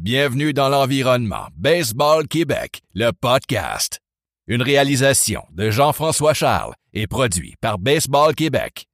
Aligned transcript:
Bienvenue 0.00 0.52
dans 0.52 0.68
l'environnement 0.68 1.48
Baseball 1.56 2.28
Québec, 2.28 2.82
le 2.94 3.10
podcast. 3.10 3.98
Une 4.46 4.62
réalisation 4.62 5.42
de 5.50 5.70
Jean-François 5.70 6.34
Charles 6.34 6.72
et 6.92 7.08
produit 7.08 7.56
par 7.60 7.80
Baseball 7.80 8.32
Québec. 8.36 8.86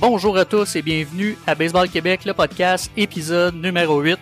Bonjour 0.00 0.36
à 0.36 0.44
tous 0.44 0.74
et 0.74 0.82
bienvenue 0.82 1.38
à 1.46 1.54
Baseball 1.54 1.88
Québec, 1.88 2.24
le 2.24 2.34
podcast, 2.34 2.90
épisode 2.96 3.54
numéro 3.54 4.00
8. 4.00 4.18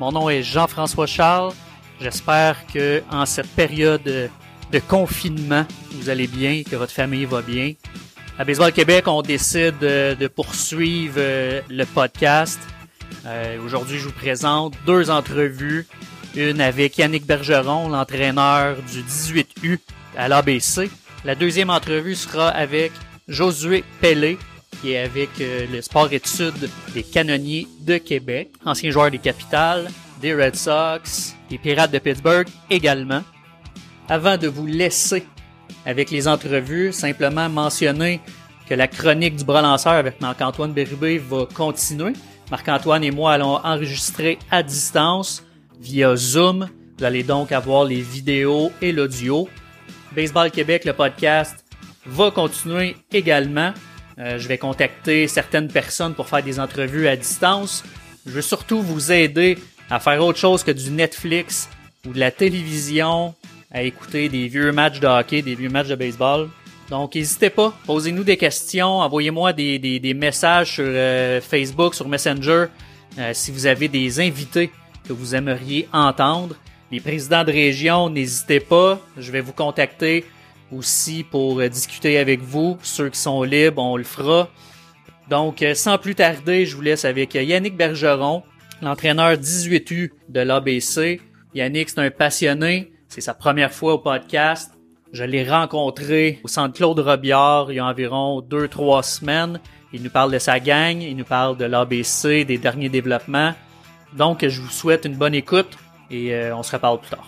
Mon 0.00 0.10
nom 0.10 0.28
est 0.28 0.42
Jean-François 0.42 1.06
Charles. 1.06 1.52
J'espère 2.00 2.66
que 2.66 3.00
en 3.12 3.26
cette 3.26 3.54
période 3.54 4.28
de 4.72 4.78
confinement, 4.78 5.66
vous 5.92 6.08
allez 6.08 6.26
bien, 6.26 6.62
que 6.62 6.76
votre 6.76 6.92
famille 6.92 7.24
va 7.24 7.42
bien. 7.42 7.74
À 8.38 8.44
Baseball 8.44 8.72
Québec, 8.72 9.04
on 9.06 9.22
décide 9.22 9.78
de, 9.78 10.26
poursuivre 10.28 11.16
euh, 11.18 11.60
le 11.68 11.84
podcast. 11.84 12.60
Euh, 13.26 13.58
aujourd'hui, 13.64 13.98
je 13.98 14.06
vous 14.06 14.12
présente 14.14 14.74
deux 14.86 15.10
entrevues. 15.10 15.86
Une 16.36 16.60
avec 16.60 16.96
Yannick 16.96 17.26
Bergeron, 17.26 17.88
l'entraîneur 17.88 18.76
du 18.90 19.02
18U 19.02 19.78
à 20.16 20.28
l'ABC. 20.28 20.88
La 21.24 21.34
deuxième 21.34 21.70
entrevue 21.70 22.14
sera 22.14 22.48
avec 22.48 22.92
Josué 23.28 23.84
Pellet, 24.00 24.38
qui 24.80 24.92
est 24.92 24.98
avec 24.98 25.30
euh, 25.40 25.66
le 25.70 25.82
sport 25.82 26.12
études 26.12 26.70
des 26.94 27.02
canonniers 27.02 27.66
de 27.80 27.98
Québec, 27.98 28.50
ancien 28.64 28.90
joueur 28.90 29.10
des 29.10 29.18
Capitales, 29.18 29.90
des 30.22 30.32
Red 30.32 30.54
Sox, 30.54 31.34
des 31.50 31.58
Pirates 31.58 31.90
de 31.90 31.98
Pittsburgh 31.98 32.46
également. 32.70 33.22
Avant 34.10 34.36
de 34.36 34.48
vous 34.48 34.66
laisser 34.66 35.24
avec 35.86 36.10
les 36.10 36.26
entrevues, 36.26 36.92
simplement 36.92 37.48
mentionner 37.48 38.20
que 38.68 38.74
la 38.74 38.88
chronique 38.88 39.36
du 39.36 39.44
bras 39.44 39.62
lanceur 39.62 39.92
avec 39.92 40.20
Marc-Antoine 40.20 40.72
Bérubé 40.72 41.18
va 41.18 41.46
continuer. 41.46 42.14
Marc-Antoine 42.50 43.04
et 43.04 43.12
moi 43.12 43.34
allons 43.34 43.64
enregistrer 43.64 44.40
à 44.50 44.64
distance 44.64 45.44
via 45.78 46.16
Zoom. 46.16 46.68
Vous 46.98 47.04
allez 47.04 47.22
donc 47.22 47.52
avoir 47.52 47.84
les 47.84 48.00
vidéos 48.00 48.72
et 48.82 48.90
l'audio. 48.90 49.48
Baseball 50.10 50.50
Québec, 50.50 50.86
le 50.86 50.92
podcast, 50.92 51.64
va 52.04 52.32
continuer 52.32 52.96
également. 53.12 53.72
Euh, 54.18 54.40
je 54.40 54.48
vais 54.48 54.58
contacter 54.58 55.28
certaines 55.28 55.68
personnes 55.68 56.14
pour 56.14 56.28
faire 56.28 56.42
des 56.42 56.58
entrevues 56.58 57.06
à 57.06 57.14
distance. 57.14 57.84
Je 58.26 58.32
veux 58.32 58.42
surtout 58.42 58.82
vous 58.82 59.12
aider 59.12 59.56
à 59.88 60.00
faire 60.00 60.20
autre 60.24 60.40
chose 60.40 60.64
que 60.64 60.72
du 60.72 60.90
Netflix 60.90 61.68
ou 62.04 62.12
de 62.12 62.18
la 62.18 62.32
télévision, 62.32 63.36
à 63.72 63.82
écouter 63.82 64.28
des 64.28 64.48
vieux 64.48 64.72
matchs 64.72 65.00
de 65.00 65.06
hockey, 65.06 65.42
des 65.42 65.54
vieux 65.54 65.68
matchs 65.68 65.88
de 65.88 65.94
baseball. 65.94 66.48
Donc, 66.90 67.14
n'hésitez 67.14 67.50
pas, 67.50 67.72
posez-nous 67.86 68.24
des 68.24 68.36
questions, 68.36 68.98
envoyez-moi 68.98 69.52
des, 69.52 69.78
des, 69.78 70.14
messages 70.14 70.74
sur 70.74 70.84
euh, 70.86 71.40
Facebook, 71.40 71.94
sur 71.94 72.08
Messenger, 72.08 72.66
euh, 73.16 73.30
si 73.32 73.52
vous 73.52 73.66
avez 73.66 73.86
des 73.86 74.18
invités 74.18 74.72
que 75.06 75.12
vous 75.12 75.36
aimeriez 75.36 75.88
entendre. 75.92 76.56
Les 76.90 76.98
présidents 76.98 77.44
de 77.44 77.52
région, 77.52 78.10
n'hésitez 78.10 78.58
pas, 78.58 78.98
je 79.16 79.30
vais 79.30 79.40
vous 79.40 79.52
contacter 79.52 80.24
aussi 80.72 81.22
pour 81.22 81.60
euh, 81.60 81.68
discuter 81.68 82.18
avec 82.18 82.40
vous. 82.40 82.76
Ceux 82.82 83.08
qui 83.08 83.20
sont 83.20 83.44
libres, 83.44 83.80
on 83.80 83.96
le 83.96 84.02
fera. 84.02 84.48
Donc, 85.28 85.64
sans 85.74 85.96
plus 85.96 86.16
tarder, 86.16 86.66
je 86.66 86.74
vous 86.74 86.82
laisse 86.82 87.04
avec 87.04 87.34
Yannick 87.34 87.76
Bergeron, 87.76 88.42
l'entraîneur 88.82 89.34
18U 89.34 90.10
de 90.28 90.40
l'ABC. 90.40 91.20
Yannick, 91.54 91.88
c'est 91.88 92.00
un 92.00 92.10
passionné. 92.10 92.90
C'est 93.10 93.20
sa 93.20 93.34
première 93.34 93.72
fois 93.72 93.94
au 93.94 93.98
podcast. 93.98 94.72
Je 95.12 95.24
l'ai 95.24 95.42
rencontré 95.42 96.38
au 96.44 96.48
centre 96.48 96.74
Claude 96.76 97.00
Robillard 97.00 97.72
il 97.72 97.74
y 97.74 97.78
a 97.80 97.84
environ 97.84 98.40
deux, 98.40 98.68
trois 98.68 99.02
semaines. 99.02 99.58
Il 99.92 100.04
nous 100.04 100.10
parle 100.10 100.30
de 100.30 100.38
sa 100.38 100.60
gang, 100.60 101.02
il 101.02 101.16
nous 101.16 101.24
parle 101.24 101.56
de 101.56 101.64
l'ABC, 101.64 102.44
des 102.44 102.56
derniers 102.56 102.88
développements. 102.88 103.52
Donc, 104.12 104.46
je 104.46 104.60
vous 104.60 104.70
souhaite 104.70 105.06
une 105.06 105.16
bonne 105.16 105.34
écoute 105.34 105.76
et 106.08 106.32
euh, 106.32 106.54
on 106.54 106.62
se 106.62 106.70
reparle 106.70 107.00
plus 107.00 107.10
tard. 107.10 107.26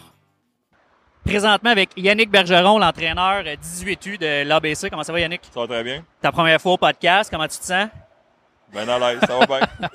Présentement 1.24 1.70
avec 1.70 1.90
Yannick 1.96 2.30
Bergeron, 2.30 2.78
l'entraîneur 2.78 3.42
18U 3.42 4.18
de 4.20 4.44
l'ABC. 4.44 4.88
Comment 4.88 5.02
ça 5.02 5.12
va, 5.12 5.18
Yannick? 5.18 5.40
Ça 5.52 5.60
va 5.62 5.66
très 5.66 5.82
bien. 5.82 6.04
Ta 6.20 6.30
première 6.30 6.60
fois 6.60 6.74
au 6.74 6.78
podcast, 6.78 7.28
comment 7.28 7.48
tu 7.48 7.58
te 7.58 7.64
sens? 7.64 7.88
Ben 8.72 8.88
à 8.88 8.98
l'aise, 9.00 9.18
ça 9.26 9.36
va 9.36 9.46
bien. 9.46 9.60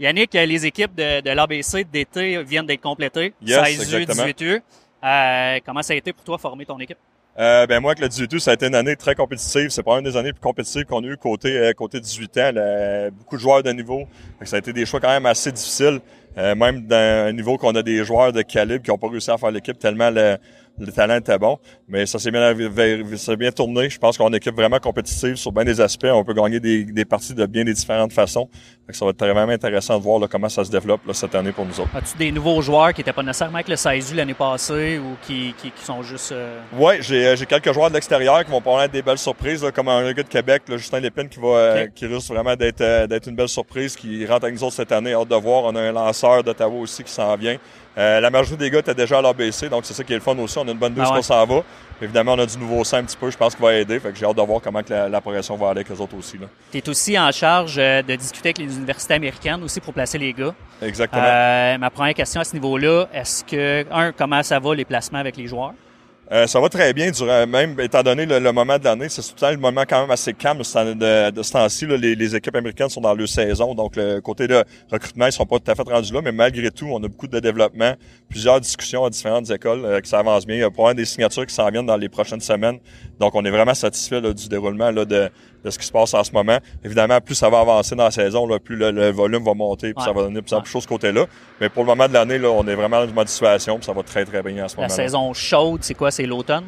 Yannick, 0.00 0.34
les 0.34 0.66
équipes 0.66 0.94
de, 0.94 1.22
de 1.22 1.30
l'ABC 1.30 1.84
d'été 1.90 2.42
viennent 2.42 2.66
d'être 2.66 2.82
complétées. 2.82 3.32
Yes, 3.40 3.64
16 3.64 3.94
exactement. 3.94 4.24
18U. 4.26 4.62
Euh, 5.04 5.58
comment 5.64 5.82
ça 5.82 5.92
a 5.92 5.96
été 5.96 6.12
pour 6.12 6.24
toi 6.24 6.38
former 6.38 6.66
ton 6.66 6.78
équipe? 6.78 6.98
Euh, 7.38 7.66
ben 7.68 7.78
moi, 7.78 7.92
avec 7.92 8.02
le 8.02 8.08
18 8.08 8.40
ça 8.40 8.50
a 8.50 8.54
été 8.54 8.66
une 8.66 8.74
année 8.74 8.96
très 8.96 9.14
compétitive. 9.14 9.68
C'est 9.70 9.82
pas 9.84 9.96
une 9.98 10.04
des 10.04 10.16
années 10.16 10.32
plus 10.32 10.40
compétitives 10.40 10.86
qu'on 10.86 11.04
a 11.04 11.06
eu 11.06 11.16
côté 11.16 11.56
euh, 11.56 11.72
côté 11.72 12.00
18 12.00 12.38
ans. 12.38 13.10
beaucoup 13.12 13.36
de 13.36 13.40
joueurs 13.40 13.62
de 13.62 13.70
niveau. 13.70 14.08
Ça 14.42 14.56
a 14.56 14.58
été 14.58 14.72
des 14.72 14.84
choix 14.84 14.98
quand 14.98 15.08
même 15.08 15.26
assez 15.26 15.52
difficiles. 15.52 16.00
Euh, 16.38 16.54
même 16.54 16.82
d'un 16.82 17.32
niveau 17.32 17.56
qu'on 17.58 17.74
a 17.74 17.82
des 17.82 18.04
joueurs 18.04 18.32
de 18.32 18.42
calibre 18.42 18.84
qui 18.84 18.90
n'ont 18.90 18.98
pas 18.98 19.08
réussi 19.08 19.30
à 19.30 19.38
faire 19.38 19.50
l'équipe 19.50 19.78
tellement 19.78 20.10
le, 20.10 20.36
le 20.80 20.92
talent 20.92 21.16
était 21.16 21.38
bon. 21.38 21.58
Mais 21.88 22.06
ça 22.06 22.18
s'est 22.18 22.30
bien, 22.30 22.54
bien 22.54 23.50
tourné. 23.52 23.90
Je 23.90 23.98
pense 23.98 24.16
qu'on 24.16 24.26
a 24.26 24.28
une 24.28 24.34
équipe 24.36 24.54
vraiment 24.54 24.78
compétitive 24.78 25.36
sur 25.36 25.52
bien 25.52 25.64
des 25.64 25.80
aspects. 25.80 26.06
On 26.10 26.24
peut 26.24 26.34
gagner 26.34 26.60
des, 26.60 26.84
des 26.84 27.04
parties 27.04 27.34
de 27.34 27.46
bien 27.46 27.64
des 27.64 27.74
différentes 27.74 28.12
façons. 28.12 28.48
ça 28.90 29.04
va 29.04 29.10
être 29.10 29.26
vraiment 29.26 29.52
intéressant 29.52 29.98
de 29.98 30.02
voir 30.02 30.28
comment 30.28 30.48
ça 30.48 30.64
se 30.64 30.70
développe 30.70 31.00
cette 31.12 31.34
année 31.34 31.52
pour 31.52 31.66
nous 31.66 31.80
autres. 31.80 31.94
As-tu 31.94 32.16
des 32.18 32.32
nouveaux 32.32 32.60
joueurs 32.62 32.92
qui 32.92 33.00
n'étaient 33.00 33.12
pas 33.12 33.22
nécessairement 33.22 33.56
avec 33.56 33.68
le 33.68 33.76
SAISU 33.76 34.14
l'année 34.14 34.34
passée 34.34 34.98
ou 34.98 35.16
qui, 35.26 35.54
qui, 35.60 35.70
qui 35.70 35.84
sont 35.84 36.02
juste... 36.02 36.32
Euh... 36.32 36.60
Oui, 36.76 36.94
j'ai, 37.00 37.36
j'ai 37.36 37.46
quelques 37.46 37.72
joueurs 37.72 37.88
de 37.88 37.94
l'extérieur 37.94 38.44
qui 38.44 38.50
vont 38.50 38.60
prendre 38.60 38.86
des 38.88 39.02
belles 39.02 39.18
surprises, 39.18 39.64
comme 39.74 39.88
un 39.88 40.12
gars 40.12 40.22
de 40.22 40.28
Québec, 40.28 40.62
Justin 40.68 41.00
Lépine, 41.00 41.28
qui 41.28 41.38
va 41.40 41.48
euh, 41.48 41.86
qui 41.94 42.06
risque 42.06 42.30
vraiment 42.30 42.56
d'être, 42.56 42.80
euh, 42.80 43.06
d'être 43.06 43.28
une 43.28 43.36
belle 43.36 43.48
surprise, 43.48 43.96
qui 43.96 44.24
rentre 44.26 44.44
avec 44.44 44.54
nous 44.54 44.64
autres 44.64 44.76
cette 44.76 44.92
année. 44.92 45.12
Hâte 45.12 45.28
de 45.28 45.36
voir. 45.36 45.64
On 45.64 45.74
a 45.74 45.80
un 45.80 45.92
lanceur 45.92 46.42
d'Ottawa 46.42 46.80
aussi 46.80 47.02
qui 47.02 47.12
s'en 47.12 47.34
vient. 47.36 47.56
Euh, 47.98 48.20
la 48.20 48.30
majorité 48.30 48.64
des 48.64 48.70
gars 48.70 48.78
étaient 48.78 48.94
déjà 48.94 49.18
à 49.18 49.22
l'ABC, 49.22 49.68
donc 49.68 49.84
c'est 49.84 49.92
ça 49.92 50.04
qui 50.04 50.12
est 50.12 50.16
le 50.16 50.22
fun 50.22 50.38
aussi. 50.38 50.56
On 50.58 50.68
a 50.68 50.70
une 50.70 50.78
bonne 50.78 50.94
douce 50.94 51.08
ah 51.10 51.20
s'en 51.20 51.44
va. 51.44 51.62
Évidemment, 52.00 52.34
on 52.34 52.38
a 52.38 52.46
du 52.46 52.56
nouveau 52.56 52.84
sein 52.84 52.98
un 52.98 53.02
petit 53.02 53.16
peu, 53.16 53.28
je 53.28 53.36
pense 53.36 53.56
qu'il 53.56 53.64
va 53.64 53.74
aider. 53.74 53.98
Fait 53.98 54.12
que 54.12 54.16
j'ai 54.16 54.24
hâte 54.24 54.36
de 54.36 54.42
voir 54.42 54.60
comment 54.62 54.84
que 54.84 54.92
la, 54.92 55.20
progression 55.20 55.56
va 55.56 55.70
aller 55.70 55.80
avec 55.80 55.88
les 55.88 56.00
autres 56.00 56.16
aussi. 56.16 56.38
Tu 56.70 56.78
es 56.78 56.88
aussi 56.88 57.18
en 57.18 57.32
charge 57.32 57.74
euh, 57.76 58.02
de 58.02 58.14
discuter 58.14 58.50
avec 58.50 58.58
les 58.58 58.76
universités 58.76 59.14
américaines 59.14 59.64
aussi 59.64 59.80
pour 59.80 59.92
placer 59.92 60.16
les 60.16 60.32
gars. 60.32 60.54
Exactement. 60.80 61.24
Euh, 61.24 61.76
ma 61.78 61.90
première 61.90 62.14
question 62.14 62.40
à 62.40 62.44
ce 62.44 62.54
niveau-là, 62.54 63.06
est-ce 63.12 63.42
que, 63.42 63.84
un, 63.90 64.12
comment 64.12 64.44
ça 64.44 64.60
va 64.60 64.74
les 64.76 64.84
placements 64.84 65.18
avec 65.18 65.36
les 65.36 65.48
joueurs? 65.48 65.72
Euh, 66.30 66.46
ça 66.46 66.60
va 66.60 66.68
très 66.68 66.92
bien, 66.92 67.10
durant, 67.10 67.46
même 67.46 67.80
étant 67.80 68.02
donné 68.02 68.26
le, 68.26 68.52
moment 68.52 68.78
de 68.78 68.84
l'année, 68.84 69.08
c'est 69.08 69.22
tout 69.22 69.44
le 69.46 69.52
le 69.52 69.56
moment 69.56 69.84
quand 69.88 70.02
même 70.02 70.10
assez 70.10 70.34
calme 70.34 70.58
de, 70.58 70.62
ce 71.42 71.52
temps-ci. 71.52 71.86
Les, 71.86 72.14
les, 72.14 72.36
équipes 72.36 72.54
américaines 72.54 72.90
sont 72.90 73.00
dans 73.00 73.14
leur 73.14 73.28
saison, 73.28 73.74
donc 73.74 73.96
le 73.96 74.20
côté 74.20 74.46
de 74.46 74.62
recrutement, 74.92 75.24
ils 75.24 75.32
sont 75.32 75.46
pas 75.46 75.58
tout 75.58 75.70
à 75.70 75.74
fait 75.74 75.82
rendus 75.82 76.12
là, 76.12 76.20
mais 76.22 76.32
malgré 76.32 76.70
tout, 76.70 76.86
on 76.86 76.98
a 76.98 77.08
beaucoup 77.08 77.28
de 77.28 77.40
développement, 77.40 77.94
plusieurs 78.28 78.60
discussions 78.60 79.06
à 79.06 79.10
différentes 79.10 79.48
écoles 79.50 79.84
euh, 79.86 80.00
qui 80.02 80.10
s'avancent 80.10 80.46
bien. 80.46 80.56
Il 80.56 80.60
y 80.60 80.64
a 80.64 80.70
probablement 80.70 80.98
des 80.98 81.06
signatures 81.06 81.46
qui 81.46 81.54
s'en 81.54 81.70
viennent 81.70 81.86
dans 81.86 81.96
les 81.96 82.10
prochaines 82.10 82.40
semaines. 82.42 82.78
Donc, 83.18 83.34
on 83.34 83.44
est 83.46 83.50
vraiment 83.50 83.74
satisfait 83.74 84.20
du 84.20 84.48
déroulement 84.48 84.90
là, 84.90 85.06
de, 85.06 85.30
de 85.64 85.70
ce 85.70 85.78
qui 85.78 85.86
se 85.86 85.92
passe 85.92 86.14
en 86.14 86.24
ce 86.24 86.32
moment. 86.32 86.58
Évidemment, 86.84 87.20
plus 87.20 87.34
ça 87.34 87.48
va 87.48 87.60
avancer 87.60 87.94
dans 87.94 88.04
la 88.04 88.10
saison, 88.10 88.46
là, 88.46 88.58
plus 88.58 88.76
le, 88.76 89.10
volume 89.10 89.44
va 89.44 89.54
monter, 89.54 89.92
puis 89.92 90.04
ça 90.04 90.12
va 90.12 90.22
donner 90.22 90.42
plus 90.42 90.54
en 90.54 90.60
plus 90.60 90.80
de 90.80 90.86
côté 90.86 91.12
là. 91.12 91.26
Mais 91.60 91.68
pour 91.68 91.82
le 91.82 91.88
moment 91.88 92.08
de 92.08 92.12
l'année, 92.12 92.38
là, 92.38 92.50
on 92.50 92.66
est 92.66 92.74
vraiment 92.74 93.00
dans 93.00 93.06
une 93.06 93.14
bonne 93.14 93.26
situation, 93.26 93.76
puis 93.76 93.86
ça 93.86 93.92
va 93.92 94.02
très, 94.02 94.24
très 94.24 94.42
bien 94.42 94.64
en 94.64 94.68
ce 94.68 94.76
moment. 94.76 94.88
La 94.88 94.94
saison 94.94 95.32
chaude, 95.32 95.80
c'est 95.82 95.94
quoi? 95.94 96.10
C'est 96.10 96.26
l'automne? 96.26 96.64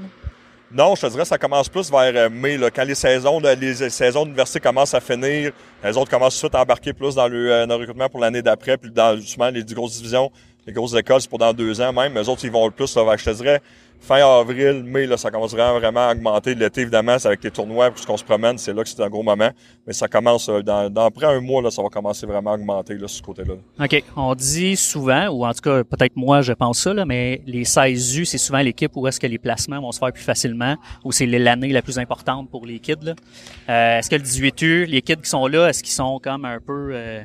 Non, 0.73 0.95
je 0.95 1.01
te 1.01 1.07
dirais 1.09 1.25
ça 1.25 1.37
commence 1.37 1.69
plus 1.69 1.91
vers 1.91 2.13
euh, 2.15 2.31
mai. 2.31 2.57
Là, 2.57 2.71
quand 2.71 2.85
les 2.85 2.95
saisons, 2.95 3.41
les 3.41 3.75
saisons 3.91 4.23
d'université 4.23 4.61
commencent 4.61 4.95
à 4.95 5.01
finir, 5.01 5.51
les 5.83 5.97
autres 5.97 6.11
commencent 6.11 6.35
tout 6.35 6.47
de 6.47 6.51
suite 6.51 6.55
à 6.55 6.63
embarquer 6.63 6.93
plus 6.93 7.17
dans 7.17 7.27
le, 7.27 7.51
euh, 7.51 7.67
recrutement 7.67 8.09
pour 8.09 8.21
l'année 8.21 8.41
d'après, 8.41 8.77
puis 8.77 8.91
dans 8.91 9.17
justement 9.17 9.49
les 9.49 9.65
grosses 9.65 9.97
divisions, 9.97 10.31
les 10.67 10.73
grosses 10.73 10.95
écoles, 10.95 11.21
c'est 11.21 11.29
pour 11.29 11.39
dans 11.39 11.53
deux 11.53 11.81
ans 11.81 11.93
même. 11.93 12.15
Les 12.15 12.29
autres, 12.29 12.45
ils 12.45 12.53
vont 12.53 12.67
le 12.67 12.71
plus. 12.71 12.95
Là, 12.95 13.17
je 13.17 13.25
te 13.25 13.31
dirais, 13.31 13.61
fin 14.01 14.17
avril, 14.17 14.83
mai, 14.85 15.07
là, 15.07 15.17
ça 15.17 15.31
commence 15.31 15.53
vraiment, 15.53 16.09
à 16.09 16.13
augmenter. 16.13 16.55
L'été, 16.55 16.81
évidemment, 16.81 17.19
c'est 17.19 17.29
avec 17.29 17.45
les 17.45 17.51
tournois, 17.51 17.91
puisqu'on 17.91 18.17
se 18.17 18.25
promène, 18.25 18.59
c'est 18.59 18.73
là 18.73 18.83
que 18.83 18.89
c'est 18.89 19.03
un 19.03 19.09
gros 19.09 19.23
moment. 19.23 19.51
Mais 19.87 19.93
ça 19.93 20.09
commence, 20.09 20.49
euh, 20.49 20.63
dans, 20.63 20.91
dans 20.91 21.05
après 21.05 21.27
un 21.27 21.41
mois, 21.41 21.63
là, 21.63 21.71
ça 21.71 21.83
va 21.83 21.89
commencer 21.89 22.27
vraiment 22.27 22.53
à 22.53 22.55
augmenter 22.55 22.95
là, 22.95 23.07
ce 23.07 23.23
côté-là. 23.23 23.55
OK. 23.79 24.05
On 24.17 24.35
dit 24.35 24.77
souvent, 24.77 25.29
ou 25.29 25.45
en 25.45 25.53
tout 25.53 25.61
cas, 25.61 25.85
peut-être 25.85 26.17
moi, 26.17 26.41
je 26.41 26.53
pense 26.53 26.81
ça, 26.81 26.95
là, 26.95 27.05
mais 27.05 27.43
les 27.47 27.65
16 27.65 28.17
U, 28.17 28.25
c'est 28.25 28.39
souvent 28.39 28.61
l'équipe 28.61 28.91
où 28.97 29.07
est-ce 29.07 29.21
que 29.21 29.27
les 29.27 29.39
placements 29.39 29.81
vont 29.81 29.93
se 29.93 29.99
faire 29.99 30.13
plus 30.13 30.23
facilement, 30.23 30.77
ou 31.05 31.13
c'est 31.13 31.27
l'année 31.27 31.69
la 31.69 31.83
plus 31.83 31.99
importante 31.99 32.51
pour 32.51 32.67
les 32.67 32.79
kids. 32.79 32.97
Là. 33.03 33.15
Euh, 33.69 33.99
est-ce 33.99 34.09
que 34.09 34.17
le 34.17 34.23
18 34.23 34.63
U, 34.63 34.85
les 34.87 35.03
kids 35.03 35.17
qui 35.17 35.29
sont 35.29 35.47
là, 35.47 35.69
est-ce 35.69 35.83
qu'ils 35.83 35.93
sont 35.93 36.19
comme 36.23 36.45
un 36.45 36.59
peu... 36.59 36.91
Euh, 36.93 37.23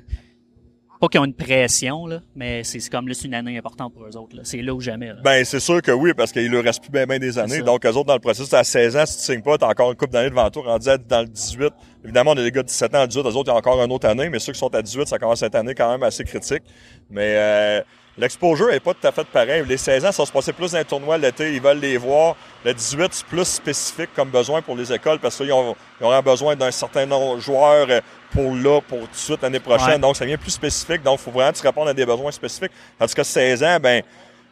pas 1.06 1.10
qu'ils 1.10 1.20
ont 1.22 1.26
une 1.26 1.34
pression, 1.34 2.08
là, 2.08 2.20
mais 2.36 2.64
c'est 2.64 2.90
comme 2.90 3.08
là, 3.08 3.14
c'est 3.14 3.28
une 3.28 3.34
année 3.34 3.58
importante 3.58 3.94
pour 3.94 4.06
eux 4.06 4.18
autres. 4.18 4.36
C'est 4.44 4.62
là 4.62 4.74
ou 4.74 4.82
jamais. 4.82 5.12
Ben, 5.24 5.44
c'est 5.46 5.60
sûr 5.60 5.82
que 5.82 5.92
oui, 5.92 6.14
parce 6.14 6.32
qu'il 6.32 6.50
leur 6.50 6.64
reste 6.64 6.82
plus 6.82 6.92
bien, 6.92 7.06
des 7.20 7.38
années. 7.38 7.62
Donc, 7.62 7.86
eux 7.86 7.90
autres, 7.90 8.06
dans 8.06 8.14
le 8.16 8.20
processus, 8.20 8.54
à 8.54 8.64
16 8.64 8.98
ans, 8.98 9.06
si 9.06 9.18
tu 9.18 9.24
signes 9.24 9.42
pas, 9.42 9.58
t'as 9.58 9.68
encore 9.68 9.92
une 9.92 9.98
couple 9.98 10.14
d'années 10.14 10.30
devant 10.30 10.50
toi, 10.50 10.64
rendu 10.64 10.90
dans 11.08 11.22
le 11.22 11.28
18. 11.28 11.74
Évidemment, 12.04 12.32
on 12.32 12.38
a 12.38 12.44
des 12.44 12.52
gars 12.52 12.64
de 12.64 12.68
17 12.68 12.96
ans 12.96 13.02
à 13.02 13.08
18, 13.08 13.22
eux 13.22 13.26
autres, 13.28 13.44
il 13.46 13.48
y 13.48 13.52
a 13.52 13.56
encore 13.56 13.84
une 13.84 13.92
autre 13.92 14.08
année, 14.08 14.30
mais 14.30 14.40
ceux 14.40 14.54
qui 14.54 14.60
sont 14.60 14.74
à 14.74 14.82
18, 14.82 15.08
ça 15.08 15.18
commence 15.18 15.40
cette 15.40 15.56
année 15.56 15.76
quand 15.76 15.92
même 15.92 16.04
assez 16.04 16.24
critique. 16.24 16.64
Mais 17.10 17.36
euh, 17.36 17.82
l'exposure 18.18 18.72
est 18.72 18.80
pas 18.80 18.94
tout 18.94 19.08
à 19.08 19.12
fait 19.12 19.26
pareil. 19.28 19.64
Les 19.68 19.78
16 19.78 20.06
ans, 20.06 20.12
ça 20.12 20.26
se 20.26 20.32
passer 20.32 20.54
plus 20.54 20.72
dans 20.72 20.78
les 20.78 20.86
tournois 20.86 21.18
l'été, 21.18 21.54
ils 21.54 21.62
veulent 21.62 21.80
les 21.80 21.98
voir. 21.98 22.36
Le 22.64 22.74
18, 22.74 23.14
c'est 23.14 23.26
plus 23.26 23.46
spécifique 23.46 24.10
comme 24.16 24.30
besoin 24.30 24.62
pour 24.62 24.76
les 24.76 24.92
écoles 24.92 25.20
parce 25.20 25.38
qu'ils 25.38 25.52
ont, 25.52 25.76
ils 26.00 26.06
auront 26.06 26.22
besoin 26.22 26.56
d'un 26.56 26.72
certain 26.72 27.06
nombre 27.06 27.36
de 27.36 27.42
joueurs 27.42 27.88
euh, 27.90 28.02
pour 28.32 28.56
là, 28.56 28.82
pour 28.82 29.00
tout 29.00 29.08
de 29.08 29.16
suite 29.16 29.42
l'année 29.42 29.60
prochaine. 29.60 29.94
Ouais. 29.94 30.00
Donc, 30.00 30.16
ça 30.16 30.26
devient 30.26 30.38
plus 30.38 30.52
spécifique. 30.52 31.04
Donc, 31.04 31.20
il 31.20 31.24
faut 31.24 31.32
vraiment 31.32 31.54
se 31.54 31.62
répondre 31.64 31.90
à 31.90 31.94
des 31.94 32.06
besoins 32.06 32.32
spécifiques. 32.32 32.72
Tandis 32.98 33.14
que 33.14 33.24
16 33.24 33.64
ans, 33.64 33.78
ben, 33.82 34.02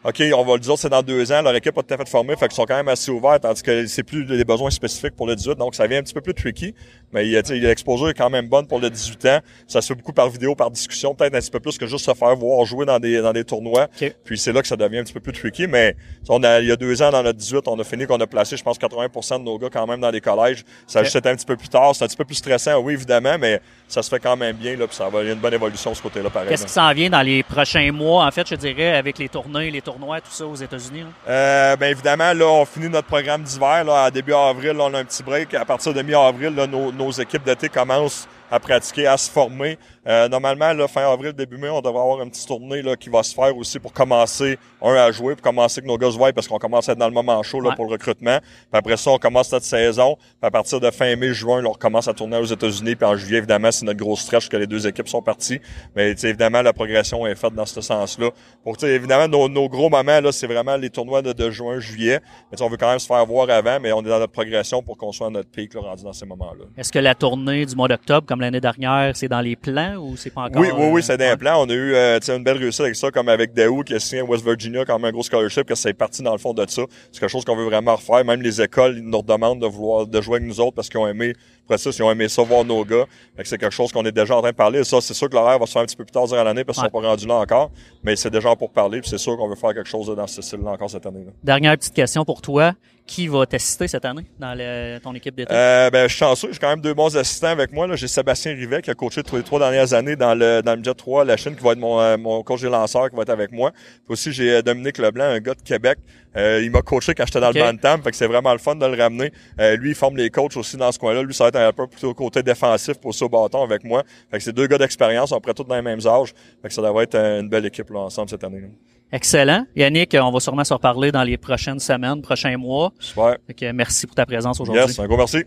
OK, 0.05 0.21
on 0.35 0.43
va 0.43 0.53
le 0.53 0.59
dire, 0.59 0.77
c'est 0.77 0.89
dans 0.89 1.01
deux 1.01 1.31
ans, 1.31 1.41
leur 1.41 1.55
équipe 1.55 1.77
a 1.77 1.81
tout 1.81 1.93
à 1.93 1.97
fait 1.97 2.09
formée, 2.09 2.35
fait 2.35 2.47
qu'ils 2.47 2.55
sont 2.55 2.65
quand 2.65 2.75
même 2.75 2.89
assez 2.89 3.09
ouverts, 3.09 3.39
tandis 3.39 3.63
que 3.63 3.87
c'est 3.87 4.03
plus 4.03 4.25
des 4.25 4.43
besoins 4.43 4.69
spécifiques 4.69 5.15
pour 5.15 5.27
le 5.27 5.35
18, 5.35 5.55
donc 5.55 5.75
ça 5.75 5.87
vient 5.87 5.99
un 5.99 6.03
petit 6.03 6.13
peu 6.13 6.21
plus 6.21 6.33
tricky. 6.33 6.73
Mais 7.13 7.23
l'exposure 7.23 8.09
est 8.09 8.13
quand 8.15 8.29
même 8.29 8.47
bonne 8.47 8.65
pour 8.65 8.79
le 8.79 8.89
18 8.89 9.25
ans. 9.27 9.39
Ça 9.67 9.81
se 9.81 9.87
fait 9.87 9.95
beaucoup 9.95 10.13
par 10.13 10.29
vidéo, 10.29 10.55
par 10.55 10.71
discussion, 10.71 11.13
peut-être 11.13 11.35
un 11.35 11.39
petit 11.39 11.51
peu 11.51 11.59
plus 11.59 11.77
que 11.77 11.85
juste 11.85 12.05
se 12.05 12.13
faire 12.13 12.35
voir 12.35 12.65
jouer 12.65 12.85
dans 12.85 12.99
des, 12.99 13.21
dans 13.21 13.33
des 13.33 13.43
tournois. 13.43 13.87
OK. 14.01 14.15
Puis 14.25 14.39
c'est 14.39 14.51
là 14.51 14.61
que 14.61 14.67
ça 14.67 14.75
devient 14.75 14.97
un 14.97 15.03
petit 15.03 15.13
peu 15.13 15.19
plus 15.19 15.31
tricky. 15.31 15.67
Mais 15.67 15.95
on 16.27 16.41
a, 16.43 16.59
il 16.59 16.67
y 16.67 16.71
a 16.71 16.75
deux 16.75 17.01
ans, 17.03 17.11
dans 17.11 17.21
notre 17.21 17.37
18, 17.37 17.67
on 17.67 17.79
a 17.79 17.83
fini 17.83 18.07
qu'on 18.07 18.19
a 18.19 18.25
placé, 18.25 18.57
je 18.57 18.63
pense, 18.63 18.79
80% 18.79 19.39
de 19.39 19.43
nos 19.43 19.59
gars 19.59 19.69
quand 19.71 19.85
même 19.85 20.01
dans 20.01 20.09
les 20.09 20.21
collèges. 20.21 20.65
Ça 20.87 20.99
a 20.99 21.01
OK. 21.03 21.05
juste 21.05 21.25
un 21.25 21.35
petit 21.35 21.45
peu 21.45 21.55
plus 21.55 21.69
tard. 21.69 21.95
C'est 21.95 22.03
un 22.03 22.07
petit 22.07 22.17
peu 22.17 22.25
plus 22.25 22.35
stressant, 22.35 22.79
oui, 22.79 22.93
évidemment, 22.93 23.37
mais 23.39 23.61
ça 23.87 24.01
se 24.01 24.09
fait 24.09 24.19
quand 24.19 24.35
même 24.35 24.55
bien, 24.55 24.75
là, 24.75 24.87
puis 24.87 24.95
ça 24.95 25.07
va, 25.07 25.21
il 25.21 25.27
y 25.27 25.29
a 25.29 25.33
une 25.33 25.39
bonne 25.39 25.53
évolution 25.53 25.91
de 25.91 25.95
ce 25.95 26.01
côté-là, 26.01 26.31
pareil. 26.31 26.49
Qu'est-ce 26.49 26.65
qui 26.65 26.71
s'en 26.71 26.91
vient 26.93 27.11
dans 27.11 27.21
les 27.21 27.43
prochains 27.43 27.91
mois, 27.91 28.25
en 28.25 28.31
fait, 28.31 28.49
je 28.49 28.55
dirais, 28.55 28.95
avec 28.95 29.19
les 29.19 29.29
tournées, 29.29 29.69
les 29.69 29.81
tournois, 29.81 29.92
tout 30.21 30.31
ça 30.31 30.45
aux 30.45 30.55
États-Unis? 30.55 31.05
Euh, 31.27 31.75
ben 31.75 31.87
évidemment, 31.91 32.33
là, 32.33 32.45
on 32.45 32.65
finit 32.65 32.89
notre 32.89 33.07
programme 33.07 33.43
d'hiver. 33.43 33.89
À 33.89 34.11
début 34.11 34.33
avril, 34.33 34.75
on 34.79 34.93
a 34.93 34.99
un 34.99 35.05
petit 35.05 35.23
break. 35.23 35.53
À 35.53 35.65
partir 35.65 35.93
de 35.93 36.01
mi-avril, 36.01 36.51
nos, 36.69 36.91
nos 36.91 37.11
équipes 37.11 37.43
d'été 37.43 37.69
commencent 37.69 38.27
à 38.53 38.59
pratiquer, 38.59 39.07
à 39.07 39.17
se 39.17 39.31
former. 39.31 39.79
Euh, 40.05 40.27
normalement, 40.27 40.73
là, 40.73 40.87
fin 40.87 41.11
avril, 41.11 41.33
début 41.33 41.57
mai, 41.57 41.69
on 41.69 41.81
devrait 41.81 42.01
avoir 42.01 42.21
une 42.21 42.29
petite 42.29 42.47
tournée 42.47 42.83
là, 42.83 42.95
qui 42.95 43.09
va 43.09 43.23
se 43.23 43.33
faire 43.33 43.55
aussi 43.57 43.79
pour 43.79 43.91
commencer, 43.93 44.59
un, 44.81 44.93
à 44.93 45.11
jouer, 45.11 45.33
pour 45.33 45.41
commencer 45.41 45.81
que 45.81 45.87
nos 45.87 45.97
gars 45.97 46.11
se 46.11 46.17
voient, 46.17 46.31
parce 46.33 46.47
qu'on 46.47 46.59
commence 46.59 46.87
à 46.87 46.91
être 46.91 46.99
dans 46.99 47.07
le 47.07 47.13
moment 47.13 47.41
chaud 47.41 47.61
là, 47.61 47.69
Ouais. 47.69 47.75
pour 47.75 47.85
le 47.85 47.91
recrutement. 47.93 48.37
Puis 48.39 48.77
après 48.79 48.97
ça, 48.97 49.09
on 49.09 49.17
commence 49.17 49.51
notre 49.51 49.65
saison. 49.65 50.17
Puis 50.17 50.27
à 50.43 50.51
partir 50.51 50.79
de 50.79 50.91
fin 50.91 51.15
mai, 51.15 51.33
juin, 51.33 51.61
là, 51.63 51.69
on 51.69 51.71
recommence 51.71 52.07
à 52.07 52.13
tourner 52.13 52.37
aux 52.37 52.45
États-Unis. 52.45 52.95
Puis 52.95 53.07
en 53.07 53.15
juillet, 53.15 53.39
évidemment, 53.39 53.71
c'est 53.71 53.85
notre 53.85 53.97
grosse 53.99 54.19
stretch 54.21 54.49
que 54.49 54.57
les 54.57 54.67
deux 54.67 54.85
équipes 54.85 55.07
sont 55.07 55.23
parties. 55.23 55.59
Mais 55.95 56.11
évidemment, 56.11 56.61
la 56.61 56.73
progression 56.73 57.25
est 57.25 57.35
faite 57.35 57.55
dans 57.55 57.65
ce 57.65 57.81
sens-là. 57.81 58.29
Pour 58.63 58.75
évidemment, 58.83 59.27
nos, 59.27 59.49
nos 59.49 59.67
gros 59.67 59.89
moments, 59.89 60.19
là, 60.21 60.31
c'est 60.31 60.47
vraiment 60.47 60.75
les 60.75 60.91
tournois 60.91 61.23
de, 61.23 61.33
de 61.33 61.49
juin, 61.49 61.79
juillet. 61.79 62.19
Mais 62.51 62.61
on 62.61 62.69
veut 62.69 62.77
quand 62.77 62.89
même 62.89 62.99
se 62.99 63.07
faire 63.07 63.25
voir 63.25 63.49
avant, 63.49 63.79
mais 63.79 63.91
on 63.93 64.01
est 64.01 64.09
dans 64.09 64.19
notre 64.19 64.33
progression 64.33 64.83
pour 64.83 64.95
qu'on 64.97 65.11
soit 65.11 65.27
à 65.27 65.31
notre 65.31 65.49
pic 65.49 65.73
là, 65.73 65.81
rendu 65.81 66.03
dans 66.03 66.13
ces 66.13 66.27
moments-là. 66.27 66.65
Est-ce 66.77 66.91
que 66.91 66.99
la 66.99 67.15
tournée 67.15 67.65
du 67.65 67.75
mois 67.75 67.87
d'octobre, 67.87 68.27
comme 68.27 68.42
l'année 68.43 68.61
dernière, 68.61 69.15
c'est 69.15 69.27
dans 69.27 69.41
les 69.41 69.55
plans 69.55 69.95
ou 69.97 70.15
c'est 70.17 70.29
pas 70.29 70.41
encore? 70.41 70.61
Oui, 70.61 70.69
oui, 70.71 70.85
oui, 70.91 70.99
euh, 70.99 71.01
c'est 71.01 71.13
ouais. 71.13 71.17
d'un 71.29 71.37
plan. 71.37 71.63
On 71.65 71.69
a 71.69 71.73
eu 71.73 71.93
euh, 71.95 72.19
une 72.27 72.43
belle 72.43 72.57
réussite 72.57 72.81
avec 72.81 72.95
ça, 72.95 73.11
comme 73.11 73.29
avec 73.29 73.53
Daou 73.53 73.83
qui 73.83 73.93
a 73.93 73.99
signé 73.99 74.21
à 74.21 74.25
West 74.25 74.43
Virginia 74.45 74.85
comme 74.85 75.05
un 75.05 75.11
gros 75.11 75.23
scholarship, 75.23 75.65
que 75.65 75.75
c'est 75.75 75.93
parti 75.93 76.21
dans 76.21 76.33
le 76.33 76.37
fond 76.37 76.53
de 76.53 76.65
ça. 76.67 76.83
C'est 77.11 77.19
quelque 77.19 77.29
chose 77.29 77.45
qu'on 77.45 77.55
veut 77.55 77.65
vraiment 77.65 77.95
refaire. 77.95 78.23
Même 78.23 78.41
les 78.41 78.61
écoles 78.61 78.97
ils 78.97 79.03
nous 79.03 79.21
demandent 79.21 79.61
de 79.61 79.67
vouloir 79.67 80.07
de 80.07 80.21
jouer 80.21 80.37
avec 80.37 80.47
nous 80.47 80.59
autres 80.59 80.75
parce 80.75 80.89
qu'ils 80.89 80.99
ont 80.99 81.07
aimé 81.07 81.33
après 81.65 81.77
ça, 81.77 81.89
ils 81.91 82.03
ont 82.03 82.11
aimé 82.11 82.27
ça 82.29 82.41
voir 82.43 82.63
nos 82.65 82.83
gars. 82.85 83.05
Que 83.37 83.47
c'est 83.47 83.57
quelque 83.57 83.73
chose 83.73 83.91
qu'on 83.91 84.05
est 84.05 84.11
déjà 84.11 84.35
en 84.35 84.41
train 84.41 84.51
de 84.51 84.55
parler. 84.55 84.79
Et 84.79 84.83
ça, 84.83 84.99
c'est 85.01 85.13
sûr 85.13 85.29
que 85.29 85.35
l'horaire 85.35 85.57
va 85.59 85.65
se 85.65 85.71
faire 85.71 85.81
un 85.81 85.85
petit 85.85 85.95
peu 85.95 86.03
plus 86.05 86.11
tard 86.11 86.27
durant 86.27 86.43
l'année 86.43 86.63
parce 86.63 86.77
qu'ils 86.77 86.85
Ouais. 86.85 86.91
sont 86.93 87.01
pas 87.01 87.07
rendus 87.07 87.27
là 87.27 87.35
encore. 87.35 87.71
Mais 88.03 88.15
c'est 88.15 88.29
déjà 88.29 88.55
pour 88.55 88.71
parler. 88.71 89.01
Puis 89.01 89.09
c'est 89.09 89.17
sûr 89.17 89.37
qu'on 89.37 89.47
veut 89.49 89.55
faire 89.55 89.73
quelque 89.73 89.89
chose 89.89 90.13
dans 90.15 90.27
ce 90.27 90.41
style-là 90.41 90.71
encore 90.71 90.89
cette 90.89 91.05
année. 91.05 91.23
Là. 91.25 91.31
Dernière 91.43 91.77
petite 91.77 91.93
question 91.93 92.25
pour 92.25 92.41
toi. 92.41 92.73
Qui 93.05 93.27
va 93.27 93.45
t'assister 93.45 93.89
cette 93.89 94.05
année 94.05 94.25
dans 94.39 94.55
le- 94.57 94.97
ton 94.99 95.13
équipe 95.13 95.35
d'été? 95.35 95.53
Euh, 95.53 95.89
ben, 95.89 96.03
je 96.07 96.13
suis 96.13 96.19
chanceux. 96.19 96.53
J'ai 96.53 96.57
quand 96.57 96.69
même 96.69 96.79
deux 96.79 96.93
bons 96.93 97.17
assistants 97.17 97.49
avec 97.49 97.73
moi. 97.73 97.93
J'ai 97.97 98.07
Sébastien 98.07 98.53
Rivet 98.53 98.81
qui 98.81 98.91
a 98.91 98.93
coaché 98.93 99.21
tous 99.23 99.35
les 99.35 99.43
trois 99.43 99.59
dernières 99.59 99.93
années 99.93 100.15
dans 100.15 100.33
le, 100.33 100.61
dans 100.61 100.73
le 100.77 100.81
Jet 100.81 100.93
3, 100.93 101.25
la 101.25 101.35
Chine, 101.35 101.53
qui 101.53 101.61
va 101.65 101.73
être 101.73 101.79
mon, 101.79 101.99
euh, 101.99 102.15
mon 102.15 102.41
coach 102.43 102.61
des 102.61 102.69
lanceurs, 102.69 103.09
qui 103.09 103.17
va 103.17 103.23
être 103.23 103.29
avec 103.29 103.51
moi. 103.51 103.71
Puis 103.71 104.03
aussi, 104.07 104.31
j'ai 104.31 104.53
euh, 104.53 104.61
Dominique 104.61 104.99
Leblanc, 104.99 105.25
un 105.25 105.39
gars 105.41 105.53
de 105.53 105.61
Québec. 105.61 105.97
Euh, 106.35 106.61
il 106.63 106.71
m'a 106.71 106.81
coaché 106.81 107.13
quand 107.13 107.25
j'étais 107.25 107.39
dans 107.39 107.51
le 107.51 107.59
Bantam. 107.59 108.01
Fait 108.01 108.11
que 108.11 108.17
c'est 108.17 108.27
vraiment 108.27 108.51
le 108.53 108.59
fun 108.59 108.75
de 108.75 108.85
le 108.85 109.01
ramener. 109.01 109.31
Euh, 109.59 109.75
lui, 109.77 109.89
il 109.89 109.95
forme 109.95 110.17
les 110.17 110.29
coachs 110.29 110.57
aussi 110.57 110.77
dans 110.77 110.91
ce 110.91 110.99
coin-là. 110.99 111.23
Lui, 111.23 111.33
ça 111.33 111.45
va 111.45 111.47
être 111.49 111.55
un 111.57 111.73
peu 111.73 111.87
plutôt 111.87 112.13
côté 112.13 112.43
défensif 112.43 112.99
pour 112.99 113.13
au 113.21 113.29
bâton 113.29 113.63
avec 113.63 113.83
moi. 113.83 114.03
Fait 114.31 114.37
que 114.37 114.43
c'est 114.43 114.53
deux 114.53 114.67
gars 114.67 114.77
d'expérience. 114.77 115.31
On 115.31 115.39
près 115.39 115.53
tous 115.53 115.63
dans 115.63 115.75
les 115.75 115.81
mêmes 115.81 116.05
âges. 116.05 116.33
Fait 116.61 116.67
que 116.67 116.73
ça 116.73 116.81
devrait 116.81 117.03
être 117.03 117.15
une 117.15 117.49
belle 117.49 117.65
équipe 117.65 117.89
là, 117.89 117.99
ensemble 118.01 118.29
cette 118.29 118.43
année. 118.43 118.61
là. 118.61 118.67
Excellent. 119.11 119.67
Yannick, 119.75 120.17
on 120.19 120.31
va 120.31 120.39
sûrement 120.39 120.63
se 120.63 120.73
reparler 120.73 121.11
dans 121.11 121.21
les 121.21 121.37
prochaines 121.37 121.77
semaines, 121.77 122.23
prochains 122.23 122.57
mois. 122.57 122.91
Super. 122.99 123.37
Fait 123.45 123.53
que 123.53 123.71
merci 123.71 124.07
pour 124.07 124.15
ta 124.15 124.25
présence 124.25 124.59
aujourd'hui. 124.59 124.83
Yes, 124.83 124.99
un 124.99 125.05
gros 125.05 125.17
merci. 125.17 125.43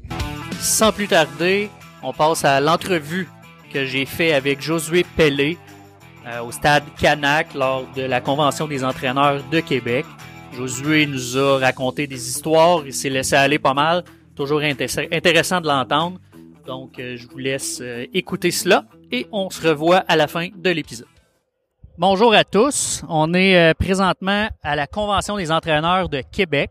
Sans 0.60 0.92
plus 0.92 1.08
tarder, 1.08 1.68
on 2.00 2.12
passe 2.12 2.44
à 2.44 2.60
l'entrevue 2.60 3.28
que 3.74 3.84
j'ai 3.84 4.06
fait 4.06 4.32
avec 4.32 4.60
Josué 4.60 5.04
Pellé 5.16 5.58
euh, 6.28 6.42
au 6.42 6.52
stade 6.52 6.84
Canac 6.96 7.54
lors 7.54 7.84
de 7.96 8.02
la 8.02 8.20
convention 8.20 8.68
des 8.68 8.84
entraîneurs 8.84 9.42
de 9.50 9.58
Québec. 9.58 10.06
Josué 10.56 11.04
nous 11.06 11.36
a 11.36 11.58
raconté 11.58 12.06
des 12.06 12.30
histoires, 12.30 12.82
il 12.86 12.94
s'est 12.94 13.10
laissé 13.10 13.36
aller 13.36 13.58
pas 13.58 13.74
mal, 13.74 14.02
toujours 14.34 14.60
intér- 14.60 15.06
intéressant 15.14 15.60
de 15.60 15.66
l'entendre. 15.66 16.18
Donc 16.66 16.98
euh, 16.98 17.18
je 17.18 17.28
vous 17.28 17.36
laisse 17.36 17.80
euh, 17.82 18.06
écouter 18.14 18.50
cela 18.50 18.86
et 19.12 19.26
on 19.32 19.50
se 19.50 19.68
revoit 19.68 19.98
à 20.08 20.16
la 20.16 20.26
fin 20.26 20.48
de 20.56 20.70
l'épisode. 20.70 21.08
Bonjour 21.98 22.32
à 22.32 22.42
tous, 22.42 23.02
on 23.06 23.34
est 23.34 23.54
euh, 23.54 23.74
présentement 23.74 24.48
à 24.62 24.76
la 24.76 24.86
convention 24.86 25.36
des 25.36 25.52
entraîneurs 25.52 26.08
de 26.08 26.22
Québec. 26.32 26.70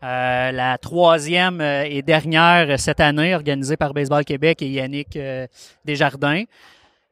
La 0.00 0.78
troisième 0.80 1.60
et 1.60 2.02
dernière 2.02 2.78
cette 2.78 3.00
année, 3.00 3.34
organisée 3.34 3.76
par 3.76 3.92
Baseball 3.92 4.24
Québec 4.24 4.62
et 4.62 4.68
Yannick 4.68 5.18
Desjardins. 5.84 6.44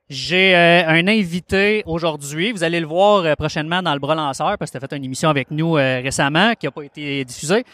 J'ai 0.08 0.54
euh, 0.54 0.86
un 0.86 1.08
invité 1.08 1.82
aujourd'hui. 1.84 2.52
Vous 2.52 2.62
allez 2.62 2.78
le 2.78 2.86
voir 2.86 3.24
euh, 3.24 3.34
prochainement 3.34 3.82
dans 3.82 3.92
le 3.92 3.98
bras 3.98 4.14
lanceur 4.14 4.56
parce 4.56 4.70
que 4.70 4.78
tu 4.78 4.84
as 4.84 4.88
fait 4.88 4.96
une 4.96 5.04
émission 5.04 5.28
avec 5.28 5.50
nous 5.50 5.76
euh, 5.76 6.00
récemment 6.00 6.54
qui 6.54 6.66
n'a 6.66 6.70
pas 6.70 6.82
été 6.82 7.24
diffusée. 7.24 7.64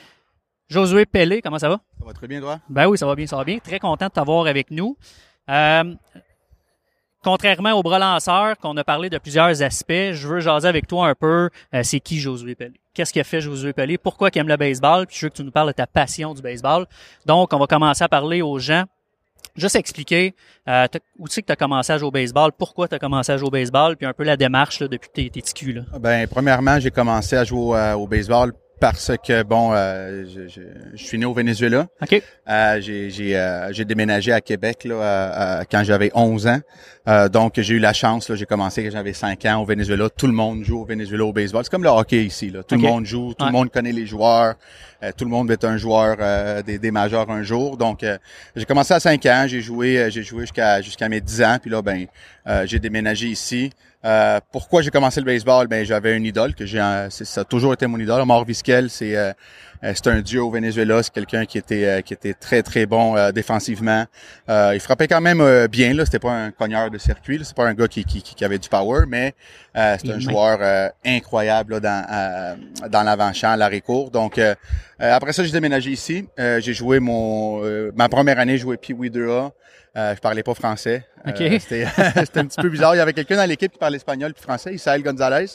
Josué 0.73 1.05
Pellé, 1.05 1.43
comment 1.43 1.59
ça 1.59 1.69
va? 1.69 1.81
Ça 1.99 2.07
va 2.07 2.13
très 2.15 2.27
bien, 2.27 2.41
toi? 2.41 2.59
Ben 2.71 2.87
oui, 2.87 2.97
ça 2.97 3.05
va 3.05 3.15
bien, 3.15 3.27
ça 3.27 3.37
va 3.37 3.45
bien. 3.45 3.59
Très 3.59 3.79
content 3.79 4.07
de 4.07 4.13
t'avoir 4.13 4.47
avec 4.47 4.71
nous. 4.71 4.97
Euh, 5.51 5.95
contrairement 7.23 7.73
au 7.73 7.83
bras 7.83 7.99
lanceur, 7.99 8.57
qu'on 8.57 8.75
a 8.79 8.85
parlé 8.85 9.11
de 9.11 9.19
plusieurs 9.19 9.63
aspects, 9.63 9.93
je 10.13 10.27
veux 10.27 10.41
jaser 10.41 10.69
avec 10.69 10.87
toi 10.87 11.09
un 11.09 11.15
peu, 11.15 11.51
euh, 11.75 11.83
c'est 11.83 12.01
qui 12.01 12.19
Josué 12.19 12.55
Pellé? 12.55 12.81
Qu'est-ce 12.95 13.13
qu'a 13.13 13.25
fait 13.25 13.43
Josué 13.43 13.75
Pellé? 13.75 13.99
Pourquoi 13.99 14.31
il 14.35 14.39
aime 14.39 14.49
le 14.49 14.57
baseball? 14.57 15.07
Puis 15.07 15.19
je 15.19 15.27
veux 15.27 15.31
que 15.31 15.37
tu 15.37 15.45
nous 15.45 15.51
parles 15.51 15.69
de 15.69 15.73
ta 15.73 15.87
passion 15.87 16.33
du 16.33 16.41
baseball. 16.41 16.87
Donc, 17.27 17.53
on 17.53 17.59
va 17.59 17.67
commencer 17.67 18.05
à 18.05 18.09
parler 18.09 18.41
aux 18.41 18.59
gens. 18.59 18.85
Juste 19.57 19.77
expliquer 19.77 20.35
euh, 20.69 20.87
où 21.19 21.27
c'est 21.27 21.43
que 21.43 21.47
tu 21.47 21.53
as 21.53 21.57
commencé 21.57 21.93
à 21.93 21.99
jouer 21.99 22.09
au 22.09 22.11
baseball, 22.11 22.53
pourquoi 22.57 22.89
tu 22.89 22.95
as 22.95 22.99
commencé 22.99 23.33
à 23.33 23.37
jouer 23.37 23.49
au 23.49 23.51
baseball, 23.51 23.97
puis 23.97 24.07
un 24.07 24.13
peu 24.13 24.25
la 24.25 24.37
démarche 24.37 24.81
là, 24.81 24.89
depuis 24.89 25.11
tes, 25.13 25.29
tes 25.31 25.41
petits 25.43 25.55
culs, 25.55 25.75
là. 25.75 25.99
Ben, 25.99 26.27
premièrement, 26.27 26.81
j'ai 26.81 26.91
commencé 26.91 27.37
à 27.37 27.45
jouer 27.45 27.61
au, 27.61 27.75
euh, 27.75 27.93
au 27.95 28.07
baseball 28.07 28.53
parce 28.81 29.13
que, 29.25 29.43
bon, 29.45 29.73
euh, 29.75 30.25
je, 30.27 30.49
je- 30.49 30.61
je 30.95 31.05
suis 31.05 31.17
né 31.17 31.25
au 31.25 31.33
Venezuela. 31.35 31.87
OK? 32.03 32.21
Euh, 32.49 32.81
j'ai 32.81 33.11
j'ai, 33.11 33.37
euh, 33.37 33.73
j'ai 33.73 33.85
déménagé 33.85 34.33
à 34.33 34.41
Québec 34.41 34.83
là, 34.85 35.63
quand 35.71 35.85
j'avais 35.85 36.11
11 36.15 36.47
ans. 36.49 36.59
Euh, 37.09 37.29
donc, 37.29 37.55
j'ai 37.57 37.75
eu 37.75 37.79
la 37.81 37.93
chance. 37.93 38.29
là, 38.29 38.37
J'ai 38.37 38.47
commencé 38.47 38.85
quand 38.85 38.91
j'avais 38.93 39.13
5 39.13 39.45
ans 39.47 39.61
au 39.63 39.65
Venezuela. 39.65 40.09
Tout 40.09 40.29
le 40.29 40.33
monde 40.33 40.63
joue 40.63 40.83
au 40.83 40.85
Venezuela 40.85 41.25
au 41.25 41.33
baseball. 41.33 41.65
C'est 41.65 41.71
comme 41.71 41.83
le 41.83 41.89
hockey 41.89 42.25
ici. 42.25 42.51
Là. 42.51 42.63
Tout 42.63 42.77
le 42.77 42.83
monde 42.83 43.05
joue. 43.07 43.35
Tout 43.35 43.45
Ouais. 43.45 43.51
le 43.51 43.57
monde 43.57 43.71
connaît 43.73 43.91
les 43.93 44.07
joueurs. 44.07 44.55
Euh, 45.03 45.11
tout 45.17 45.25
le 45.25 45.31
monde 45.31 45.49
veut 45.49 45.55
être 45.55 45.65
un 45.65 45.77
joueur 45.77 46.17
euh, 46.21 46.63
des, 46.63 46.79
des 46.79 46.91
majors 46.93 47.29
un 47.29 47.43
jour. 47.43 47.77
Donc, 47.77 48.05
euh, 48.05 48.19
j'ai 48.55 48.65
commencé 48.65 48.95
à 48.95 49.01
5 49.01 49.27
ans. 49.27 49.47
J'ai 49.49 49.61
joué 49.61 49.99
euh, 49.99 50.11
j'ai 50.11 50.23
joué 50.23 50.43
jusqu'à 50.43 50.81
jusqu'à 50.81 51.09
mes 51.09 51.21
10 51.21 51.43
ans. 51.43 51.59
Puis 51.61 51.71
là, 51.71 51.83
ben, 51.83 52.07
euh, 52.47 52.65
j'ai 52.67 52.79
déménagé 52.79 53.27
ici. 53.27 53.71
Euh, 54.05 54.39
pourquoi 54.53 54.83
j'ai 54.83 54.91
commencé 54.91 55.19
le 55.21 55.27
baseball? 55.27 55.67
Ben, 55.67 55.85
j'avais 55.85 56.17
une 56.17 56.25
idole 56.25 56.55
que 56.55 56.67
j'ai, 56.67 56.79
ça 57.11 57.41
a 57.41 57.45
toujours 57.45 57.73
été 57.73 57.87
mon 57.89 57.99
idole. 57.99 58.21
Omar 58.21 58.45
Vizquel, 58.45 58.91
c'est 58.91 59.17
c'est 59.83 60.07
un 60.07 60.21
dieu 60.21 60.43
au 60.43 60.51
Venezuela. 60.51 61.03
C'est 61.03 61.13
quelqu'un 61.13 61.45
qui 61.45 61.59
était 61.59 61.85
euh, 61.85 62.01
qui 62.01 62.15
était 62.15 62.35
très 62.35 62.63
très 62.63 62.87
bon 62.87 63.17
euh, 63.17 63.33
défensivement. 63.33 64.05
Euh, 64.49 64.73
il 64.75 64.81
frappait 64.81 65.09
quand 65.09 65.21
même 65.21 65.41
euh, 65.41 65.69
bien 65.69 65.93
là. 65.95 66.05
C'était 66.05 66.19
pas 66.19 66.33
un 66.33 66.51
cogneur 66.51 66.91
de 66.91 66.99
circuit. 66.99 67.39
là. 67.39 67.45
C'est 67.45 67.57
pas 67.57 67.67
un 67.67 67.75
gars 67.75 67.89
qui, 67.89 68.05
qui, 68.05 68.23
qui 68.23 68.45
avait 68.45 68.59
du 68.59 68.69
power, 68.69 69.05
mais 69.09 69.35
euh, 69.77 69.97
c'est 70.01 70.11
un 70.11 70.19
joueur 70.21 70.59
euh, 70.61 70.89
incroyable 71.05 71.75
là, 71.75 71.81
dans 71.81 72.07
euh, 72.13 72.89
dans 72.89 73.03
l'avant-champ, 73.03 73.57
l'arrêt-court. 73.57 74.11
Donc 74.11 74.39
euh, 74.39 74.55
euh, 75.01 75.15
après 75.15 75.33
ça, 75.33 75.43
j'ai 75.43 75.53
déménagé 75.53 75.91
ici. 75.91 76.27
Euh, 76.39 76.61
j'ai 76.61 76.75
joué 76.75 77.01
mon 77.01 77.65
euh, 77.65 77.91
ma 77.97 78.09
première 78.09 78.39
année, 78.39 78.53
j'ai 78.53 78.63
joué 78.63 78.77
Pee-Wee 78.77 79.11
2A. 79.11 79.51
Euh, 79.95 80.15
je 80.15 80.21
parlais 80.21 80.43
pas 80.43 80.55
français. 80.55 81.05
Euh, 81.27 81.31
OK. 81.31 81.37
c'était 81.61 81.85
un 82.41 82.47
petit 82.47 82.61
peu 82.63 82.71
bizarre. 82.71 82.95
Il 82.95 82.99
y 82.99 83.01
avait 83.01 83.13
quelqu'un 83.13 83.37
dans 83.37 83.45
l'équipe 83.49 83.71
qui 83.71 83.79
parlait 83.79 83.97
espagnol 83.99 84.33
puis 84.33 84.43
français, 84.43 84.75
Isael 84.75 85.03
Gonzalez. 85.03 85.47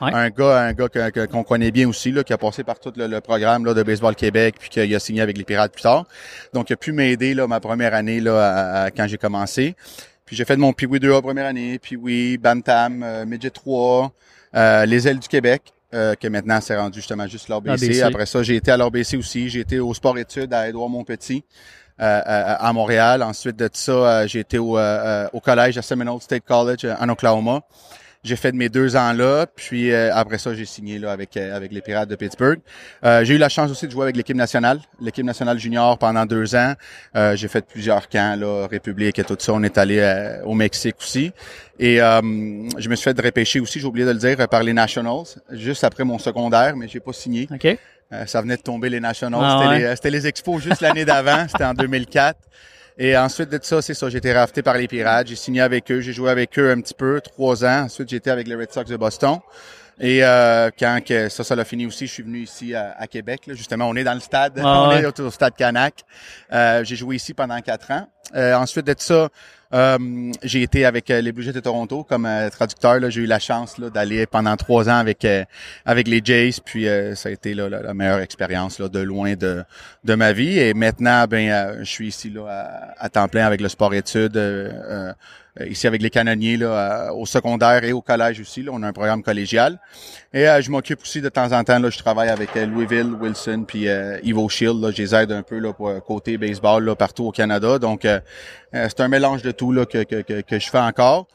Ouais. 0.00 0.10
Un 0.14 0.30
gars, 0.30 0.58
un 0.60 0.72
gars 0.72 0.88
que- 0.88 1.10
que- 1.10 1.26
qu'on 1.26 1.42
connaît 1.44 1.70
bien 1.70 1.86
aussi, 1.88 2.10
là, 2.10 2.24
qui 2.24 2.32
a 2.32 2.38
passé 2.38 2.64
par 2.64 2.80
tout 2.80 2.92
le, 2.96 3.06
le 3.06 3.20
programme 3.20 3.66
là, 3.66 3.74
de 3.74 3.82
Baseball 3.82 4.14
Québec, 4.14 4.54
puis 4.58 4.70
qui 4.70 4.80
a 4.94 4.98
signé 4.98 5.20
avec 5.20 5.36
les 5.36 5.44
Pirates 5.44 5.72
plus 5.72 5.82
tard. 5.82 6.06
Donc, 6.54 6.70
il 6.70 6.72
a 6.72 6.76
pu 6.76 6.92
m'aider 6.92 7.34
là, 7.34 7.46
ma 7.46 7.60
première 7.60 7.92
année 7.94 8.20
là, 8.20 8.38
à- 8.40 8.82
à- 8.84 8.90
quand 8.90 9.06
j'ai 9.06 9.18
commencé. 9.18 9.76
Puis 10.24 10.36
j'ai 10.36 10.44
fait 10.46 10.56
de 10.56 10.60
mon 10.62 10.72
Pee-Wee 10.72 10.98
2A 10.98 11.20
première 11.20 11.46
année, 11.46 11.78
Pee-Wee, 11.78 12.38
Bantam, 12.38 13.02
euh, 13.02 13.26
Midget 13.26 13.50
3, 13.50 14.10
euh, 14.54 14.86
les 14.86 15.06
ailes 15.06 15.18
du 15.18 15.28
Québec. 15.28 15.62
euh, 15.94 16.14
que 16.14 16.26
maintenant 16.26 16.58
c'est 16.62 16.74
rendu 16.74 17.00
justement 17.00 17.26
juste. 17.26 17.50
ABC. 17.50 18.00
Après 18.06 18.24
ça, 18.24 18.42
j'ai 18.42 18.56
été 18.56 18.70
à 18.70 18.78
l'ABC 18.78 19.18
aussi. 19.18 19.50
J'ai 19.50 19.60
été 19.60 19.78
au 19.78 19.92
sport 19.92 20.16
études 20.16 20.54
à 20.54 20.66
Édouard 20.66 20.88
Montpetit 20.88 21.44
à, 21.98 22.66
à 22.66 22.72
Montréal. 22.72 23.22
Ensuite 23.22 23.56
de 23.56 23.68
ça, 23.72 23.92
euh, 23.92 24.26
j'ai 24.26 24.40
été 24.40 24.58
au, 24.58 24.78
euh, 24.78 24.80
euh, 24.80 25.28
au 25.32 25.40
collège 25.40 25.78
à 25.78 25.82
Seminole 25.82 26.20
State 26.20 26.44
College 26.46 26.84
euh, 26.84 26.94
en 27.00 27.08
Oklahoma. 27.08 27.60
J'ai 28.24 28.36
fait 28.36 28.52
mes 28.52 28.68
deux 28.68 28.94
ans 28.94 29.12
là, 29.12 29.46
puis 29.52 29.90
euh, 29.90 30.14
après 30.14 30.38
ça, 30.38 30.54
j'ai 30.54 30.64
signé 30.64 31.00
là 31.00 31.10
avec 31.10 31.36
euh, 31.36 31.56
avec 31.56 31.72
les 31.72 31.80
Pirates 31.80 32.08
de 32.08 32.14
Pittsburgh. 32.14 32.60
Euh, 33.04 33.24
j'ai 33.24 33.34
eu 33.34 33.38
la 33.38 33.48
chance 33.48 33.68
aussi 33.68 33.86
de 33.86 33.90
jouer 33.90 34.04
avec 34.04 34.16
l'équipe 34.16 34.36
nationale, 34.36 34.78
l'équipe 35.00 35.24
nationale 35.24 35.58
junior 35.58 35.98
pendant 35.98 36.24
deux 36.24 36.54
ans. 36.54 36.74
j'ai 37.34 37.48
fait 37.48 37.66
plusieurs 37.66 38.08
camps 38.08 38.38
là, 38.38 38.68
République 38.68 39.18
et 39.18 39.24
tout 39.24 39.36
ça. 39.40 39.52
On 39.52 39.62
est 39.64 39.76
allé 39.76 40.00
au 40.44 40.54
Mexique 40.54 40.94
aussi. 41.00 41.32
Et 41.80 41.96
je 41.96 42.88
me 42.88 42.94
suis 42.94 43.02
fait 43.02 43.20
repêcher 43.20 43.58
aussi, 43.58 43.80
j'ai 43.80 43.86
oublié 43.86 44.06
de 44.06 44.12
le 44.12 44.18
dire, 44.18 44.36
par 44.48 44.62
les 44.62 44.72
Nationals, 44.72 45.24
juste 45.50 45.82
après 45.82 46.04
mon 46.04 46.18
secondaire, 46.18 46.76
mais 46.76 46.86
j'ai 46.86 47.00
pas 47.00 47.12
signé. 47.12 47.48
OK. 48.12 48.28
ça 48.28 48.40
venait 48.40 48.56
de 48.56 48.62
tomber 48.62 48.88
les 48.88 49.00
Nationals. 49.00 49.40
Ah 49.42 49.94
c'était, 49.94 50.10
les, 50.10 50.18
les 50.18 50.26
expos 50.26 50.62
juste 50.62 50.80
l'année 50.80 51.04
d'avant, 51.04 51.46
c'était 51.48 51.64
en 51.64 51.74
2004. 51.74 52.38
Et 52.98 53.16
ensuite 53.16 53.48
de 53.48 53.58
ça, 53.62 53.80
c'est 53.80 53.94
ça, 53.94 54.10
j'ai 54.10 54.18
été 54.18 54.32
rafté 54.32 54.62
par 54.62 54.76
les 54.76 54.86
Pirates. 54.86 55.26
J'ai 55.26 55.36
signé 55.36 55.60
avec 55.60 55.90
eux, 55.90 56.00
j'ai 56.00 56.12
joué 56.12 56.30
avec 56.30 56.58
eux 56.58 56.70
un 56.70 56.80
petit 56.80 56.94
peu, 56.94 57.20
trois 57.20 57.64
ans. 57.64 57.84
Ensuite, 57.84 58.10
j'étais 58.10 58.30
avec 58.30 58.46
les 58.46 58.54
Red 58.54 58.70
Sox 58.70 58.84
de 58.84 58.96
Boston. 58.96 59.38
Et 60.00 60.24
euh, 60.24 60.70
quand 60.78 61.00
que 61.04 61.28
ça, 61.28 61.44
ça 61.44 61.54
l'a 61.54 61.64
fini 61.64 61.86
aussi, 61.86 62.06
je 62.06 62.12
suis 62.12 62.22
venu 62.22 62.40
ici 62.40 62.74
à, 62.74 63.06
Québec. 63.06 63.46
Là. 63.46 63.54
Justement, 63.54 63.88
on 63.88 63.94
est 63.94 64.04
dans 64.04 64.14
le 64.14 64.20
stade, 64.20 64.60
ah 64.62 64.88
on 64.88 64.90
est 64.92 65.20
au, 65.20 65.30
stade 65.30 65.54
Canac. 65.54 66.02
Euh, 66.52 66.82
j'ai 66.84 66.96
joué 66.96 67.16
ici 67.16 67.34
pendant 67.34 67.60
quatre 67.60 67.90
ans. 67.90 68.08
Euh, 68.34 68.54
ensuite 68.54 68.86
de 68.86 68.94
ça, 68.98 69.28
euh, 69.74 70.32
j'ai 70.42 70.62
été 70.62 70.84
avec 70.84 71.10
euh, 71.10 71.20
les 71.20 71.32
Blue 71.32 71.42
Jays 71.42 71.52
de 71.52 71.60
Toronto 71.60 72.04
comme 72.04 72.26
euh, 72.26 72.50
traducteur. 72.50 72.98
J'ai 73.10 73.22
eu 73.22 73.26
la 73.26 73.38
chance 73.38 73.80
d'aller 73.80 74.26
pendant 74.26 74.56
trois 74.56 74.88
ans 74.88 74.98
avec 74.98 75.26
avec 75.84 76.08
les 76.08 76.20
Jays, 76.22 76.56
puis 76.64 76.86
ça 77.14 77.28
a 77.28 77.32
été 77.32 77.54
là, 77.54 77.68
la, 77.68 77.94
meilleure 77.94 78.20
expérience 78.20 78.78
là, 78.78 78.88
de 78.88 79.00
loin 79.00 79.34
de 79.34 79.64
de 80.04 80.14
ma 80.14 80.32
vie. 80.32 80.58
Et 80.58 80.74
maintenant, 80.74 81.26
ben, 81.26 81.78
je 81.80 81.84
suis 81.84 82.08
ici 82.08 82.30
là 82.30 82.92
à, 82.98 83.08
temps 83.08 83.28
plein 83.28 83.46
avec 83.46 83.60
le 83.60 83.68
sport 83.68 83.94
études. 83.94 84.36
Ici 85.66 85.86
avec 85.86 86.02
les 86.02 86.10
canonniers 86.10 86.56
là, 86.56 87.12
au 87.14 87.26
secondaire 87.26 87.84
et 87.84 87.92
au 87.92 88.00
collège 88.00 88.40
aussi. 88.40 88.62
Là, 88.62 88.72
on 88.74 88.82
a 88.82 88.88
un 88.88 88.92
programme 88.92 89.22
collégial. 89.22 89.78
Et 90.32 90.44
je 90.44 90.70
m'occupe 90.70 91.02
aussi 91.02 91.20
de 91.20 91.28
temps 91.28 91.52
en 91.52 91.62
temps, 91.62 91.78
là, 91.78 91.90
je 91.90 91.98
travaille 91.98 92.30
avec 92.30 92.54
Louisville, 92.54 93.14
Wilson, 93.20 93.64
puis 93.66 93.86
Evo 93.86 94.48
Shield. 94.48 94.82
Là, 94.82 94.90
je 94.90 95.02
les 95.02 95.14
aide 95.14 95.30
un 95.32 95.42
peu 95.42 95.58
là, 95.58 95.72
pour 95.72 95.92
côté 96.04 96.38
baseball 96.38 96.84
là, 96.84 96.94
partout 96.94 97.26
au 97.26 97.32
Canada. 97.32 97.78
Donc, 97.78 98.06
c'est 98.72 99.00
un 99.00 99.08
mélange 99.08 99.42
de 99.42 99.50
tout 99.50 99.72
là, 99.72 99.84
que, 99.84 100.02
que, 100.04 100.40
que, 100.40 100.58
je 100.58 100.70
fais 100.70 100.78
encore. 100.78 101.26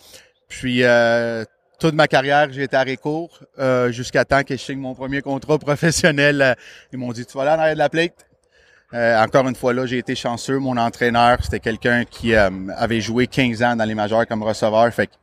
Puis 0.48 0.84
euh, 0.84 1.44
toute 1.80 1.94
ma 1.94 2.08
carrière, 2.08 2.52
j'ai 2.52 2.64
été 2.64 2.76
à 2.76 2.84
Récourt 2.84 3.40
euh, 3.60 3.92
jusqu'à 3.92 4.26
temps 4.26 4.44
que 4.44 4.56
je 4.56 4.62
signe 4.62 4.80
mon 4.80 4.96
premier 4.96 5.22
contrat 5.22 5.58
professionnel. 5.60 6.42
Euh, 6.42 6.54
ils 6.92 7.00
m'ont 7.00 7.12
dit 7.12 7.26
Tu 7.26 7.38
vas 7.38 7.46
là 7.46 7.56
en 7.56 7.60
arrière 7.60 7.76
de 7.76 7.80
la 7.80 7.90
plate. 7.90 8.26
Euh, 8.94 9.22
encore 9.22 9.48
une 9.48 9.56
fois 9.56 9.74
là, 9.74 9.86
j'ai 9.86 9.98
été 9.98 10.16
chanceux. 10.16 10.60
Mon 10.60 10.78
entraîneur, 10.78 11.38
c'était 11.44 11.60
quelqu'un 11.60 12.06
qui 12.06 12.34
avait 12.36 13.02
joué 13.02 13.28
15 13.28 13.64
ans 13.64 13.76
dans 13.76 13.86
les 13.86 13.96
majors 13.96 14.26
comme 14.26 14.44
receveur. 14.44 14.92
Fait 14.94 15.08
que, 15.08 15.14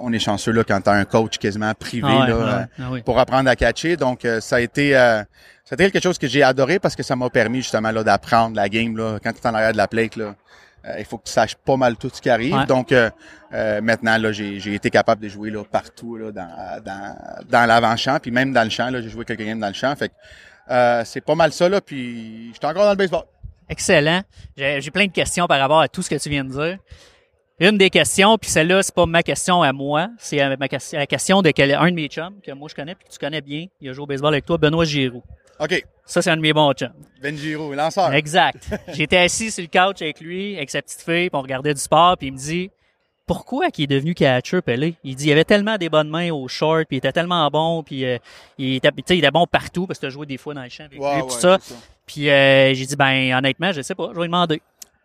on 0.00 0.12
est 0.12 0.18
chanceux 0.18 0.52
là 0.52 0.64
quand 0.64 0.80
tu 0.80 0.90
as 0.90 0.94
un 0.94 1.04
coach 1.04 1.38
quasiment 1.38 1.72
privé 1.74 2.08
ah 2.10 2.26
là, 2.28 2.68
ah 2.78 2.82
pour 3.04 3.18
apprendre 3.18 3.48
à 3.48 3.56
catcher. 3.56 3.96
Donc 3.96 4.26
ça 4.40 4.56
a 4.56 4.60
été 4.60 4.92
ça 4.92 5.72
a 5.72 5.74
été 5.74 5.90
quelque 5.90 6.02
chose 6.02 6.18
que 6.18 6.28
j'ai 6.28 6.42
adoré 6.42 6.78
parce 6.78 6.94
que 6.94 7.02
ça 7.02 7.16
m'a 7.16 7.30
permis 7.30 7.62
justement 7.62 7.90
là 7.90 8.04
d'apprendre 8.04 8.54
la 8.54 8.68
game 8.68 8.96
là 8.96 9.18
quand 9.22 9.32
tu 9.32 9.38
es 9.38 9.46
en 9.46 9.54
arrière 9.54 9.72
de 9.72 9.76
la 9.76 9.88
plate 9.88 10.16
là. 10.16 10.34
Euh, 10.86 10.94
il 10.98 11.04
faut 11.04 11.18
que 11.18 11.24
tu 11.24 11.32
saches 11.32 11.56
pas 11.56 11.76
mal 11.76 11.96
tout 11.96 12.10
ce 12.12 12.20
qui 12.20 12.30
arrive. 12.30 12.66
Donc 12.66 12.92
euh, 12.92 13.10
euh, 13.52 13.80
maintenant 13.80 14.16
là, 14.18 14.32
j'ai 14.32 14.74
été 14.74 14.90
capable 14.90 15.22
de 15.22 15.28
jouer 15.28 15.50
là 15.50 15.64
partout 15.64 16.16
là 16.16 16.30
dans 16.30 16.82
dans, 16.84 17.16
dans 17.48 17.66
l'avant-champ, 17.66 18.18
puis 18.20 18.30
même 18.30 18.52
dans 18.52 18.62
le 18.62 18.70
champ 18.70 18.90
là, 18.90 19.00
j'ai 19.00 19.08
joué 19.08 19.24
quelques 19.24 19.42
games 19.42 19.58
dans 19.58 19.68
le 19.68 19.74
champ. 19.74 19.94
Fait 19.96 20.08
que 20.08 20.14
c'est 20.68 21.24
pas 21.24 21.34
mal 21.34 21.52
ça 21.52 21.68
là, 21.68 21.80
puis 21.80 22.48
je 22.48 22.58
suis 22.58 22.66
encore 22.66 22.84
dans 22.84 22.90
le 22.90 22.96
baseball. 22.96 23.24
Excellent. 23.68 24.22
J'ai 24.56 24.90
plein 24.90 25.06
de 25.06 25.12
questions 25.12 25.46
par 25.46 25.58
rapport 25.58 25.80
à 25.80 25.88
tout 25.88 26.02
ce 26.02 26.10
que 26.10 26.16
tu 26.16 26.28
viens 26.28 26.44
de 26.44 26.50
dire. 26.50 26.78
Une 27.58 27.78
des 27.78 27.88
questions, 27.88 28.36
puis 28.36 28.50
celle-là, 28.50 28.82
c'est 28.82 28.94
pas 28.94 29.06
ma 29.06 29.22
question 29.22 29.62
à 29.62 29.72
moi, 29.72 30.08
c'est 30.18 30.56
ma 30.58 30.68
question, 30.68 30.98
la 30.98 31.06
question 31.06 31.40
de 31.40 31.50
quel, 31.52 31.72
un 31.74 31.90
de 31.90 31.94
mes 31.94 32.08
chums 32.08 32.38
que 32.42 32.52
moi 32.52 32.68
je 32.68 32.74
connais 32.74 32.94
puis 32.94 33.06
que 33.08 33.12
tu 33.12 33.18
connais 33.18 33.40
bien. 33.40 33.66
Il 33.80 33.88
a 33.88 33.92
joué 33.94 34.02
au 34.02 34.06
baseball 34.06 34.34
avec 34.34 34.44
toi, 34.44 34.58
Benoît 34.58 34.84
Giroux. 34.84 35.22
OK. 35.58 35.82
Ça, 36.04 36.20
c'est 36.22 36.30
un 36.30 36.36
de 36.36 36.42
mes 36.42 36.52
bons 36.52 36.72
chums. 36.74 36.92
Ben 37.22 37.36
Giro, 37.36 37.72
lanceur. 37.72 38.12
Exact. 38.12 38.68
J'étais 38.92 39.16
assis 39.16 39.50
sur 39.50 39.62
le 39.62 39.68
couch 39.68 40.02
avec 40.02 40.20
lui, 40.20 40.56
avec 40.56 40.70
sa 40.70 40.82
petite 40.82 41.00
fille, 41.00 41.30
puis 41.30 41.38
on 41.38 41.42
regardait 41.42 41.72
du 41.72 41.80
sport, 41.80 42.16
puis 42.18 42.28
il 42.28 42.34
me 42.34 42.38
dit 42.38 42.70
pourquoi 43.26 43.70
qu'il 43.70 43.84
est 43.84 43.94
devenu 43.94 44.14
catcher, 44.14 44.62
Pelé? 44.62 44.94
Il 45.04 45.16
dit 45.16 45.26
il 45.26 45.32
avait 45.32 45.44
tellement 45.44 45.76
des 45.76 45.88
bonnes 45.88 46.08
mains 46.08 46.30
au 46.30 46.48
short, 46.48 46.86
puis 46.86 46.96
il 46.96 46.98
était 46.98 47.12
tellement 47.12 47.48
bon, 47.50 47.82
puis 47.82 48.04
euh, 48.04 48.18
il, 48.58 48.76
était, 48.76 48.90
il 49.10 49.18
était 49.18 49.30
bon 49.30 49.46
partout, 49.46 49.86
parce 49.86 49.98
que 49.98 50.06
tu 50.06 50.06
as 50.06 50.10
joué 50.10 50.26
des 50.26 50.36
fois 50.36 50.54
dans 50.54 50.62
le 50.62 50.68
champ 50.68 50.84
avec 50.84 50.98
lui, 50.98 51.22
tout 51.28 51.30
ça. 51.30 51.58
Puis 52.06 52.30
euh, 52.30 52.72
j'ai 52.72 52.86
dit, 52.86 52.96
ben 52.96 53.34
honnêtement, 53.34 53.72
je 53.72 53.82
sais 53.82 53.94
pas, 53.94 54.08
je 54.10 54.14
vais 54.14 54.22
lui 54.22 54.28
demander. 54.28 54.62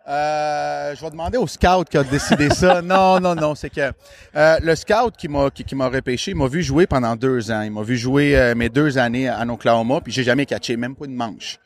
Euh, 0.08 0.96
je 0.96 1.01
vais 1.01 1.12
demander 1.12 1.38
au 1.38 1.46
scout 1.46 1.88
qui 1.90 1.98
a 1.98 2.04
décidé 2.04 2.50
ça. 2.50 2.82
Non, 2.92 3.20
non, 3.20 3.36
non, 3.36 3.56
c'est 3.56 3.70
que 3.70 3.92
euh, 4.36 4.60
le 4.62 4.75
scout 4.75 5.16
qui 5.18 5.28
m'a 5.28 5.50
qui, 5.51 5.75
m'a 5.75 5.88
repêché, 5.88 6.32
il 6.32 6.38
m'a 6.38 6.48
vu 6.48 6.63
jouer 6.63 6.88
pendant 6.88 7.16
deux 7.16 7.51
ans. 7.51 7.62
Il 7.62 7.72
m'a 7.72 7.84
vu 7.84 7.96
jouer 7.96 8.36
euh, 8.36 8.56
mes 8.56 8.70
deux 8.70 8.98
années 8.98 9.30
à 9.30 9.46
Oklahoma, 9.46 10.01
puis 10.01 10.12
j'ai 10.12 10.24
jamais 10.24 10.46
catché, 10.46 10.75
même 10.75 10.96
pas 10.96 11.06
une 11.06 11.16
manche. 11.16 11.60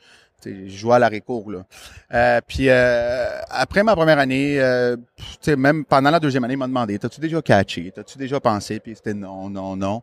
Je 0.45 0.75
jouais 0.75 0.95
à 0.95 0.99
l'arrêt 0.99 1.21
court 1.21 1.51
là. 1.51 1.65
Euh, 2.13 2.41
puis 2.47 2.69
après 2.69 3.83
ma 3.83 3.95
première 3.95 4.19
année, 4.19 4.59
même 5.47 5.85
pendant 5.85 6.11
la 6.11 6.19
deuxième 6.19 6.43
année, 6.43 6.53
il 6.53 6.57
m'a 6.57 6.67
demandé 6.67 6.99
"T'as-tu 6.99 7.19
déjà 7.21 7.41
catché? 7.41 7.91
T'as-tu 7.93 8.17
déjà 8.17 8.39
pensé? 8.39 8.79
Puis 8.79 8.95
c'était 8.95 9.13
non, 9.13 9.49
non, 9.49 9.75
non. 9.75 10.01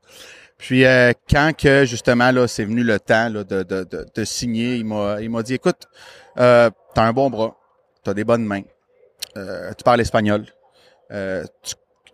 Puis 0.59 0.85
quand 1.31 1.53
que 1.57 1.85
justement 1.85 2.31
là, 2.31 2.47
c'est 2.47 2.65
venu 2.65 2.85
le 2.85 2.99
temps 3.01 3.29
là, 3.29 3.45
de, 3.45 3.63
de, 3.63 3.87
de, 4.15 4.25
signer, 4.25 4.77
il 4.77 4.85
m'a 4.85 5.21
il 5.21 5.31
m'a 5.31 5.43
dit 5.43 5.55
"Écoute, 5.55 5.89
euh, 6.39 6.71
t'as 6.95 7.03
un 7.03 7.13
bon 7.13 7.31
bras." 7.31 7.57
tu 8.03 8.11
as 8.11 8.15
des 8.15 8.25
bonnes 8.25 8.45
mains, 8.45 8.63
euh, 9.37 9.73
tu 9.75 9.85
parles 9.85 10.01
espagnol, 10.01 10.47
euh, 11.13 11.45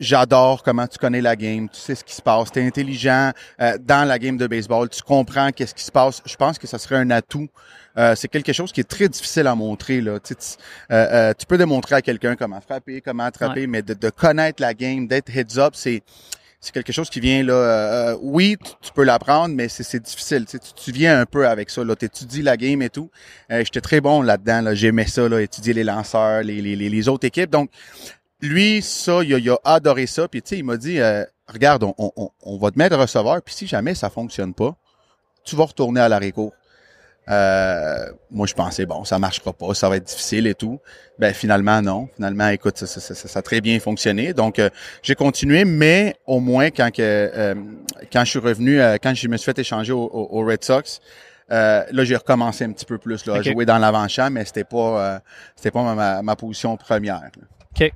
j'adore 0.00 0.62
comment 0.62 0.86
tu 0.86 0.98
connais 0.98 1.20
la 1.20 1.34
game, 1.36 1.68
tu 1.68 1.80
sais 1.80 1.94
ce 1.94 2.04
qui 2.04 2.14
se 2.14 2.22
passe, 2.22 2.52
tu 2.52 2.60
es 2.60 2.66
intelligent 2.66 3.32
euh, 3.60 3.78
dans 3.80 4.06
la 4.06 4.18
game 4.18 4.36
de 4.36 4.46
baseball, 4.46 4.88
tu 4.88 5.02
comprends 5.02 5.50
qu'est-ce 5.50 5.74
qui 5.74 5.84
se 5.84 5.92
passe. 5.92 6.22
Je 6.24 6.36
pense 6.36 6.58
que 6.58 6.66
ça 6.66 6.78
serait 6.78 6.96
un 6.96 7.10
atout. 7.10 7.48
C'est 8.14 8.28
quelque 8.28 8.52
chose 8.52 8.72
qui 8.72 8.80
est 8.80 8.88
très 8.88 9.08
difficile 9.08 9.46
à 9.46 9.54
montrer. 9.54 10.00
Là. 10.00 10.18
Tu, 10.20 10.34
tu 10.34 11.46
peux 11.46 11.58
démontrer 11.58 11.96
à 11.96 12.02
quelqu'un 12.02 12.36
comment 12.36 12.60
frapper, 12.60 13.00
comment 13.00 13.24
attraper, 13.24 13.66
mais 13.66 13.82
de, 13.82 13.94
de, 13.94 14.10
connaître 14.10 14.62
la 14.62 14.74
game, 14.74 15.06
d'être 15.06 15.30
heads 15.34 15.58
up, 15.58 15.74
c'est 15.74 16.02
c'est 16.60 16.72
quelque 16.72 16.92
chose 16.92 17.08
qui 17.08 17.20
vient 17.20 17.42
là. 17.42 17.52
Euh, 17.52 18.16
oui, 18.20 18.56
tu, 18.82 18.92
peux 18.92 19.04
l'apprendre, 19.04 19.54
mais 19.54 19.68
c'est 19.68 20.02
difficile. 20.02 20.44
Tu, 20.46 20.58
tu, 20.58 20.92
viens 20.92 21.20
un 21.20 21.26
peu 21.26 21.46
avec 21.46 21.70
ça. 21.70 21.84
Là, 21.84 21.94
étudies 22.00 22.42
la 22.42 22.56
game 22.56 22.82
et 22.82 22.90
tout. 22.90 23.10
Euh, 23.52 23.62
J'étais 23.64 23.80
très 23.80 24.00
bon 24.00 24.22
là-dedans. 24.22 24.62
Là. 24.62 24.74
J'aimais 24.74 25.06
ça, 25.06 25.28
là, 25.28 25.40
étudier 25.40 25.72
les 25.72 25.84
lanceurs, 25.84 26.42
les, 26.42 26.60
les, 26.60 26.76
les, 26.76 27.08
autres 27.08 27.26
équipes. 27.26 27.50
Donc, 27.50 27.70
lui, 28.40 28.82
ça, 28.82 29.22
il 29.22 29.34
a, 29.34 29.38
il 29.38 29.50
a 29.50 29.58
adoré 29.64 30.06
ça. 30.06 30.26
Puis 30.26 30.42
tu 30.42 30.48
sais, 30.48 30.58
il 30.58 30.64
m'a 30.64 30.76
dit, 30.76 30.98
euh, 30.98 31.24
regarde, 31.46 31.84
on, 31.84 31.94
on, 31.96 32.30
on, 32.42 32.58
va 32.58 32.72
te 32.72 32.78
mettre 32.78 32.96
receveur. 32.96 33.40
Puis 33.42 33.54
si 33.54 33.66
jamais 33.68 33.94
ça 33.94 34.10
fonctionne 34.10 34.52
pas, 34.52 34.76
tu 35.44 35.54
vas 35.54 35.64
retourner 35.64 36.00
à 36.00 36.08
la 36.08 36.18
récours. 36.18 36.54
Euh, 37.28 38.06
moi, 38.30 38.46
je 38.46 38.54
pensais, 38.54 38.86
bon, 38.86 39.04
ça 39.04 39.18
marchera 39.18 39.52
pas, 39.52 39.74
ça 39.74 39.88
va 39.88 39.96
être 39.96 40.04
difficile 40.04 40.46
et 40.46 40.54
tout. 40.54 40.80
Ben, 41.18 41.34
finalement, 41.34 41.82
non. 41.82 42.08
Finalement, 42.14 42.48
écoute, 42.48 42.78
ça, 42.78 42.86
ça, 42.86 43.14
ça, 43.14 43.38
a 43.38 43.42
très 43.42 43.60
bien 43.60 43.78
fonctionné. 43.80 44.32
Donc, 44.32 44.58
euh, 44.58 44.70
j'ai 45.02 45.14
continué, 45.14 45.64
mais 45.64 46.16
au 46.26 46.40
moins, 46.40 46.70
quand 46.70 46.90
que 46.90 47.02
euh, 47.02 47.54
quand 48.12 48.24
je 48.24 48.30
suis 48.30 48.38
revenu, 48.38 48.80
quand 49.02 49.14
je 49.14 49.28
me 49.28 49.36
suis 49.36 49.44
fait 49.44 49.58
échanger 49.58 49.92
au, 49.92 50.44
Red 50.46 50.64
Sox, 50.64 51.00
là, 51.50 52.04
j'ai 52.04 52.16
recommencé 52.16 52.64
un 52.64 52.72
petit 52.72 52.86
peu 52.86 52.98
plus, 52.98 53.26
là, 53.26 53.34
à 53.34 53.42
jouer 53.42 53.66
dans 53.66 53.78
l'avant-champ, 53.78 54.30
mais 54.30 54.44
c'était 54.44 54.64
pas 54.64 55.20
c'était 55.56 55.70
pas 55.70 55.94
ma, 55.94 56.22
ma, 56.22 56.36
position 56.36 56.76
première. 56.76 57.30
OK. 57.78 57.92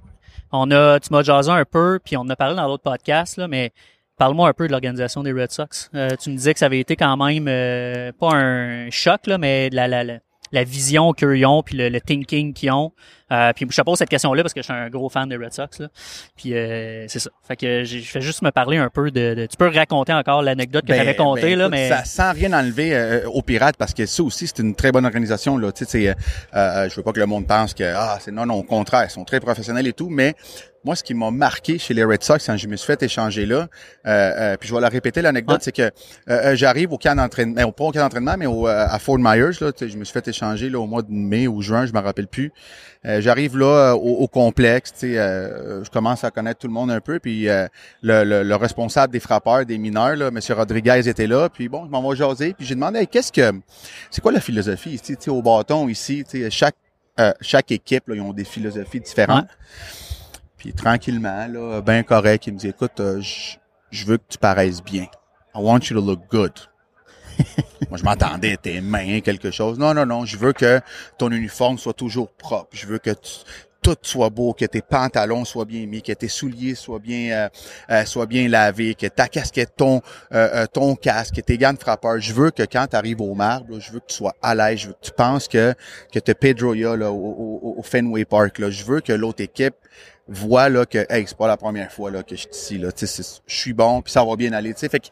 On 0.55 0.71
a, 0.71 1.01
tu 1.01 1.11
m'as 1.11 1.23
jasé 1.23 1.51
un 1.51 1.65
peu, 1.65 1.99
puis 2.05 2.19
on 2.19 2.29
a 2.29 2.37
parlé 2.37 2.55
dans 2.55 2.67
l'autre 2.67 2.83
podcast, 2.83 3.39
là, 3.39 3.49
mais 3.49 3.73
Parle-moi 4.23 4.49
un 4.49 4.53
peu 4.53 4.69
de 4.69 4.71
l'organisation 4.71 5.25
des 5.25 5.33
Red 5.33 5.51
Sox. 5.51 5.91
Euh, 5.97 6.11
tu 6.11 6.31
me 6.31 6.37
disais 6.37 6.53
que 6.53 6.61
ça 6.61 6.67
avait 6.67 6.79
été 6.79 6.95
quand 6.95 7.17
même 7.17 7.47
euh, 7.49 8.13
pas 8.13 8.33
un 8.33 8.89
choc, 8.89 9.27
là, 9.27 9.37
mais 9.37 9.69
la, 9.71 9.89
la, 9.89 10.05
la, 10.05 10.19
la 10.53 10.63
vision 10.63 11.13
qu'ils 11.13 11.45
ont, 11.45 11.65
puis 11.65 11.77
le, 11.77 11.89
le 11.89 12.01
thinking 12.01 12.53
qu'ils 12.53 12.71
ont. 12.71 12.93
Euh, 13.33 13.53
puis 13.55 13.67
je 13.69 13.75
te 13.75 13.83
pose 13.83 13.99
cette 13.99 14.11
question-là 14.11 14.43
parce 14.43 14.53
que 14.53 14.61
je 14.61 14.65
suis 14.67 14.73
un 14.73 14.91
gros 14.91 15.09
fan 15.09 15.29
des 15.29 15.37
Red 15.37 15.53
Sox. 15.53 15.81
Là. 15.81 15.89
Puis 16.37 16.55
euh, 16.55 17.07
c'est 17.09 17.19
ça. 17.19 17.31
Fait 17.49 17.57
que 17.57 17.83
je 17.83 17.99
fais 17.99 18.21
juste 18.21 18.43
me 18.43 18.51
parler 18.51 18.77
un 18.77 18.91
peu 18.91 19.11
de. 19.11 19.47
tu 19.51 19.57
peux 19.57 19.69
raconter 19.69 20.13
encore 20.13 20.43
l'anecdote 20.43 20.83
que 20.83 20.89
ben, 20.89 20.97
tu 20.97 21.01
avais 21.01 21.17
contée, 21.17 21.57
ben, 21.57 21.59
là, 21.59 21.69
mais. 21.69 21.89
Ça, 21.89 22.05
sans 22.05 22.33
rien 22.33 22.53
enlever 22.53 22.95
euh, 22.95 23.27
aux 23.29 23.43
pirates, 23.43 23.77
parce 23.77 23.95
que 23.95 24.05
ça 24.07 24.23
aussi, 24.23 24.47
c'est 24.47 24.59
une 24.59 24.75
très 24.75 24.93
bonne 24.93 25.07
organisation. 25.07 25.57
Là. 25.57 25.73
Tu 25.73 25.85
sais, 25.87 26.15
euh, 26.55 26.89
je 26.89 26.95
veux 26.95 27.03
pas 27.03 27.13
que 27.13 27.21
le 27.21 27.27
monde 27.27 27.47
pense 27.47 27.73
que 27.73 27.85
ah, 27.85 28.19
c'est 28.21 28.31
non, 28.31 28.47
non, 28.47 28.55
au 28.55 28.63
contraire, 28.63 29.07
ils 29.07 29.11
sont 29.11 29.25
très 29.25 29.41
professionnels 29.41 29.87
et 29.87 29.95
tout, 29.95 30.11
mais 30.11 30.35
moi, 30.85 30.97
ce 30.97 31.03
qui 31.03 31.15
m'a 31.15 31.31
marqué 31.31 31.79
chez 31.79 31.95
les 31.95 32.05
Red 32.05 32.23
Sox 32.23 32.39
quand 32.45 32.57
je 32.57 32.67
me 32.67 32.77
suis 32.77 32.87
fait 32.87 33.03
échanger 33.03 33.47
là, 33.47 33.57
euh, 33.57 33.67
euh, 34.07 34.57
puis 34.57 34.69
je 34.69 34.75
vais 34.75 34.81
la 34.81 34.89
répéter 34.89 35.23
l'anecdote, 35.23 35.61
c'est 35.63 35.73
que 35.73 35.91
euh, 36.29 36.57
j'arrive 36.57 36.93
au 36.93 36.99
camp 36.99 37.15
d'entraînement, 37.15 37.71
pas 37.71 37.85
au 37.85 37.93
camp 37.93 38.01
d'entraînement, 38.01 38.35
mais 38.37 38.47
au, 38.47 38.67
à 38.67 38.99
Fort 38.99 39.19
Myers, 39.19 39.61
là, 39.61 39.71
je 39.81 39.97
me 39.97 40.05
suis 40.05 40.13
fait 40.13 40.27
échanger 40.27 40.71
là 40.71 40.81
au 40.81 40.87
mois 40.87 41.03
de 41.03 41.13
mai 41.13 41.47
ou 41.47 41.63
juin, 41.63 41.87
je 41.87 41.93
me 41.93 42.01
rappelle 42.01 42.27
plus. 42.27 42.53
j'arrive 43.05 43.57
là 43.57 43.95
au, 43.95 44.23
au, 44.23 44.29
complexe, 44.29 44.93
je 45.03 45.89
commence 45.91 46.25
à 46.25 46.31
connaître 46.31 46.61
tout 46.61 46.67
le 46.67 46.73
monde 46.73 46.91
un 46.91 47.01
peu, 47.01 47.19
puis 47.21 47.47
le, 47.47 48.43
le, 48.43 48.55
responsable 48.57 49.13
des 49.13 49.21
frappeurs, 49.21 49.65
des 49.65 49.79
mineurs, 49.79 50.17
là, 50.17 50.29
M. 50.29 50.39
Rodriguez 50.51 51.09
était 51.09 51.27
là, 51.27 51.49
puis 51.49 51.69
bon, 51.69 51.85
je 51.87 51.91
m'en 51.91 52.09
vais 52.09 52.17
jaser, 52.17 52.55
puis 52.55 52.67
j'ai 52.67 52.75
demandé 52.75 53.07
qu'est-ce 53.07 53.33
que 53.33 53.53
c'est 54.11 54.21
quoi 54.21 54.33
la 54.33 54.41
philosophie 54.41 54.91
ici, 54.91 55.17
au 55.29 55.43
bâton 55.43 55.89
ici, 55.89 56.25
chaque 56.51 56.77
chaque 57.41 57.71
équipe, 57.71 58.09
là, 58.09 58.17
ils 58.17 58.21
ont 58.21 58.33
des 58.33 58.45
philosophies 58.45 59.01
différentes. 59.01 59.47
Puis 60.63 60.73
tranquillement, 60.73 61.49
là, 61.49 61.81
bien 61.81 62.05
correct, 62.05 62.47
il 62.47 62.53
me 62.53 62.59
dit, 62.59 62.69
écoute, 62.69 63.01
euh, 63.01 63.21
je 63.91 64.07
veux 64.07 64.17
que 64.17 64.23
tu 64.29 64.39
paraisses 64.39 64.81
bien. 64.81 65.09
I 65.57 65.59
want 65.59 65.81
you 65.91 66.01
to 66.01 66.07
look 66.07 66.21
good. 66.31 66.53
Moi, 67.91 67.99
je 67.99 68.05
m'attendais 68.05 68.57
tes 68.57 68.81
mains, 68.81 69.19
quelque 69.23 69.51
chose. 69.51 69.77
Non, 69.77 69.93
non, 69.93 70.07
non. 70.07 70.25
Je 70.25 70.37
veux 70.37 70.53
que 70.53 70.81
ton 71.19 71.33
uniforme 71.33 71.79
soit 71.79 71.95
toujours 71.95 72.31
propre. 72.31 72.69
Je 72.75 72.87
veux 72.87 72.99
que 72.99 73.11
tout 73.83 73.97
soit 74.03 74.31
beau, 74.31 74.53
que 74.53 74.65
tes 74.65 74.81
pantalons 74.81 75.45
soient 75.45 75.65
bien 75.65 75.85
mis, 75.87 76.01
que 76.01 76.13
tes 76.13 76.29
souliers 76.29 76.77
soient 76.77 77.01
bien 77.01 77.33
euh, 77.33 77.49
euh 77.91 78.05
soient 78.05 78.27
bien 78.27 78.49
lavés, 78.49 78.95
que 78.95 79.09
ta 79.09 79.27
casquette, 79.27 79.73
ton 79.77 80.01
euh, 80.33 80.63
euh, 80.63 80.67
ton 80.73 80.95
casque, 80.95 81.35
que 81.35 81.41
tes 81.41 81.59
gants 81.59 81.73
de 81.73 81.81
frappeur. 81.81 82.21
Je 82.21 82.33
veux 82.33 82.53
que 82.53 82.63
quand 82.63 82.87
tu 82.89 82.97
arrives 82.97 83.21
au 83.21 83.35
marbre, 83.35 83.81
je 83.81 83.91
veux 83.91 83.99
que 83.99 84.07
tu 84.07 84.15
sois 84.15 84.37
à 84.41 84.55
l'aise, 84.55 84.79
je 84.79 84.87
veux 84.87 84.93
que 84.93 85.07
tu 85.07 85.11
penses 85.11 85.49
que 85.49 85.75
que 86.13 86.21
tu 86.21 86.33
Pedroia 86.35 86.97
là 86.97 87.11
au, 87.11 87.75
au, 87.77 87.83
Fenway 87.83 88.25
Park 88.25 88.61
là. 88.61 88.71
Je 88.71 88.85
veux 88.85 89.01
que 89.01 89.13
l'autre 89.13 89.43
équipe 89.43 89.75
voit 90.29 90.69
là 90.69 90.87
que 90.87 91.07
hey, 91.09 91.25
c'est 91.27 91.37
pas 91.37 91.49
la 91.49 91.57
première 91.57 91.93
fois 91.93 92.11
là 92.11 92.23
que 92.23 92.37
je 92.37 92.43
suis 92.43 92.51
ici 92.53 92.79
là, 92.79 92.91
je 92.97 93.55
suis 93.55 93.73
bon 93.73 94.03
puis 94.03 94.13
ça 94.13 94.25
va 94.25 94.37
bien 94.37 94.53
aller, 94.53 94.73
tu 94.75 94.81
sais. 94.81 94.89
Fait 94.89 95.11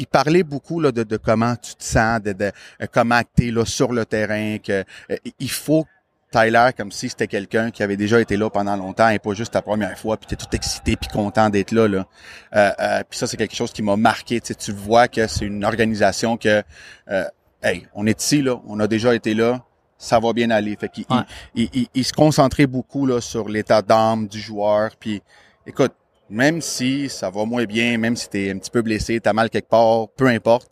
il 0.00 0.06
parlait 0.06 0.42
beaucoup 0.42 0.80
là, 0.80 0.92
de, 0.92 1.02
de, 1.02 1.16
comment 1.18 1.54
tu 1.56 1.74
te 1.74 1.84
sens, 1.84 2.22
de, 2.22 2.32
de 2.32 2.44
euh, 2.80 2.86
comment 2.90 3.20
tu 3.36 3.48
es 3.48 3.50
là 3.50 3.66
sur 3.66 3.92
le 3.92 4.06
terrain, 4.06 4.56
que 4.58 4.82
euh, 5.10 5.16
il 5.38 5.50
faut 5.50 5.84
Tyler 6.32 6.70
comme 6.76 6.90
si 6.90 7.10
c'était 7.10 7.26
quelqu'un 7.26 7.70
qui 7.70 7.82
avait 7.82 7.98
déjà 7.98 8.20
été 8.20 8.36
là 8.36 8.48
pendant 8.48 8.76
longtemps 8.76 9.10
et 9.10 9.18
pas 9.18 9.34
juste 9.34 9.52
ta 9.52 9.62
première 9.62 9.98
fois, 9.98 10.16
puis 10.16 10.28
tu 10.28 10.34
es 10.34 10.36
tout 10.36 10.56
excité 10.56 10.96
puis 10.96 11.08
content 11.08 11.50
d'être 11.50 11.72
là. 11.72 11.86
là. 11.86 12.06
Euh, 12.54 13.02
puis 13.10 13.18
ça, 13.18 13.26
c'est 13.26 13.36
quelque 13.36 13.54
chose 13.54 13.72
qui 13.72 13.82
m'a 13.82 13.96
marqué. 13.96 14.40
Tu, 14.40 14.54
tu 14.54 14.72
vois 14.72 15.06
que 15.08 15.26
c'est 15.26 15.44
une 15.44 15.64
organisation 15.64 16.36
que, 16.36 16.62
hey, 17.62 17.86
on 17.94 18.06
est 18.06 18.22
ici, 18.22 18.42
là, 18.42 18.60
on 18.68 18.78
a 18.80 18.86
déjà 18.86 19.14
été 19.14 19.34
là, 19.34 19.64
ça 20.00 20.18
va 20.18 20.32
bien 20.32 20.50
aller. 20.50 20.74
Fait 20.76 20.88
qu'il 20.88 21.04
il, 21.54 21.86
il, 21.94 22.04
se 22.04 22.12
concentrait 22.12 22.66
beaucoup 22.66 23.06
là, 23.06 23.20
sur 23.20 23.48
l'état 23.48 23.82
d'âme 23.82 24.26
du 24.26 24.40
joueur. 24.40 24.90
Puis 24.98 25.22
écoute, 25.66 25.92
même 26.30 26.62
si 26.62 27.08
ça 27.10 27.28
va 27.28 27.44
moins 27.44 27.66
bien, 27.66 27.98
même 27.98 28.16
si 28.16 28.28
tu 28.28 28.46
es 28.46 28.50
un 28.50 28.58
petit 28.58 28.70
peu 28.70 28.80
blessé, 28.80 29.20
tu 29.20 29.28
as 29.28 29.32
mal 29.34 29.50
quelque 29.50 29.68
part, 29.68 30.08
peu 30.16 30.26
importe, 30.26 30.70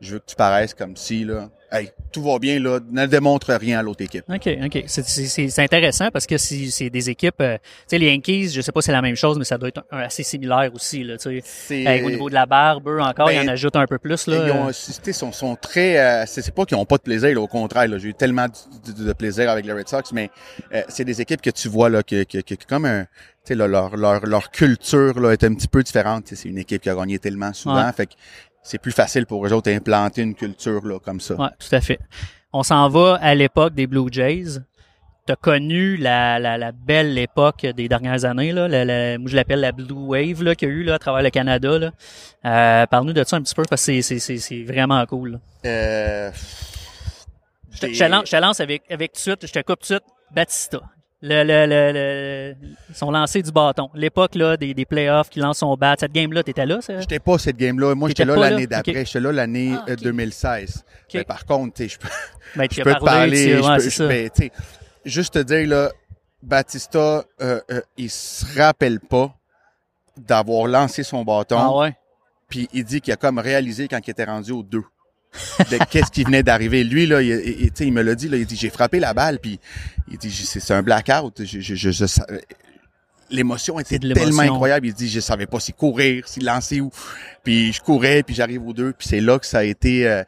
je 0.00 0.12
veux 0.12 0.18
que 0.18 0.26
tu 0.26 0.36
paraisses 0.36 0.74
comme 0.74 0.94
si 0.94 1.24
là, 1.24 1.48
hey, 1.72 1.90
tout 2.12 2.22
va 2.22 2.38
bien, 2.38 2.58
là, 2.58 2.80
ne 2.90 3.06
démontre 3.06 3.52
rien 3.52 3.78
à 3.78 3.82
l'autre 3.82 4.02
équipe. 4.02 4.24
OK, 4.28 4.48
OK. 4.64 4.84
C'est 4.86 5.58
intéressant 5.62 6.10
parce 6.10 6.26
que 6.26 6.38
si 6.38 6.70
c'est 6.70 6.90
des 6.90 7.10
équipes, 7.10 7.40
euh, 7.40 7.56
tu 7.56 7.62
sais, 7.88 7.98
les 7.98 8.10
Yankees, 8.10 8.50
je 8.50 8.60
sais 8.60 8.72
pas 8.72 8.80
si 8.80 8.86
c'est 8.86 8.92
la 8.92 9.02
même 9.02 9.16
chose, 9.16 9.38
mais 9.38 9.44
ça 9.44 9.58
doit 9.58 9.68
être 9.68 9.84
assez 9.90 10.22
similaire 10.22 10.70
aussi, 10.74 11.04
là, 11.04 11.16
tu 11.16 11.40
sais. 11.44 12.02
au 12.02 12.10
niveau 12.10 12.28
de 12.28 12.34
la 12.34 12.46
barbe, 12.46 12.88
encore, 13.00 13.26
ben, 13.26 13.32
ils 13.32 13.40
en 13.40 13.48
ajoutent 13.48 13.76
un 13.76 13.86
peu 13.86 13.98
plus, 13.98 14.26
là. 14.26 14.46
Ils 14.46 14.52
ont, 14.52 14.72
sont, 15.12 15.32
sont 15.32 15.56
très, 15.56 15.98
euh, 15.98 16.24
c'est 16.26 16.54
pas 16.54 16.64
qu'ils 16.64 16.76
ont 16.76 16.84
pas 16.84 16.96
de 16.96 17.02
plaisir, 17.02 17.34
là, 17.34 17.40
au 17.40 17.48
contraire, 17.48 17.88
là. 17.88 17.98
J'ai 17.98 18.08
eu 18.08 18.14
tellement 18.14 18.46
de, 18.48 19.12
plaisir 19.12 19.50
avec 19.50 19.66
les 19.66 19.72
Red 19.72 19.88
Sox, 19.88 20.12
mais 20.12 20.30
euh, 20.74 20.82
c'est 20.88 21.04
des 21.04 21.20
équipes 21.20 21.42
que 21.42 21.50
tu 21.50 21.68
vois, 21.68 21.88
là, 21.88 22.02
que, 22.02 22.24
que, 22.24 22.38
que 22.38 22.54
comme 22.66 22.86
un, 22.86 23.06
sais, 23.44 23.54
leur, 23.54 23.96
leur, 23.96 24.26
leur 24.26 24.50
culture, 24.50 25.18
là, 25.20 25.32
est 25.32 25.44
un 25.44 25.54
petit 25.54 25.68
peu 25.68 25.82
différente. 25.82 26.24
C'est 26.26 26.48
une 26.48 26.58
équipe 26.58 26.82
qui 26.82 26.90
a 26.90 26.94
gagné 26.94 27.18
tellement 27.18 27.52
souvent, 27.52 27.90
fait 27.92 28.06
que 28.06 28.14
c'est 28.62 28.78
plus 28.78 28.92
facile 28.92 29.26
pour 29.26 29.46
eux 29.46 29.52
autres 29.52 29.70
d'implanter 29.70 30.22
une 30.22 30.34
culture 30.34 30.86
là, 30.86 30.98
comme 30.98 31.20
ça. 31.20 31.34
Ouais, 31.34 31.48
tout 31.58 31.74
à 31.74 31.80
fait. 31.80 31.98
On 32.52 32.62
s'en 32.62 32.88
va 32.88 33.18
à 33.20 33.34
l'époque 33.34 33.74
des 33.74 33.86
Blue 33.86 34.08
Jays. 34.10 34.60
Tu 35.26 35.32
as 35.32 35.36
connu 35.36 35.96
la, 35.96 36.38
la, 36.38 36.58
la, 36.58 36.72
belle 36.72 37.16
époque 37.18 37.66
des 37.66 37.88
dernières 37.88 38.24
années, 38.24 38.52
là, 38.52 38.68
la, 38.68 39.18
moi 39.18 39.30
je 39.30 39.36
l'appelle 39.36 39.60
la 39.60 39.72
Blue 39.72 39.92
Wave 39.92 40.56
qu'il 40.56 40.68
y 40.68 40.70
a 40.70 40.74
eu 40.74 40.82
là, 40.82 40.94
à 40.94 40.98
travers 40.98 41.22
le 41.22 41.30
Canada. 41.30 41.78
Là. 41.78 41.90
Euh, 42.44 42.86
Parle-nous 42.86 43.12
de 43.12 43.22
ça 43.24 43.36
un 43.36 43.42
petit 43.42 43.54
peu 43.54 43.64
parce 43.68 43.86
que 43.86 44.00
c'est 44.00 44.64
vraiment 44.64 45.04
cool. 45.06 45.38
Euh, 45.64 46.30
je, 47.70 47.80
te, 47.80 48.04
lance, 48.10 48.24
je 48.26 48.30
te 48.30 48.40
lance 48.40 48.60
avec, 48.60 48.82
avec 48.90 49.12
tout 49.12 49.18
de 49.18 49.20
suite, 49.20 49.46
je 49.46 49.52
te 49.52 49.58
coupe 49.60 49.80
tout 49.80 49.94
de 49.94 50.00
suite, 50.00 50.04
Batista 50.34 50.80
le, 51.22 51.44
le, 51.44 51.66
le, 51.66 52.56
ils 52.88 52.94
sont 52.94 53.10
lancés 53.10 53.42
du 53.42 53.52
bâton. 53.52 53.90
L'époque 53.94 54.34
là 54.34 54.56
des, 54.56 54.72
des 54.72 54.86
playoffs 54.86 55.28
qui 55.28 55.40
lancent 55.40 55.58
son 55.58 55.76
bat. 55.76 55.96
Cette 55.98 56.12
game-là, 56.12 56.42
t'étais 56.42 56.64
là, 56.64 56.80
ça? 56.80 56.98
J'étais 57.00 57.18
pas 57.18 57.38
cette 57.38 57.56
game-là. 57.56 57.94
Moi, 57.94 58.08
j'étais 58.08 58.24
là 58.24 58.36
l'année 58.36 58.66
d'après. 58.66 59.04
J'étais 59.04 59.20
là 59.20 59.32
l'année 59.32 59.76
2016. 60.02 60.84
Ah, 60.84 60.90
Mais 61.14 61.24
par 61.24 61.44
contre, 61.44 61.84
je 61.86 61.98
peux, 61.98 62.08
ben, 62.56 62.66
je 62.70 62.82
peux 62.82 62.94
te 62.94 63.04
parler. 63.04 63.58
je 63.58 64.30
peux, 64.30 64.50
juste 65.04 65.34
te 65.34 65.38
dire 65.40 65.68
là, 65.68 65.90
Batista, 66.42 67.24
euh, 67.42 67.60
euh, 67.70 67.80
il 67.98 68.08
se 68.08 68.58
rappelle 68.58 68.98
pas 69.00 69.34
d'avoir 70.16 70.66
lancé 70.66 71.02
son 71.02 71.22
bâton. 71.24 71.58
Ah 71.58 71.76
ouais? 71.76 71.96
Puis 72.48 72.68
il 72.72 72.84
dit 72.84 73.00
qu'il 73.00 73.12
a 73.12 73.16
comme 73.16 73.38
réalisé 73.38 73.88
quand 73.88 74.00
il 74.06 74.10
était 74.10 74.24
rendu 74.24 74.52
au 74.52 74.62
2 74.62 74.82
de 75.70 75.78
qu'est-ce 75.90 76.10
qui 76.10 76.24
venait 76.24 76.42
d'arriver? 76.42 76.84
Lui, 76.84 77.06
là, 77.06 77.22
il, 77.22 77.70
il 77.78 77.92
me 77.92 78.02
l'a 78.02 78.14
dit, 78.14 78.28
là, 78.28 78.36
il 78.36 78.46
dit, 78.46 78.56
j'ai 78.56 78.70
frappé 78.70 79.00
la 79.00 79.14
balle, 79.14 79.38
puis 79.38 79.58
il 80.10 80.18
dit, 80.18 80.30
c'est 80.30 80.74
un 80.74 80.82
blackout. 80.82 81.44
Je, 81.44 81.60
je, 81.60 81.74
je, 81.74 82.04
L'émotion 83.30 83.78
était 83.78 83.98
tellement 83.98 84.42
incroyable. 84.42 84.86
Il 84.86 84.94
dit, 84.94 85.08
je 85.08 85.20
savais 85.20 85.46
pas 85.46 85.60
si 85.60 85.72
courir, 85.72 86.26
si 86.26 86.40
lancer 86.40 86.80
où. 86.80 86.90
Puis 87.44 87.72
je 87.72 87.80
courais, 87.80 88.24
puis 88.24 88.34
j'arrive 88.34 88.66
aux 88.66 88.72
deux, 88.72 88.92
puis 88.92 89.06
c'est 89.08 89.20
là 89.20 89.38
que 89.38 89.46
ça 89.46 89.58
a 89.58 89.64
été... 89.64 90.06
Euh, 90.06 90.24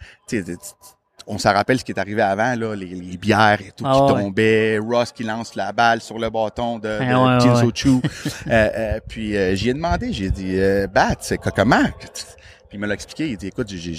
on 1.26 1.38
s'en 1.38 1.52
rappelle 1.52 1.78
ce 1.78 1.84
qui 1.84 1.92
est 1.92 2.00
arrivé 2.00 2.20
avant, 2.20 2.54
là, 2.56 2.74
les, 2.74 3.16
bières 3.16 3.60
et 3.60 3.72
tout 3.76 3.84
ah 3.86 3.92
qui 3.92 4.14
tombaient, 4.14 4.78
Ross 4.78 5.12
qui 5.12 5.22
lance 5.22 5.54
la 5.54 5.72
balle 5.72 6.00
sur 6.00 6.18
le 6.18 6.30
bâton 6.30 6.78
de, 6.78 6.88
de 6.88 7.72
Chu. 7.74 7.90
Euh, 8.48 8.70
euh, 8.76 9.00
puis 9.08 9.34
j'y 9.56 9.70
ai 9.70 9.74
demandé, 9.74 10.12
j'ai 10.12 10.30
dit, 10.30 10.56
Bat, 10.92 11.16
c'est 11.20 11.38
comment? 11.38 11.84
Puis 11.84 12.74
il 12.74 12.80
me 12.80 12.86
l'a 12.86 12.94
expliqué, 12.94 13.28
il 13.28 13.36
dit, 13.36 13.48
écoute, 13.48 13.68
j'ai 13.68 13.94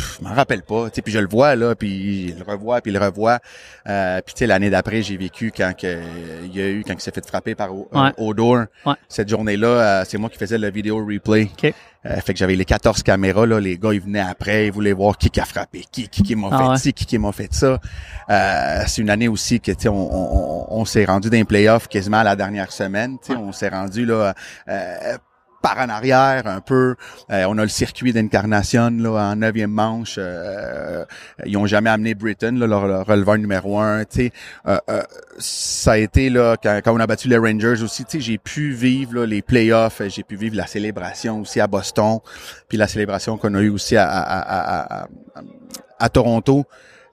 je 0.00 0.24
m'en 0.24 0.34
rappelle 0.34 0.62
pas. 0.62 0.90
Puis 0.90 1.12
je 1.12 1.18
le 1.18 1.28
vois 1.28 1.56
là, 1.56 1.74
puis 1.74 2.34
le 2.36 2.44
revoit, 2.44 2.80
puis 2.80 2.90
il 2.90 2.94
le 2.98 3.04
revoit. 3.04 3.38
Euh, 3.88 4.20
puis 4.24 4.34
tu 4.34 4.40
sais, 4.40 4.46
l'année 4.46 4.70
d'après, 4.70 5.02
j'ai 5.02 5.16
vécu 5.16 5.52
quand 5.56 5.72
que, 5.76 6.00
il 6.44 6.56
y 6.56 6.60
a 6.60 6.68
eu 6.68 6.84
quand 6.86 6.94
il 6.94 7.00
s'est 7.00 7.10
fait 7.10 7.26
frapper 7.26 7.54
par 7.54 7.70
Odor. 8.18 8.64
Cette 9.08 9.28
journée-là, 9.28 9.68
euh, 9.68 10.04
c'est 10.06 10.18
moi 10.18 10.30
qui 10.30 10.38
faisais 10.38 10.58
le 10.58 10.70
vidéo 10.70 11.04
replay. 11.04 11.50
Euh, 12.06 12.16
fait 12.20 12.32
que 12.32 12.38
j'avais 12.38 12.56
les 12.56 12.64
14 12.64 13.02
caméras 13.02 13.44
là, 13.44 13.60
les 13.60 13.76
gars 13.76 13.92
ils 13.92 14.00
venaient 14.00 14.20
après, 14.20 14.68
ils 14.68 14.72
voulaient 14.72 14.94
voir 14.94 15.18
qui 15.18 15.28
qui 15.28 15.38
a 15.38 15.44
frappé, 15.44 15.84
qui 15.92 16.08
qui, 16.08 16.22
qui 16.22 16.34
m'a 16.34 16.48
ah 16.50 16.72
fait 16.72 16.80
ci, 16.80 16.92
qui 16.94 17.04
qui 17.04 17.18
m'a 17.18 17.30
fait 17.30 17.52
ça. 17.52 17.78
Euh, 18.30 18.82
c'est 18.86 19.02
une 19.02 19.10
année 19.10 19.28
aussi 19.28 19.60
que 19.60 19.70
tu 19.72 19.82
sais 19.82 19.88
on, 19.90 20.08
on, 20.10 20.80
on 20.80 20.84
s'est 20.86 21.04
rendu 21.04 21.28
dans 21.28 21.36
les 21.36 21.44
playoffs 21.44 21.88
quasiment 21.88 22.16
à 22.16 22.24
la 22.24 22.36
dernière 22.36 22.72
semaine, 22.72 23.18
tu 23.22 23.34
sais 23.34 23.38
on 23.38 23.52
s'est 23.52 23.68
rendu 23.68 24.06
là 24.06 24.32
euh, 24.68 25.18
par 25.62 25.78
en 25.78 25.88
arrière 25.88 26.46
un 26.46 26.60
peu. 26.60 26.96
Euh, 27.30 27.44
on 27.48 27.58
a 27.58 27.62
le 27.62 27.68
circuit 27.68 28.12
d'incarnation 28.12 28.90
là 28.90 29.32
en 29.32 29.36
neuvième 29.36 29.70
manche. 29.70 30.16
Euh, 30.18 31.04
ils 31.44 31.56
ont 31.56 31.66
jamais 31.66 31.90
amené 31.90 32.14
Britain, 32.14 32.52
là, 32.52 32.66
leur, 32.66 33.06
releveur 33.06 33.38
numéro 33.38 33.78
un. 33.78 34.00
Euh, 34.00 34.28
euh, 34.66 35.02
ça 35.38 35.92
a 35.92 35.96
été 35.96 36.30
là 36.30 36.56
quand, 36.62 36.80
on 36.86 37.00
a 37.00 37.06
battu 37.06 37.28
les 37.28 37.38
Rangers 37.38 37.82
aussi. 37.82 38.04
J'ai 38.12 38.38
pu 38.38 38.72
vivre 38.72 39.16
là, 39.16 39.26
les 39.26 39.42
playoffs. 39.42 40.02
J'ai 40.08 40.22
pu 40.22 40.36
vivre 40.36 40.56
la 40.56 40.66
célébration 40.66 41.40
aussi 41.40 41.60
à 41.60 41.66
Boston, 41.66 42.18
puis 42.68 42.78
la 42.78 42.88
célébration 42.88 43.36
qu'on 43.36 43.54
a 43.54 43.60
eue 43.60 43.70
aussi 43.70 43.96
à 43.96 45.06
Toronto. 46.12 46.66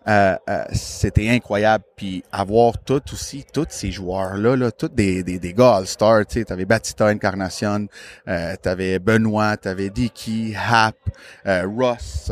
Euh, 0.08 0.38
euh, 0.50 0.64
c'était 0.72 1.30
incroyable. 1.30 1.84
Puis 1.96 2.24
avoir 2.32 2.78
tout 2.78 3.02
aussi, 3.12 3.46
tous 3.52 3.68
ces 3.70 3.92
joueurs-là, 3.92 4.56
là, 4.56 4.72
tous 4.72 4.88
des, 4.88 5.24
des, 5.24 5.38
des 5.38 5.54
gars 5.54 5.78
All-Star, 5.78 6.26
tu 6.26 6.40
sais, 6.40 6.46
t'avais 6.46 6.66
Batista 6.66 7.08
Incarnation, 7.08 7.88
euh, 8.28 8.56
t'avais 8.62 9.00
Benoit, 9.00 9.58
t'avais 9.58 9.90
Dicky, 9.90 10.56
Hap, 10.56 10.96
euh, 11.46 11.68
Ross, 11.68 12.32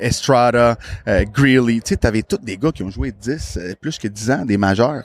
Estrada, 0.00 0.76
Greeley, 1.06 1.80
tu 1.80 1.90
sais, 1.90 1.96
t'avais 1.96 2.22
tous 2.22 2.38
des 2.38 2.56
gars 2.56 2.70
qui 2.70 2.82
ont 2.82 2.90
joué 2.90 3.12
10, 3.12 3.58
plus 3.80 3.98
que 3.98 4.06
10 4.08 4.30
ans, 4.30 4.44
des 4.44 4.58
majeurs. 4.58 5.04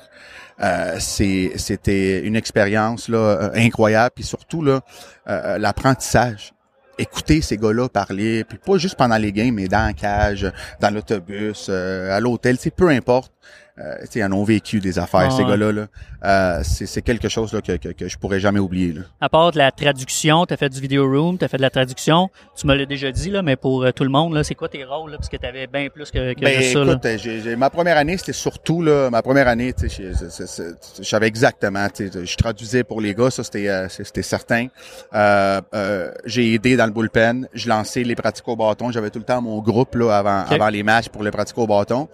c'était 1.00 2.20
une 2.20 2.36
expérience 2.36 3.10
là 3.10 3.52
incroyable 3.56 4.12
puis 4.16 4.24
surtout 4.24 4.62
là 4.62 4.82
l'apprentissage 5.58 6.54
écouter 6.98 7.42
ces 7.42 7.58
gars-là 7.58 7.90
parler, 7.90 8.44
puis 8.44 8.58
pas 8.58 8.78
juste 8.78 8.96
pendant 8.96 9.18
les 9.18 9.32
games, 9.32 9.54
mais 9.54 9.68
dans 9.68 9.86
la 9.86 9.94
cage, 9.94 10.52
dans 10.80 10.94
l'autobus, 10.94 11.68
euh, 11.70 12.16
à 12.16 12.20
l'hôtel, 12.20 12.58
c'est 12.60 12.72
peu 12.72 12.90
importe 12.90 13.32
euh, 13.80 13.96
ils 14.14 14.24
en 14.24 14.32
ont 14.32 14.44
vécu 14.44 14.80
des 14.80 15.00
affaires, 15.00 15.32
ces 15.32 15.44
gars-là. 15.44 15.72
Là. 15.72 15.88
Euh, 16.24 16.62
c'est 16.64 17.02
quelque 17.02 17.30
chose 17.30 17.54
là, 17.54 17.62
que, 17.62 17.78
que, 17.78 17.90
que 17.90 18.08
je 18.08 18.18
pourrais 18.18 18.40
jamais 18.40 18.60
oublier. 18.60 18.94
Là. 18.94 19.02
À 19.20 19.30
part 19.30 19.52
de 19.52 19.58
la 19.58 19.72
traduction, 19.72 20.46
tu 20.46 20.54
as 20.54 20.58
fait 20.58 20.70
du 20.70 20.80
video 20.80 21.10
room, 21.10 21.38
tu 21.38 21.46
as 21.46 21.48
fait 21.48 21.58
de 21.58 21.62
la 21.64 21.70
traduction. 21.70 22.30
Tu 22.56 22.68
me 22.68 22.76
l'as 22.76 22.86
déjà 22.86 23.12
dit, 23.12 23.30
là, 23.30 23.42
mais 23.42 23.56
pour 23.56 23.84
euh, 23.84 23.92
tout 23.92 24.04
le 24.04 24.10
monde, 24.10 24.34
là, 24.34 24.44
c'est 24.44 24.56
quoi 24.56 24.70
tes 24.70 24.84
rôles? 24.84 25.12
Là, 25.12 25.18
parce 25.18 25.30
que 25.30 25.38
tu 25.38 25.46
avais 25.46 25.68
bien 25.68 25.88
plus 25.90 26.12
que, 26.12 26.34
que 26.34 26.42
ben, 26.42 26.62
juste 26.62 26.76
écoute, 26.76 27.00
ça. 27.04 27.18
J'ai, 27.18 27.56
ma 27.56 27.70
première 27.70 27.98
année, 27.98 28.18
c'était 28.18 28.34
surtout 28.34 28.82
là, 28.82 29.10
ma 29.10 29.22
première 29.22 29.48
année, 29.48 29.74
je 29.82 31.04
savais 31.04 31.28
exactement. 31.28 31.88
Je 31.98 32.36
traduisais 32.36 32.84
pour 32.84 33.02
les 33.02 33.14
gars, 33.14 33.30
ça 33.30 33.44
c'était 33.44 33.70
euh, 33.70 33.88
c'était 33.90 34.22
certain. 34.22 34.68
Euh, 35.14 35.62
euh, 35.74 36.12
j'ai 36.26 36.54
aidé 36.54 36.76
dans 36.76 36.86
le 36.86 36.92
bullpen, 36.92 37.48
je 37.54 37.70
lançais 37.70 38.04
les 38.04 38.16
pratiques 38.16 38.48
au 38.48 38.56
bâton. 38.56 38.92
J'avais 38.92 39.10
tout 39.10 39.20
le 39.20 39.26
temps 39.26 39.42
mon 39.42 39.60
groupe 39.62 39.96
là, 39.96 40.18
avant, 40.18 40.46
avant 40.50 40.70
les 40.70 40.84
matchs 40.84 41.10
pour 41.10 41.24
les 41.24 41.32
pratiques 41.32 41.58
au 41.58 41.68
bâton. 41.68 42.08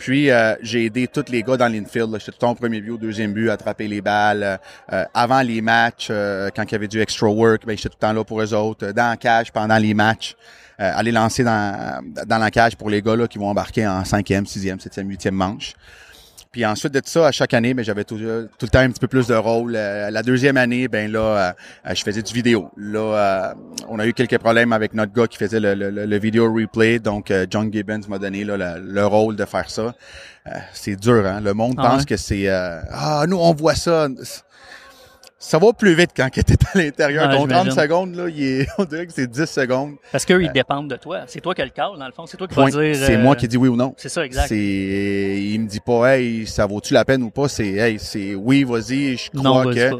Puis 0.00 0.30
euh, 0.30 0.54
j'ai 0.62 0.86
aidé 0.86 1.06
tous 1.06 1.26
les 1.30 1.42
gars 1.42 1.58
dans 1.58 1.68
l'infield. 1.68 2.10
J'étais 2.14 2.32
tout 2.32 2.36
le 2.36 2.38
temps 2.38 2.50
au 2.52 2.54
premier 2.54 2.80
but, 2.80 2.92
au 2.92 2.96
deuxième 2.96 3.34
but, 3.34 3.50
attraper 3.50 3.86
les 3.86 4.00
balles. 4.00 4.58
Euh, 4.90 5.04
avant 5.12 5.42
les 5.42 5.60
matchs, 5.60 6.08
euh, 6.10 6.48
quand 6.56 6.64
il 6.64 6.72
y 6.72 6.74
avait 6.74 6.88
du 6.88 7.02
extra 7.02 7.28
work, 7.28 7.66
ben, 7.66 7.76
j'étais 7.76 7.90
tout 7.90 7.98
le 8.00 8.06
temps 8.06 8.12
là 8.14 8.24
pour 8.24 8.40
eux 8.40 8.54
autres. 8.54 8.92
Dans 8.92 9.10
la 9.10 9.18
cage 9.18 9.52
pendant 9.52 9.76
les 9.76 9.92
matchs. 9.92 10.34
aller 10.78 11.12
lancer 11.12 11.44
dans, 11.44 12.02
dans 12.26 12.38
la 12.38 12.50
cage 12.50 12.74
pour 12.76 12.88
les 12.88 13.02
gars 13.02 13.14
là, 13.14 13.28
qui 13.28 13.36
vont 13.36 13.50
embarquer 13.50 13.86
en 13.86 14.02
cinquième, 14.06 14.46
sixième, 14.46 14.80
septième, 14.80 15.06
huitième 15.06 15.34
manche. 15.34 15.74
Puis 16.52 16.66
ensuite 16.66 16.92
de 16.92 17.00
ça, 17.04 17.28
à 17.28 17.32
chaque 17.32 17.54
année, 17.54 17.74
ben, 17.74 17.84
j'avais 17.84 18.04
tout, 18.04 18.16
tout, 18.16 18.22
le 18.22 18.68
temps 18.68 18.80
un 18.80 18.90
petit 18.90 19.00
peu 19.00 19.06
plus 19.06 19.28
de 19.28 19.34
rôle. 19.34 19.74
Euh, 19.76 20.10
la 20.10 20.22
deuxième 20.22 20.56
année, 20.56 20.88
ben 20.88 21.10
là, 21.10 21.54
euh, 21.86 21.94
je 21.94 22.02
faisais 22.02 22.22
du 22.22 22.34
vidéo. 22.34 22.70
Là, 22.76 23.54
on 23.88 23.98
a 23.98 24.06
eu 24.06 24.12
quelques 24.12 24.38
problèmes 24.38 24.72
avec 24.72 24.94
notre 24.94 25.12
gars 25.12 25.26
qui 25.26 25.38
faisait 25.38 25.60
le, 25.60 25.74
le, 25.74 25.90
le 25.90 26.18
vidéo 26.18 26.52
replay. 26.52 26.98
Donc, 26.98 27.32
John 27.50 27.72
Gibbons 27.72 28.00
m'a 28.08 28.18
donné 28.18 28.44
là, 28.44 28.78
le, 28.78 29.06
rôle 29.06 29.36
de 29.36 29.44
faire 29.44 29.70
ça. 29.70 29.94
c'est 30.72 30.96
dur, 30.96 31.24
hein? 31.26 31.40
Le 31.40 31.54
monde 31.54 31.74
ah 31.78 31.90
pense 31.90 32.04
que 32.04 32.16
c'est 32.16 32.48
Ah, 32.48 33.24
nous, 33.28 33.38
on 33.38 33.54
voit 33.54 33.74
ça 33.74 34.08
ça 35.42 35.58
va 35.58 35.72
plus 35.72 35.94
vite 35.94 36.10
quand 36.14 36.28
tu 36.28 36.40
es 36.40 36.44
à 36.52 36.78
l'intérieur. 36.78 37.28
Donc 37.30 37.48
30 37.48 37.72
secondes, 37.72 38.14
là, 38.14 38.28
il 38.28 38.42
est, 38.42 38.68
on 38.78 38.84
dirait 38.84 39.06
que 39.06 39.12
c'est 39.12 39.26
10 39.26 39.46
secondes. 39.46 39.94
Parce 40.12 40.26
qu'eux, 40.26 40.42
ils 40.42 40.50
euh, 40.50 40.52
dépendent 40.52 40.90
de 40.90 40.96
toi. 40.96 41.22
C'est 41.26 41.40
toi 41.40 41.54
qui 41.54 41.62
as 41.62 41.64
le 41.64 41.70
call, 41.70 41.98
dans 41.98 42.06
le 42.06 42.12
fond. 42.12 42.26
C'est 42.26 42.36
toi 42.36 42.46
qui 42.46 42.54
vas 42.54 42.70
dire. 42.70 42.94
C'est 42.94 43.16
moi 43.16 43.34
qui 43.34 43.48
dis 43.48 43.56
oui 43.56 43.68
ou 43.68 43.76
non. 43.76 43.94
C'est 43.96 44.10
ça, 44.10 44.24
exact. 44.24 44.48
C'est, 44.48 44.58
il 45.42 45.58
me 45.58 45.66
dit 45.66 45.80
pas, 45.80 46.14
hey, 46.14 46.46
ça 46.46 46.66
vaut-tu 46.66 46.92
la 46.92 47.06
peine 47.06 47.22
ou 47.22 47.30
pas? 47.30 47.48
C'est, 47.48 47.68
hey, 47.68 47.98
c'est 47.98 48.34
oui, 48.34 48.64
vas-y, 48.64 49.16
je 49.16 49.30
crois 49.30 49.72
que. 49.72 49.92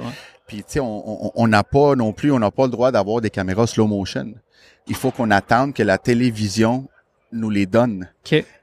Puis, 0.47 0.59
tu 0.59 0.65
sais, 0.67 0.81
on 0.81 1.47
n'a 1.49 1.65
pas 1.65 1.95
non 1.95 2.13
plus, 2.13 2.33
on 2.33 2.39
n'a 2.39 2.51
pas 2.51 2.65
le 2.65 2.71
droit 2.71 2.93
d'avoir 2.93 3.23
des 3.23 3.31
caméras 3.31 3.67
slow 3.67 3.87
motion. 3.87 4.35
Il 4.89 4.95
faut 4.95 5.11
qu'on 5.11 5.31
attende 5.31 5.73
que 5.73 5.83
la 5.83 5.97
télévision 5.97 6.89
nous 7.33 7.51
les 7.51 7.67
donne. 7.67 8.09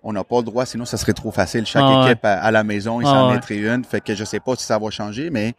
On 0.03 0.13
n'a 0.13 0.23
pas 0.23 0.37
le 0.37 0.43
droit, 0.43 0.65
sinon 0.65 0.85
ça 0.85 0.97
serait 0.97 1.13
trop 1.13 1.31
facile. 1.31 1.65
Chaque 1.65 1.83
ah 1.85 2.05
équipe 2.05 2.23
à, 2.23 2.51
la 2.51 2.63
maison, 2.63 3.01
il 3.01 3.05
s'en 3.05 3.31
mettrait 3.31 3.57
une. 3.57 3.83
Fait 3.83 4.01
que 4.01 4.15
je 4.15 4.23
sais 4.23 4.39
pas 4.39 4.55
si 4.55 4.65
ça 4.65 4.77
va 4.77 4.89
changer, 4.89 5.29
mais 5.29 5.55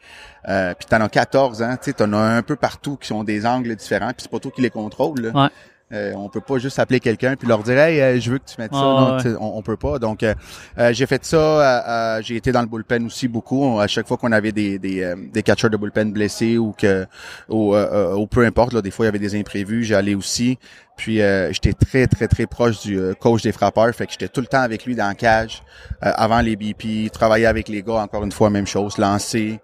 euh, 0.49 0.75
puis 0.75 0.87
t'en 0.87 1.01
as 1.01 1.09
14, 1.09 1.63
hein, 1.63 1.77
tu 1.83 1.93
en 2.03 2.13
as 2.13 2.19
un 2.19 2.43
peu 2.43 2.57
partout 2.57 2.97
qui 2.97 3.13
ont 3.13 3.25
des 3.25 3.47
angles 3.47 3.75
différents, 3.77 4.09
puis 4.09 4.19
c'est 4.21 4.31
pas 4.31 4.39
toi 4.39 4.51
qui 4.55 4.63
les 4.63 4.71
contrôle. 4.71 5.33
Euh, 5.91 6.13
on 6.15 6.29
peut 6.29 6.43
pas 6.43 6.59
juste 6.59 6.79
appeler 6.79 7.01
quelqu'un 7.01 7.35
puis 7.35 7.49
leur 7.49 7.63
dire 7.63 7.79
hey 7.79 7.99
euh, 7.99 8.21
je 8.21 8.31
veux 8.31 8.39
que 8.39 8.45
tu 8.45 8.61
mettes 8.61 8.75
ça. 8.75 8.79
Non, 8.79 9.17
on, 9.41 9.63
peut 9.63 9.79
pas. 9.79 9.99
Donc 9.99 10.23
euh, 10.23 10.35
euh, 10.77 10.93
j'ai 10.93 11.07
fait 11.07 11.25
ça 11.25 12.21
j'ai 12.23 12.37
été 12.37 12.53
dans 12.53 12.61
le 12.61 12.67
bullpen 12.67 13.07
aussi 13.07 13.27
beaucoup. 13.27 13.81
À 13.81 13.87
chaque 13.87 14.07
fois 14.07 14.19
qu'on 14.19 14.33
avait 14.33 14.53
des 14.53 14.79
des, 14.79 15.15
des 15.33 15.43
catcheurs 15.43 15.71
de 15.71 15.79
bullpen 15.79 16.13
blessés 16.13 16.59
ou 16.59 16.75
que 16.77 17.07
ou, 17.49 17.75
ou 17.75 18.27
peu 18.27 18.45
importe 18.45 18.75
là 18.75 18.83
des 18.83 18.91
fois 18.91 19.07
il 19.07 19.09
y 19.09 19.11
avait 19.11 19.19
des 19.19 19.35
imprévus 19.35 19.85
j'allais 19.85 20.15
aussi. 20.15 20.59
Puis 20.99 21.21
j'étais 21.53 21.73
très 21.73 22.07
très 22.07 22.29
très 22.29 22.47
proche 22.47 22.81
du 22.83 23.01
coach 23.19 23.43
des 23.43 23.53
frappeurs. 23.53 23.95
Fait 23.95 24.05
que 24.05 24.13
j'étais 24.13 24.29
tout 24.29 24.43
le 24.43 24.47
temps 24.47 24.61
avec 24.61 24.85
lui 24.85 24.95
dans 24.95 25.09
la 25.09 25.15
cage 25.15 25.63
avant 26.03 26.43
les 26.43 26.57
BP 26.57 27.11
travailler 27.11 27.47
avec 27.47 27.69
les 27.69 27.83
gars 27.83 28.03
encore 28.03 28.25
une 28.25 28.33
fois 28.33 28.51
même 28.51 28.67
chose 28.67 28.99
lancer 28.99 29.59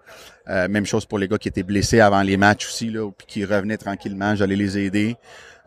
même 0.47 0.87
chose 0.87 1.05
pour 1.05 1.19
les 1.19 1.27
gars 1.27 1.37
qui 1.37 1.49
étaient 1.49 1.63
blessés 1.63 1.99
avant 1.99 2.23
les 2.23 2.37
matchs 2.37 2.65
aussi 2.65 2.89
là 2.89 3.11
puis 3.15 3.27
qui 3.27 3.45
revenaient 3.45 3.77
tranquillement 3.77 4.35
j'allais 4.35 4.55
les 4.55 4.79
aider 4.79 5.17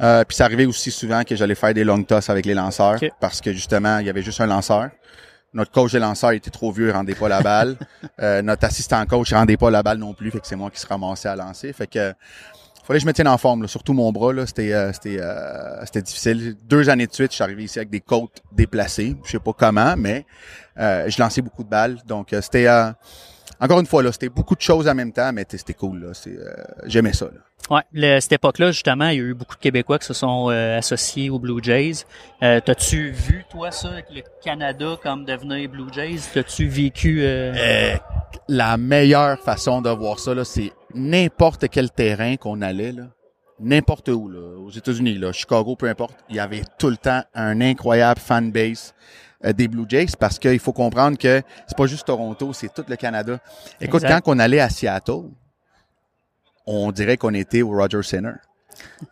euh, 0.00 0.24
puis 0.24 0.36
ça 0.36 0.44
arrivait 0.44 0.66
aussi 0.66 0.90
souvent 0.90 1.24
que 1.24 1.36
j'allais 1.36 1.54
faire 1.54 1.74
des 1.74 1.84
long 1.84 2.02
toss 2.02 2.30
avec 2.30 2.46
les 2.46 2.54
lanceurs 2.54 2.98
parce 3.20 3.40
que 3.40 3.52
justement, 3.52 3.98
il 3.98 4.06
y 4.06 4.10
avait 4.10 4.22
juste 4.22 4.40
un 4.40 4.46
lanceur. 4.46 4.90
Notre 5.54 5.70
coach 5.70 5.92
de 5.92 5.98
lanceur 5.98 6.32
était 6.32 6.50
trop 6.50 6.70
vieux, 6.72 6.88
il 6.88 6.92
rendait 6.92 7.14
pas 7.14 7.28
la 7.28 7.40
balle. 7.40 7.76
euh, 8.20 8.42
notre 8.42 8.64
assistant 8.66 9.04
coach 9.06 9.32
rendait 9.32 9.56
pas 9.56 9.70
la 9.70 9.82
balle 9.82 9.98
non 9.98 10.14
plus, 10.14 10.30
fait 10.30 10.40
que 10.40 10.46
c'est 10.46 10.56
moi 10.56 10.70
qui 10.70 10.78
se 10.80 10.86
ramassais 10.86 11.28
à 11.28 11.36
lancer. 11.36 11.72
Fait 11.72 11.86
que 11.86 12.12
fallait 12.88 13.00
que 13.00 13.02
je 13.02 13.06
me 13.06 13.12
tienne 13.12 13.28
en 13.28 13.36
forme, 13.36 13.62
là. 13.62 13.68
surtout 13.68 13.92
mon 13.92 14.10
bras, 14.12 14.32
là, 14.32 14.46
c'était 14.46 14.72
euh, 14.72 14.92
c'était 14.94 15.20
euh, 15.20 15.84
c'était 15.84 16.02
difficile. 16.02 16.56
Deux 16.64 16.88
années 16.88 17.06
de 17.06 17.12
suite, 17.12 17.30
je 17.32 17.34
suis 17.34 17.44
arrivé 17.44 17.64
ici 17.64 17.78
avec 17.78 17.90
des 17.90 18.00
côtes 18.00 18.42
déplacées. 18.50 19.14
Je 19.24 19.32
sais 19.32 19.38
pas 19.38 19.52
comment, 19.52 19.94
mais 19.96 20.24
euh, 20.78 21.08
je 21.08 21.20
lançais 21.20 21.42
beaucoup 21.42 21.64
de 21.64 21.68
balles. 21.68 21.98
Donc 22.06 22.34
c'était 22.40 22.68
encore 23.60 23.80
une 23.80 23.86
fois 23.86 24.02
là, 24.02 24.10
c'était 24.10 24.30
beaucoup 24.30 24.54
de 24.54 24.62
choses 24.62 24.88
en 24.88 24.94
même 24.94 25.12
temps, 25.12 25.32
mais 25.34 25.44
c'était 25.48 25.74
cool. 25.74 26.00
Là. 26.00 26.12
j'aimais 26.86 27.12
ça. 27.12 27.26
Là. 27.26 27.47
Ouais, 27.70 28.20
cette 28.20 28.32
époque-là, 28.32 28.70
justement, 28.72 29.08
il 29.08 29.16
y 29.18 29.20
a 29.20 29.24
eu 29.24 29.34
beaucoup 29.34 29.54
de 29.54 29.60
Québécois 29.60 29.98
qui 29.98 30.06
se 30.06 30.14
sont 30.14 30.48
euh, 30.50 30.78
associés 30.78 31.28
aux 31.28 31.38
Blue 31.38 31.62
Jays. 31.62 32.04
Euh, 32.42 32.60
T'as-tu 32.64 33.10
vu, 33.10 33.44
toi, 33.50 33.70
ça, 33.70 33.88
avec 33.88 34.06
le 34.10 34.22
Canada 34.42 34.96
comme 35.02 35.24
devenir 35.24 35.68
Blue 35.68 35.92
Jays? 35.92 36.20
T'as-tu 36.32 36.66
vécu... 36.66 37.22
Euh... 37.22 37.52
euh 37.54 37.96
la 38.48 38.78
meilleure 38.78 39.38
façon 39.38 39.82
de 39.82 39.90
voir 39.90 40.18
ça, 40.18 40.32
c'est 40.44 40.72
n'importe 40.94 41.68
quel 41.68 41.90
terrain 41.90 42.36
qu'on 42.36 42.62
allait, 42.62 42.92
là, 42.92 43.04
n'importe 43.60 44.08
où, 44.08 44.28
là, 44.28 44.58
aux 44.58 44.70
États-Unis, 44.70 45.18
là, 45.18 45.32
Chicago, 45.32 45.76
peu 45.76 45.88
importe, 45.88 46.16
il 46.30 46.36
y 46.36 46.40
avait 46.40 46.62
tout 46.78 46.88
le 46.88 46.96
temps 46.96 47.22
un 47.34 47.60
incroyable 47.60 48.20
fan 48.20 48.50
base 48.50 48.94
euh, 49.44 49.52
des 49.52 49.68
Blue 49.68 49.84
Jays 49.88 50.06
parce 50.18 50.38
qu'il 50.38 50.58
faut 50.58 50.72
comprendre 50.72 51.18
que 51.18 51.42
c'est 51.66 51.76
pas 51.76 51.86
juste 51.86 52.06
Toronto, 52.06 52.52
c'est 52.52 52.72
tout 52.72 52.84
le 52.88 52.96
Canada. 52.96 53.38
Écoute, 53.80 54.02
quand 54.06 54.20
on 54.26 54.38
allait 54.38 54.60
à 54.60 54.70
Seattle, 54.70 55.30
on 56.68 56.92
dirait 56.92 57.16
qu'on 57.16 57.34
était 57.34 57.62
au 57.62 57.70
Roger 57.70 58.02
Center. 58.02 58.34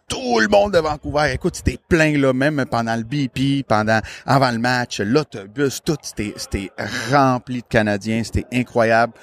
Tout 0.08 0.38
le 0.38 0.48
monde 0.48 0.74
de 0.74 0.78
Vancouver, 0.78 1.32
écoute, 1.32 1.56
c'était 1.56 1.78
plein 1.88 2.16
là, 2.16 2.32
même 2.32 2.64
pendant 2.70 2.94
le 2.94 3.02
BP, 3.02 3.66
pendant 3.66 4.00
avant 4.26 4.50
le 4.50 4.58
match, 4.58 5.00
l'autobus, 5.00 5.80
tout, 5.82 5.96
c'était, 6.02 6.34
c'était 6.36 6.70
rempli 7.10 7.62
de 7.62 7.66
Canadiens, 7.66 8.22
c'était 8.22 8.46
incroyable. 8.52 9.14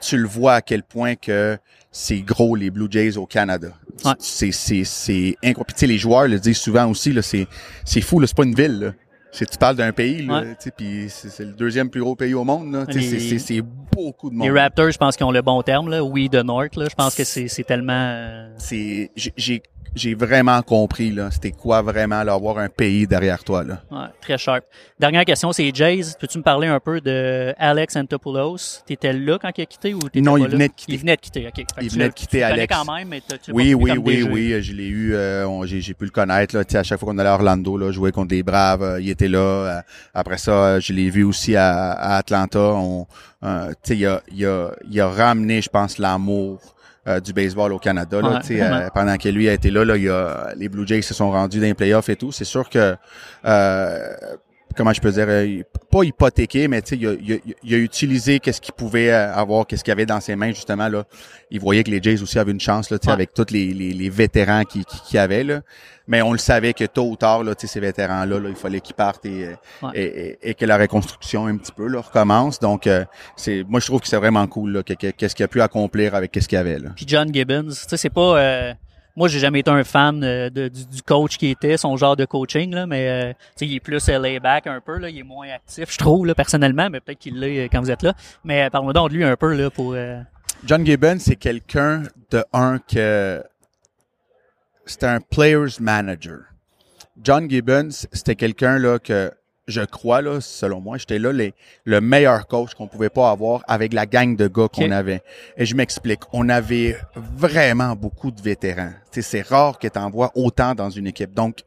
Tu 0.00 0.16
le 0.16 0.26
vois 0.26 0.54
à 0.54 0.62
quel 0.62 0.84
point 0.84 1.16
que 1.16 1.58
c'est 1.90 2.20
gros 2.20 2.54
les 2.54 2.70
Blue 2.70 2.88
Jays 2.90 3.16
au 3.16 3.26
Canada. 3.26 3.68
C'est, 4.18 4.52
c'est, 4.52 4.84
c'est 4.84 5.36
incroyable. 5.42 5.72
Puis, 5.76 5.86
les 5.86 5.98
joueurs 5.98 6.28
le 6.28 6.38
disent 6.38 6.58
souvent 6.58 6.86
aussi, 6.86 7.12
là, 7.12 7.22
c'est, 7.22 7.46
c'est 7.84 8.00
fou, 8.00 8.20
là, 8.20 8.26
c'est 8.26 8.36
pas 8.36 8.44
une 8.44 8.54
ville. 8.54 8.80
Là 8.80 8.92
tu 9.36 9.58
parles 9.58 9.76
d'un 9.76 9.92
pays 9.92 10.24
là, 10.26 10.42
puis 10.76 11.06
c'est 11.08 11.44
le 11.44 11.52
deuxième 11.52 11.90
plus 11.90 12.00
gros 12.00 12.14
pays 12.14 12.34
au 12.34 12.44
monde 12.44 12.86
c'est 12.90 13.62
beaucoup 13.92 14.30
de 14.30 14.34
monde. 14.34 14.48
Les 14.48 14.60
Raptors, 14.60 14.90
je 14.90 14.98
pense 14.98 15.16
qu'ils 15.16 15.26
ont 15.26 15.30
le 15.30 15.42
bon 15.42 15.62
terme 15.62 15.88
là, 15.88 16.02
oui 16.02 16.28
de 16.28 16.42
North 16.42 16.76
là, 16.76 16.86
je 16.90 16.94
pense 16.94 17.14
que 17.14 17.24
c'est 17.24 17.48
c'est 17.48 17.64
tellement 17.64 17.92
euh, 17.92 18.48
c'est 18.58 19.10
j'ai 19.16 19.62
j'ai 19.94 20.14
vraiment 20.14 20.60
compris 20.62 21.10
là, 21.10 21.30
c'était 21.30 21.52
quoi 21.52 21.82
vraiment 21.82 22.24
d'avoir 22.24 22.58
un 22.58 22.68
pays 22.68 23.06
derrière 23.06 23.42
toi 23.44 23.64
là. 23.64 23.82
Ouais, 23.90 24.06
très 24.20 24.38
sharp. 24.38 24.64
Dernière 24.98 25.24
question, 25.24 25.52
c'est 25.52 25.70
Jays. 25.74 26.14
Peux-tu 26.18 26.38
me 26.38 26.42
parler 26.42 26.68
un 26.68 26.80
peu 26.80 27.00
de 27.00 27.54
Alex 27.58 27.96
Antopoulos? 27.96 28.82
T'étais 28.86 29.12
là 29.12 29.38
quand 29.40 29.50
il 29.56 29.62
a 29.62 29.66
quitté 29.66 29.94
ou 29.94 30.00
t'étais 30.00 30.20
Non, 30.20 30.36
il 30.36 30.48
venait 30.48 30.68
de 30.68 30.72
quitter. 30.74 30.92
Il 30.92 30.98
venait 30.98 31.16
de 31.16 31.20
quitter. 31.20 31.46
Ok. 31.46 31.64
il 31.80 31.90
venait 31.90 32.08
de 32.08 32.14
quitter 32.14 32.38
tu 32.38 32.44
Alex. 32.44 32.74
quand 32.76 32.92
même, 32.92 33.08
mais 33.08 33.20
tu 33.20 33.52
Oui, 33.52 33.74
oui, 33.74 33.92
oui, 33.98 34.22
oui. 34.22 34.62
Je 34.62 34.72
l'ai 34.72 34.88
eu. 34.88 35.14
Euh, 35.14 35.64
j'ai 35.66 35.94
pu 35.94 36.04
le 36.04 36.10
connaître 36.10 36.56
là. 36.56 36.64
Tu 36.64 36.72
sais, 36.72 36.78
à 36.78 36.82
chaque 36.82 36.98
fois 36.98 37.12
qu'on 37.12 37.18
allait 37.18 37.28
à 37.28 37.34
Orlando 37.34 37.76
là, 37.76 37.92
jouer 37.92 38.12
contre 38.12 38.28
des 38.28 38.42
Braves, 38.42 38.82
euh, 38.82 39.00
il 39.00 39.10
était 39.10 39.28
là. 39.28 39.38
Euh, 39.38 39.80
après 40.12 40.38
ça, 40.38 40.80
je 40.80 40.92
l'ai 40.92 41.10
vu 41.10 41.24
aussi 41.24 41.56
à, 41.56 41.92
à 41.92 42.16
Atlanta. 42.16 42.58
On, 42.58 43.06
a, 43.42 43.68
il 43.90 44.06
a, 44.06 44.22
il 44.30 45.00
a 45.00 45.08
ramené, 45.08 45.60
je 45.62 45.68
pense, 45.68 45.98
l'amour 45.98 46.73
euh, 47.06 47.20
du 47.20 47.32
baseball 47.32 47.72
au 47.72 47.78
Canada. 47.78 48.20
Là, 48.20 48.40
euh, 48.50 48.88
pendant 48.94 49.16
que 49.16 49.28
lui 49.28 49.48
a 49.48 49.52
été 49.52 49.70
là, 49.70 49.84
là 49.84 49.96
il 49.96 50.04
y 50.04 50.08
a, 50.08 50.52
les 50.56 50.68
Blue 50.68 50.86
Jays 50.86 51.02
se 51.02 51.14
sont 51.14 51.30
rendus 51.30 51.58
dans 51.58 51.66
les 51.66 51.74
playoffs 51.74 52.08
et 52.08 52.16
tout. 52.16 52.32
C'est 52.32 52.44
sûr 52.44 52.68
que 52.68 52.96
euh, 53.44 54.08
comment 54.76 54.92
je 54.92 55.00
peux 55.00 55.10
dire, 55.10 55.26
euh, 55.28 55.62
pas 55.94 56.02
hypothéqué, 56.02 56.66
mais 56.66 56.80
il 56.80 57.06
a, 57.06 57.12
il, 57.12 57.40
il 57.62 57.74
a 57.74 57.78
utilisé 57.78 58.40
qu'est-ce 58.40 58.60
qu'il 58.60 58.74
pouvait 58.74 59.12
avoir, 59.12 59.64
qu'est-ce 59.64 59.84
qu'il 59.84 59.92
avait 59.92 60.06
dans 60.06 60.20
ses 60.20 60.34
mains 60.34 60.48
justement 60.50 60.88
là. 60.88 61.04
Il 61.52 61.60
voyait 61.60 61.84
que 61.84 61.90
les 61.90 62.02
Jays 62.02 62.20
aussi 62.20 62.36
avaient 62.36 62.50
une 62.50 62.60
chance 62.60 62.90
là, 62.90 62.98
avec 63.06 63.32
tous 63.32 63.52
les, 63.52 63.72
les, 63.72 63.92
les 63.92 64.10
vétérans 64.10 64.64
qui, 64.64 64.84
qui, 64.84 65.00
qui 65.02 65.18
avaient 65.18 65.44
là. 65.44 65.60
Mais 66.08 66.20
on 66.20 66.32
le 66.32 66.38
savait 66.38 66.72
que 66.72 66.84
tôt 66.84 67.08
ou 67.08 67.16
tard 67.16 67.44
là, 67.44 67.54
ces 67.56 67.78
vétérans 67.78 68.24
là, 68.24 68.40
il 68.48 68.56
fallait 68.56 68.80
qu'ils 68.80 68.96
partent 68.96 69.24
et, 69.24 69.50
et, 69.94 70.38
et, 70.42 70.54
que 70.54 70.66
la 70.66 70.78
reconstruction 70.78 71.46
un 71.46 71.56
petit 71.56 71.72
peu 71.72 71.86
là, 71.86 72.00
recommence. 72.00 72.58
Donc 72.58 72.88
euh, 72.88 73.04
c'est, 73.36 73.64
moi 73.68 73.78
je 73.78 73.86
trouve 73.86 74.00
que 74.00 74.08
c'est 74.08 74.16
vraiment 74.16 74.46
cool 74.48 74.72
là, 74.72 74.82
qu'est-ce 74.82 75.34
qu'il 75.36 75.44
a 75.44 75.48
pu 75.48 75.62
accomplir 75.62 76.16
avec 76.16 76.32
qu'est-ce 76.32 76.48
qu'il 76.48 76.56
y 76.56 76.60
avait 76.60 76.80
là. 76.80 76.90
Puis 76.96 77.04
John 77.06 77.32
Gibbons, 77.32 77.68
tu 77.68 77.74
sais 77.74 77.96
c'est 77.96 78.10
pas 78.10 78.36
euh, 78.38 78.74
moi, 79.16 79.28
j'ai 79.28 79.38
jamais 79.38 79.60
été 79.60 79.70
un 79.70 79.84
fan 79.84 80.22
euh, 80.24 80.50
de, 80.50 80.68
du, 80.68 81.02
coach 81.02 81.36
qui 81.36 81.48
était, 81.48 81.76
son 81.76 81.96
genre 81.96 82.16
de 82.16 82.24
coaching, 82.24 82.74
là, 82.74 82.86
mais 82.86 83.08
euh, 83.08 83.32
il 83.60 83.74
est 83.74 83.80
plus 83.80 84.08
lay 84.08 84.40
back 84.40 84.66
un 84.66 84.80
peu, 84.80 84.98
là, 84.98 85.08
il 85.08 85.18
est 85.18 85.22
moins 85.22 85.48
actif, 85.48 85.92
je 85.92 85.98
trouve, 85.98 86.26
là, 86.26 86.34
personnellement, 86.34 86.90
mais 86.90 87.00
peut-être 87.00 87.18
qu'il 87.18 87.38
l'est 87.38 87.64
euh, 87.64 87.68
quand 87.70 87.80
vous 87.80 87.90
êtes 87.90 88.02
là. 88.02 88.14
Mais 88.44 88.68
parle-moi 88.70 88.92
donc 88.92 89.10
de 89.10 89.16
lui 89.16 89.24
un 89.24 89.36
peu 89.36 89.54
là, 89.54 89.70
pour... 89.70 89.96
John 90.64 90.84
Gibbons, 90.84 91.18
c'est 91.18 91.36
quelqu'un 91.36 92.04
de 92.30 92.44
un 92.52 92.78
que... 92.78 93.42
C'était 94.86 95.06
un 95.06 95.20
player's 95.20 95.80
manager. 95.80 96.40
John 97.22 97.48
Gibbons, 97.48 97.90
c'était 98.12 98.34
quelqu'un 98.34 98.78
là 98.78 98.98
que 98.98 99.32
je 99.66 99.80
crois, 99.80 100.20
là, 100.20 100.40
selon 100.40 100.80
moi, 100.80 100.98
j'étais 100.98 101.18
là 101.18 101.32
les, 101.32 101.54
le 101.84 102.00
meilleur 102.00 102.46
coach 102.46 102.74
qu'on 102.74 102.86
pouvait 102.86 103.08
pas 103.08 103.30
avoir 103.30 103.62
avec 103.66 103.92
la 103.92 104.06
gang 104.06 104.36
de 104.36 104.46
gars 104.46 104.68
qu'on 104.68 104.90
avait. 104.90 105.22
Et 105.56 105.64
je 105.64 105.74
m'explique. 105.74 106.20
On 106.32 106.48
avait 106.48 106.96
vraiment 107.14 107.96
beaucoup 107.96 108.30
de 108.30 108.40
vétérans. 108.40 108.92
c'est 109.10 109.42
rare 109.42 109.78
que 109.78 109.88
tu 109.88 109.98
en 109.98 110.10
vois 110.10 110.30
autant 110.34 110.74
dans 110.74 110.90
une 110.90 111.06
équipe. 111.06 111.32
Donc, 111.32 111.60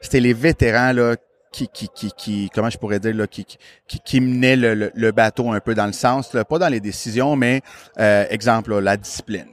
c'était 0.00 0.20
les 0.20 0.32
vétérans, 0.32 0.92
là, 0.92 1.16
qui, 1.52 1.68
qui, 1.68 1.88
qui, 1.88 2.12
qui, 2.12 2.50
comment 2.52 2.68
je 2.68 2.78
pourrais 2.78 3.00
dire, 3.00 3.14
là, 3.14 3.26
qui, 3.26 3.44
qui, 3.44 4.00
qui 4.00 4.20
menaient 4.20 4.56
le, 4.56 4.90
le, 4.92 5.12
bateau 5.12 5.52
un 5.52 5.60
peu 5.60 5.74
dans 5.74 5.86
le 5.86 5.92
sens, 5.92 6.34
là, 6.34 6.44
pas 6.44 6.58
dans 6.58 6.68
les 6.68 6.80
décisions, 6.80 7.36
mais, 7.36 7.62
euh, 7.98 8.26
exemple, 8.28 8.76
la 8.78 8.96
discipline 8.96 9.46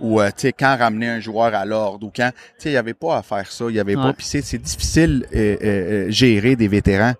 ou 0.00 0.20
euh, 0.20 0.28
tu 0.28 0.42
sais 0.42 0.52
quand 0.52 0.76
ramener 0.76 1.08
un 1.08 1.20
joueur 1.20 1.54
à 1.54 1.64
l'ordre 1.64 2.06
ou 2.06 2.12
quand 2.14 2.30
tu 2.30 2.62
sais 2.62 2.70
il 2.70 2.74
y 2.74 2.76
avait 2.76 2.94
pas 2.94 3.18
à 3.18 3.22
faire 3.22 3.50
ça, 3.50 3.66
il 3.68 3.76
y 3.76 3.80
avait 3.80 3.94
pas 3.94 4.12
puis 4.12 4.26
c'est 4.26 4.58
difficile 4.58 5.26
euh, 5.34 5.56
euh, 5.62 6.10
gérer 6.10 6.56
des 6.56 6.68
vétérans 6.68 7.14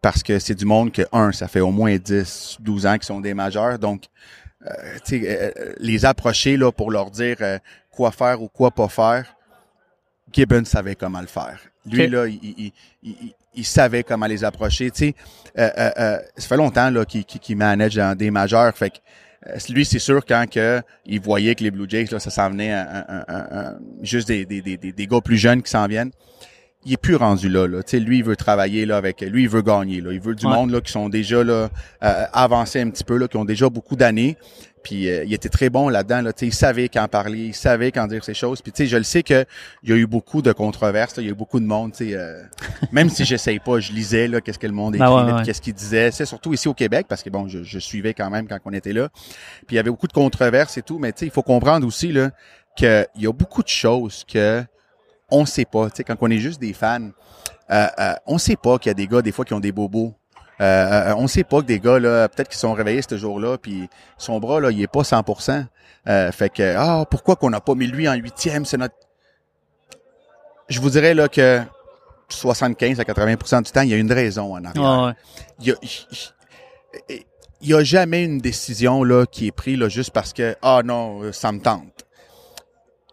parce 0.00 0.22
que 0.22 0.38
c'est 0.38 0.54
du 0.54 0.64
monde 0.64 0.92
que 0.92 1.02
un 1.12 1.32
ça 1.32 1.48
fait 1.48 1.60
au 1.60 1.70
moins 1.70 1.96
10 1.96 2.58
12 2.60 2.86
ans 2.86 2.94
qu'ils 2.94 3.04
sont 3.04 3.20
des 3.20 3.34
majeurs 3.34 3.78
donc 3.78 4.04
tu 5.04 5.20
sais 5.24 5.54
les 5.78 6.04
approcher 6.04 6.56
là 6.56 6.70
pour 6.70 6.90
leur 6.90 7.10
dire 7.10 7.36
quoi 7.90 8.12
faire 8.12 8.42
ou 8.42 8.48
quoi 8.48 8.70
pas 8.70 8.88
faire 8.88 9.36
Gibbons 10.32 10.64
savait 10.64 10.94
comment 10.94 11.20
le 11.20 11.26
faire. 11.26 11.58
Lui 11.84 12.06
là 12.06 12.26
il, 12.26 12.72
il, 13.02 13.34
il 13.54 13.64
savait 13.64 14.02
comment 14.02 14.26
les 14.26 14.44
approcher. 14.44 14.90
Tu 14.90 15.08
sais, 15.08 15.14
euh, 15.58 15.70
euh, 15.76 15.90
euh, 15.98 16.18
ça 16.36 16.48
fait 16.48 16.56
longtemps 16.56 16.90
là 16.90 17.04
qu'il 17.04 17.24
qui 17.24 17.54
manage 17.54 17.94
dans 17.96 18.16
des 18.16 18.30
majeurs. 18.30 18.74
Fait 18.76 18.90
que 18.90 18.96
euh, 18.96 19.00
lui, 19.70 19.84
c'est 19.84 19.98
sûr 19.98 20.24
quand 20.26 20.46
que 20.50 20.80
il 21.06 21.20
voyait 21.20 21.54
que 21.54 21.64
les 21.64 21.70
Blue 21.70 21.86
Jays, 21.88 22.06
là, 22.10 22.18
ça 22.18 22.30
s'en 22.30 22.50
venait 22.50 22.74
juste 24.02 24.28
des, 24.28 24.44
des, 24.44 24.60
des, 24.60 24.76
des 24.76 25.06
gars 25.06 25.20
plus 25.20 25.36
jeunes 25.36 25.62
qui 25.62 25.70
s'en 25.70 25.86
viennent. 25.86 26.10
Il 26.84 26.94
est 26.94 26.96
plus 26.96 27.14
rendu 27.14 27.48
là. 27.48 27.68
là. 27.68 27.80
lui, 27.92 28.18
il 28.18 28.24
veut 28.24 28.34
travailler 28.34 28.86
là 28.86 28.96
avec. 28.96 29.20
Lui, 29.20 29.42
il 29.44 29.48
veut 29.48 29.62
gagner. 29.62 30.00
Là. 30.00 30.12
Il 30.12 30.20
veut 30.20 30.34
du 30.34 30.46
monde 30.46 30.70
là 30.70 30.80
qui 30.80 30.90
sont 30.90 31.08
déjà 31.08 31.44
là 31.44 31.68
euh, 32.02 32.24
avancés 32.32 32.80
un 32.80 32.90
petit 32.90 33.04
peu 33.04 33.16
là, 33.16 33.28
qui 33.28 33.36
ont 33.36 33.44
déjà 33.44 33.68
beaucoup 33.68 33.94
d'années. 33.94 34.36
Puis 34.82 35.08
euh, 35.08 35.24
il 35.24 35.32
était 35.32 35.48
très 35.48 35.70
bon 35.70 35.88
là-dedans. 35.88 36.22
Là, 36.22 36.32
il 36.40 36.52
savait 36.52 36.88
quand 36.88 37.06
parler, 37.08 37.46
il 37.46 37.54
savait 37.54 37.92
quand 37.92 38.06
dire 38.06 38.24
ces 38.24 38.34
choses. 38.34 38.62
Puis 38.62 38.86
je 38.86 38.96
le 38.96 39.02
sais 39.02 39.22
que 39.22 39.44
il 39.82 39.90
y 39.90 39.92
a 39.92 39.96
eu 39.96 40.06
beaucoup 40.06 40.42
de 40.42 40.52
controverses, 40.52 41.14
il 41.18 41.24
y 41.24 41.28
a 41.28 41.30
eu 41.30 41.34
beaucoup 41.34 41.60
de 41.60 41.66
monde. 41.66 41.92
Euh, 42.00 42.42
même 42.92 43.08
si 43.08 43.24
j'essaye 43.24 43.58
pas, 43.58 43.80
je 43.80 43.92
lisais 43.92 44.28
là 44.28 44.40
qu'est-ce 44.40 44.58
que 44.58 44.66
le 44.66 44.72
monde 44.72 44.96
ben 44.96 45.06
écrivait, 45.06 45.42
qu'est-ce 45.44 45.60
qu'il 45.60 45.74
disait. 45.74 46.10
C'est 46.10 46.26
surtout 46.26 46.52
ici 46.52 46.68
au 46.68 46.74
Québec 46.74 47.06
parce 47.08 47.22
que 47.22 47.30
bon, 47.30 47.48
je, 47.48 47.62
je, 47.62 47.78
suivais 47.78 48.14
quand 48.14 48.30
même 48.30 48.48
quand 48.48 48.58
on 48.64 48.72
était 48.72 48.92
là. 48.92 49.08
Puis 49.66 49.72
il 49.72 49.76
y 49.76 49.78
avait 49.78 49.90
beaucoup 49.90 50.08
de 50.08 50.12
controverses 50.12 50.76
et 50.78 50.82
tout. 50.82 50.98
Mais 50.98 51.12
il 51.20 51.30
faut 51.30 51.42
comprendre 51.42 51.86
aussi 51.86 52.12
là 52.12 52.30
qu'il 52.76 53.06
y 53.16 53.26
a 53.26 53.32
beaucoup 53.32 53.62
de 53.62 53.68
choses 53.68 54.24
que 54.24 54.64
on 55.30 55.46
sait 55.46 55.64
pas. 55.64 55.90
Tu 55.90 55.96
sais, 55.96 56.04
quand 56.04 56.16
on 56.20 56.30
est 56.30 56.38
juste 56.38 56.60
des 56.60 56.72
fans, 56.72 57.10
euh, 57.70 57.86
euh, 57.98 58.14
on 58.26 58.38
sait 58.38 58.56
pas 58.56 58.78
qu'il 58.78 58.90
y 58.90 58.92
a 58.92 58.94
des 58.94 59.06
gars 59.06 59.22
des 59.22 59.32
fois 59.32 59.44
qui 59.44 59.54
ont 59.54 59.60
des 59.60 59.72
bobos. 59.72 60.14
Euh, 60.62 61.10
euh 61.10 61.14
on 61.16 61.26
sait 61.26 61.44
pas 61.44 61.60
que 61.60 61.66
des 61.66 61.80
gars 61.80 61.98
là, 61.98 62.28
peut-être 62.28 62.48
qu'ils 62.48 62.58
sont 62.58 62.72
réveillés 62.72 63.02
ce 63.02 63.16
jour-là, 63.16 63.58
puis 63.58 63.88
son 64.16 64.38
bras 64.38 64.60
là, 64.60 64.70
il 64.70 64.80
est 64.80 64.86
pas 64.86 65.02
100%. 65.02 65.66
Euh, 66.08 66.32
fait 66.32 66.50
que 66.50 66.74
ah 66.76 67.04
pourquoi 67.10 67.36
qu'on 67.36 67.50
n'a 67.50 67.60
pas 67.60 67.74
mis 67.74 67.86
lui 67.86 68.08
en 68.08 68.14
huitième, 68.14 68.64
c'est 68.64 68.76
notre. 68.76 68.94
Je 70.68 70.80
vous 70.80 70.90
dirais 70.90 71.14
là 71.14 71.28
que 71.28 71.60
75 72.28 73.00
à 73.00 73.02
80% 73.04 73.62
du 73.62 73.70
temps, 73.70 73.82
il 73.82 73.90
y 73.90 73.94
a 73.94 73.96
une 73.96 74.12
raison 74.12 74.54
en 74.54 74.64
arrière. 74.64 75.14
Il, 75.60 75.68
y 75.68 75.72
a, 75.72 75.74
il, 77.60 77.68
y 77.68 77.74
a, 77.74 77.84
jamais 77.84 78.24
une 78.24 78.38
décision 78.38 79.04
là 79.04 79.26
qui 79.26 79.48
est 79.48 79.52
prise 79.52 79.78
là 79.78 79.88
juste 79.88 80.10
parce 80.12 80.32
que 80.32 80.56
ah 80.62 80.82
non 80.84 81.32
ça 81.32 81.52
me 81.52 81.60
tente 81.60 81.91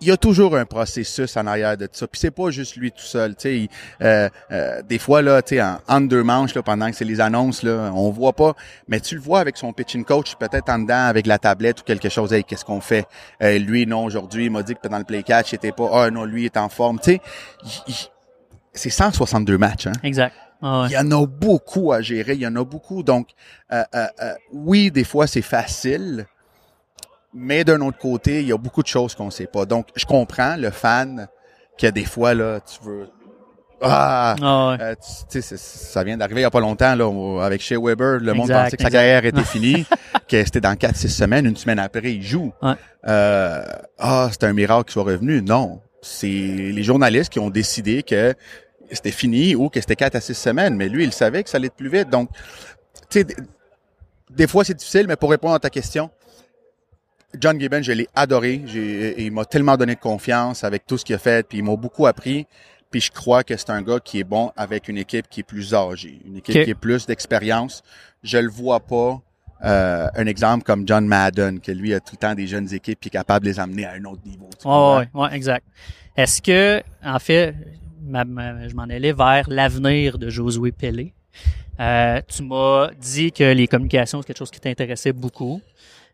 il 0.02 0.08
y 0.08 0.12
a 0.12 0.18
toujours 0.18 0.56
un 0.56 0.66
processus 0.66 1.36
en 1.36 1.46
arrière 1.46 1.76
de 1.76 1.88
ça. 1.92 2.08
Puis 2.08 2.20
c'est 2.20 2.32
pas 2.32 2.50
juste 2.52 2.76
lui 2.78 2.92
tout 2.92 3.02
seul. 3.02 3.36
Tu 3.36 3.42
sais, 3.42 3.70
euh, 4.02 4.30
euh, 4.52 4.82
des 4.82 4.98
fois 4.98 5.22
là, 5.22 5.42
tu 5.42 5.58
sais, 5.58 5.64
en, 5.88 6.02
deux 6.02 6.24
manches 6.24 6.56
là, 6.56 6.64
pendant 6.64 6.90
que 6.90 6.96
c'est 6.96 7.06
les 7.06 7.20
annonces 7.20 7.64
là, 7.64 7.92
on 7.94 8.10
voit 8.10 8.34
pas, 8.34 8.56
mais 8.88 9.00
tu 9.00 9.16
le 9.16 9.22
vois 9.22 9.40
avec 9.40 9.58
son 9.58 9.74
pitching 9.74 10.06
coach, 10.06 10.36
peut-être 10.36 10.70
en 10.70 10.80
dedans 10.80 11.06
avec 11.06 11.28
la 11.28 11.38
tablette 11.38 11.82
ou 11.82 11.84
quelque 11.84 12.10
chose. 12.10 12.32
Hey, 12.32 12.44
qu'est-ce 12.44 12.66
qu'on 12.66 12.82
fait? 12.82 13.06
Euh, 13.44 13.58
Lui 13.58 13.86
non 13.86 14.06
aujourd'hui, 14.06 14.46
il 14.46 14.52
m'a 14.52 14.64
dit 14.64 14.74
que 14.74 14.80
pendant 14.80 15.00
le 15.00 15.04
play 15.04 15.24
catch, 15.24 15.52
il 15.52 15.56
était 15.56 15.72
pas. 15.72 15.90
Ah 15.92 16.10
non, 16.10 16.24
lui 16.24 16.46
est 16.46 16.58
en 16.58 16.70
forme. 16.70 17.00
Tu 17.00 17.20
sais, 17.66 18.10
c'est 18.74 18.90
162 18.90 19.58
matchs. 19.58 19.88
Hein? 19.88 19.94
Exact. 20.04 20.36
Ah 20.62 20.88
il 20.90 20.94
y 20.94 20.98
en 20.98 21.10
a 21.12 21.26
beaucoup 21.26 21.94
à 21.94 22.02
gérer, 22.02 22.34
il 22.34 22.42
y 22.42 22.48
en 22.48 22.56
a 22.56 22.64
beaucoup. 22.64 23.04
Donc, 23.04 23.30
oui, 24.54 24.92
des 24.92 25.04
fois 25.04 25.28
c'est 25.28 25.42
facile 25.42 26.26
mais 27.34 27.64
d'un 27.64 27.82
autre 27.82 27.98
côté, 27.98 28.42
il 28.42 28.48
y 28.48 28.54
a 28.54 28.58
beaucoup 28.58 28.82
de 28.82 28.88
choses 28.88 29.16
qu'on 29.16 29.30
sait 29.30 29.48
pas. 29.48 29.66
Donc, 29.66 29.88
je 29.96 30.06
comprends 30.06 30.56
le 30.56 30.72
fan 30.72 31.28
que 31.78 31.88
des 31.88 32.06
fois, 32.06 32.34
là, 32.34 32.60
tu 32.60 32.84
veux... 32.84 33.10
Ah! 33.82 34.36
ah 34.42 34.78
euh, 34.82 34.96
tu 35.32 35.42
sais, 35.42 35.58
ça 35.58 36.04
vient 36.04 36.18
d'arriver 36.18 36.42
il 36.42 36.44
y 36.44 36.48
a 36.48 36.52
pas 36.52 36.60
longtemps, 36.60 36.96
là, 36.96 37.46
avec 37.46 37.62
Shea 37.62 37.80
Weber. 37.80 38.20
Le 38.20 38.34
monde 38.34 38.50
pensait 38.50 38.76
que 38.76 38.84
sa 38.84 38.90
carrière 38.90 39.24
était 39.24 39.44
finie, 39.46 39.86
que 40.28 40.44
c'était 40.44 40.60
dans 40.60 40.74
4-6 40.74 41.08
semaines. 41.08 41.46
Une 41.46 41.56
semaine 41.56 41.80
après, 41.80 42.14
il 42.14 42.24
joue. 42.24 42.52
Euh, 43.08 43.64
ah, 43.98 44.30
c'est 44.32 44.44
un 44.44 44.54
miracle 44.54 44.86
qu'il 44.86 44.94
soit 44.94 45.04
revenu. 45.04 45.42
Non. 45.42 45.82
C'est 46.02 46.28
les 46.28 46.84
journalistes 46.84 47.32
qui 47.32 47.40
ont 47.40 47.50
décidé 47.50 48.04
que 48.04 48.34
c'était 48.92 49.12
fini 49.12 49.56
ou 49.56 49.70
que 49.70 49.80
c'était 49.80 49.96
4 49.96 50.16
à 50.16 50.22
6 50.22 50.34
semaines. 50.34 50.76
Mais 50.76 50.90
lui, 50.90 51.04
il 51.04 51.14
savait 51.14 51.44
que 51.44 51.50
ça 51.50 51.58
allait 51.58 51.68
être 51.68 51.76
plus 51.76 51.90
vite. 51.90 52.10
Donc, 52.10 52.30
tu 53.10 53.22
sais, 53.22 53.28
des 54.30 54.48
fois, 54.48 54.64
c'est 54.64 54.74
difficile, 54.74 55.06
mais 55.08 55.16
pour 55.16 55.30
répondre 55.30 55.56
à 55.56 55.60
ta 55.60 55.70
question, 55.70 56.10
John 57.38 57.60
Gibbon, 57.60 57.82
je 57.82 57.92
l'ai 57.92 58.08
adoré. 58.16 58.62
Il 59.18 59.32
m'a 59.32 59.46
tellement 59.46 59.78
donné 59.78 59.96
de 59.96 60.00
confiance 60.00 60.64
avec 60.64 60.86
tout 60.86 60.98
ce 60.98 61.06
qu'il 61.06 61.16
a 61.16 61.20
fait, 61.20 61.48
puis 61.48 61.60
il 61.60 61.64
m'a 61.64 61.76
beaucoup 61.76 62.08
appris. 62.08 62.48
Puis 62.92 63.02
je 63.02 63.12
crois 63.12 63.44
que 63.44 63.56
c'est 63.56 63.70
un 63.70 63.84
gars 63.84 64.00
qui 64.00 64.20
est 64.20 64.24
bon 64.24 64.52
avec 64.58 64.88
une 64.88 64.98
équipe 64.98 65.30
qui 65.30 65.42
est 65.42 65.44
plus 65.44 65.76
âgée, 65.76 66.20
une 66.26 66.38
équipe 66.38 66.64
qui 66.64 66.72
est 66.72 66.80
plus 66.80 67.06
d'expérience. 67.06 67.84
Je 68.24 68.40
le 68.40 68.50
vois 68.50 68.80
pas 68.80 69.22
euh, 69.64 70.08
un 70.16 70.26
exemple 70.26 70.64
comme 70.64 70.88
John 70.88 71.06
Madden, 71.06 71.60
que 71.60 71.72
lui 71.72 71.94
a 71.94 72.00
tout 72.00 72.14
le 72.14 72.18
temps 72.18 72.34
des 72.34 72.48
jeunes 72.48 72.74
équipes 72.74 73.00
qui 73.00 73.10
est 73.10 73.12
capable 73.12 73.46
de 73.46 73.52
les 73.52 73.60
amener 73.60 73.86
à 73.86 73.92
un 73.92 74.06
autre 74.06 74.22
niveau. 74.26 74.50
Oui, 74.66 74.72
ouais, 75.14 75.22
ouais, 75.22 75.36
exact. 75.36 75.66
Est-ce 76.18 76.42
que, 76.42 76.82
en 77.04 77.20
fait, 77.20 77.54
je 78.04 78.74
m'en 78.74 78.84
allais 78.84 79.14
vers 79.14 79.50
l'avenir 79.50 80.18
de 80.18 80.30
Josué 80.30 80.72
Pelé. 80.72 81.14
Euh, 81.80 82.22
tu 82.28 82.44
m'as 82.44 82.90
dit 83.00 83.32
que 83.32 83.54
les 83.54 83.68
communications, 83.68 84.22
c'est 84.22 84.28
quelque 84.28 84.38
chose 84.38 84.52
qui 84.52 84.60
t'intéressait 84.60 85.14
beaucoup. 85.14 85.62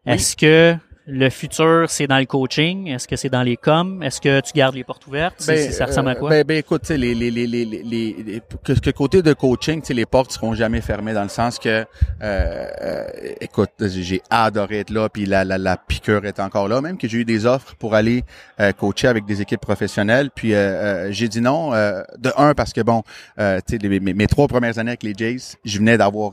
Est-ce 0.06 0.36
que 0.36 0.76
le 1.08 1.30
futur, 1.30 1.86
c'est 1.88 2.08
dans 2.08 2.18
le 2.18 2.26
coaching? 2.26 2.88
Est-ce 2.88 3.08
que 3.08 3.16
c'est 3.16 3.30
dans 3.30 3.44
les 3.44 3.58
coms? 3.58 4.02
Est-ce 4.02 4.20
que 4.20 4.40
tu 4.42 4.54
gardes 4.54 4.76
les 4.76 4.84
portes 4.84 5.06
ouvertes? 5.06 5.44
Ben, 5.46 5.72
ça 5.72 5.86
ressemble 5.86 6.10
à 6.10 6.16
quoi? 6.16 6.30
Ben, 6.30 6.44
ben 6.44 6.58
écoute, 6.58 6.90
les, 6.90 7.14
les, 7.14 7.30
les, 7.30 7.46
les, 7.46 7.66
les, 7.66 8.42
que, 8.64 8.74
que 8.74 8.90
côté 8.90 9.22
de 9.22 9.34
coaching, 9.34 9.84
les 9.88 10.06
portes 10.06 10.32
seront 10.32 10.56
jamais 10.56 10.82
fermées 10.82 11.14
dans 11.14 11.24
le 11.24 11.30
sens 11.30 11.60
que, 11.60 11.70
euh, 11.70 11.86
euh, 12.22 13.08
écoute, 13.40 13.70
j'ai 13.80 14.22
adoré 14.32 14.80
être 14.80 14.90
là, 14.90 15.08
puis 15.10 15.26
la, 15.26 15.44
la, 15.44 15.60
la 15.60 15.78
piqûre 15.78 16.26
est 16.26 16.40
encore 16.40 16.68
là. 16.68 16.82
Même 16.82 16.98
que 16.98 17.08
j'ai 17.08 17.20
eu 17.20 17.26
des 17.26 17.46
offres 17.46 17.76
pour 17.76 17.94
aller 17.94 18.24
euh, 18.60 18.72
coacher 18.72 19.08
avec 19.08 19.26
des 19.26 19.42
équipes 19.42 19.62
professionnelles, 19.62 20.32
puis 20.34 20.54
j'ai 21.10 21.28
dit 21.28 21.42
non. 21.42 21.72
de 21.72 22.32
un, 22.38 22.54
parce 22.56 22.74
que 22.74 22.82
bon, 22.82 23.04
tu 23.38 23.44
sais, 23.68 23.78
mes, 23.88 24.00
mes, 24.00 24.28
trois 24.28 24.48
premières 24.48 24.80
années 24.80 24.92
avec 24.92 25.04
les 25.04 25.14
Jays, 25.16 25.56
je 25.64 25.78
venais 25.78 25.98
d'avoir 25.98 26.32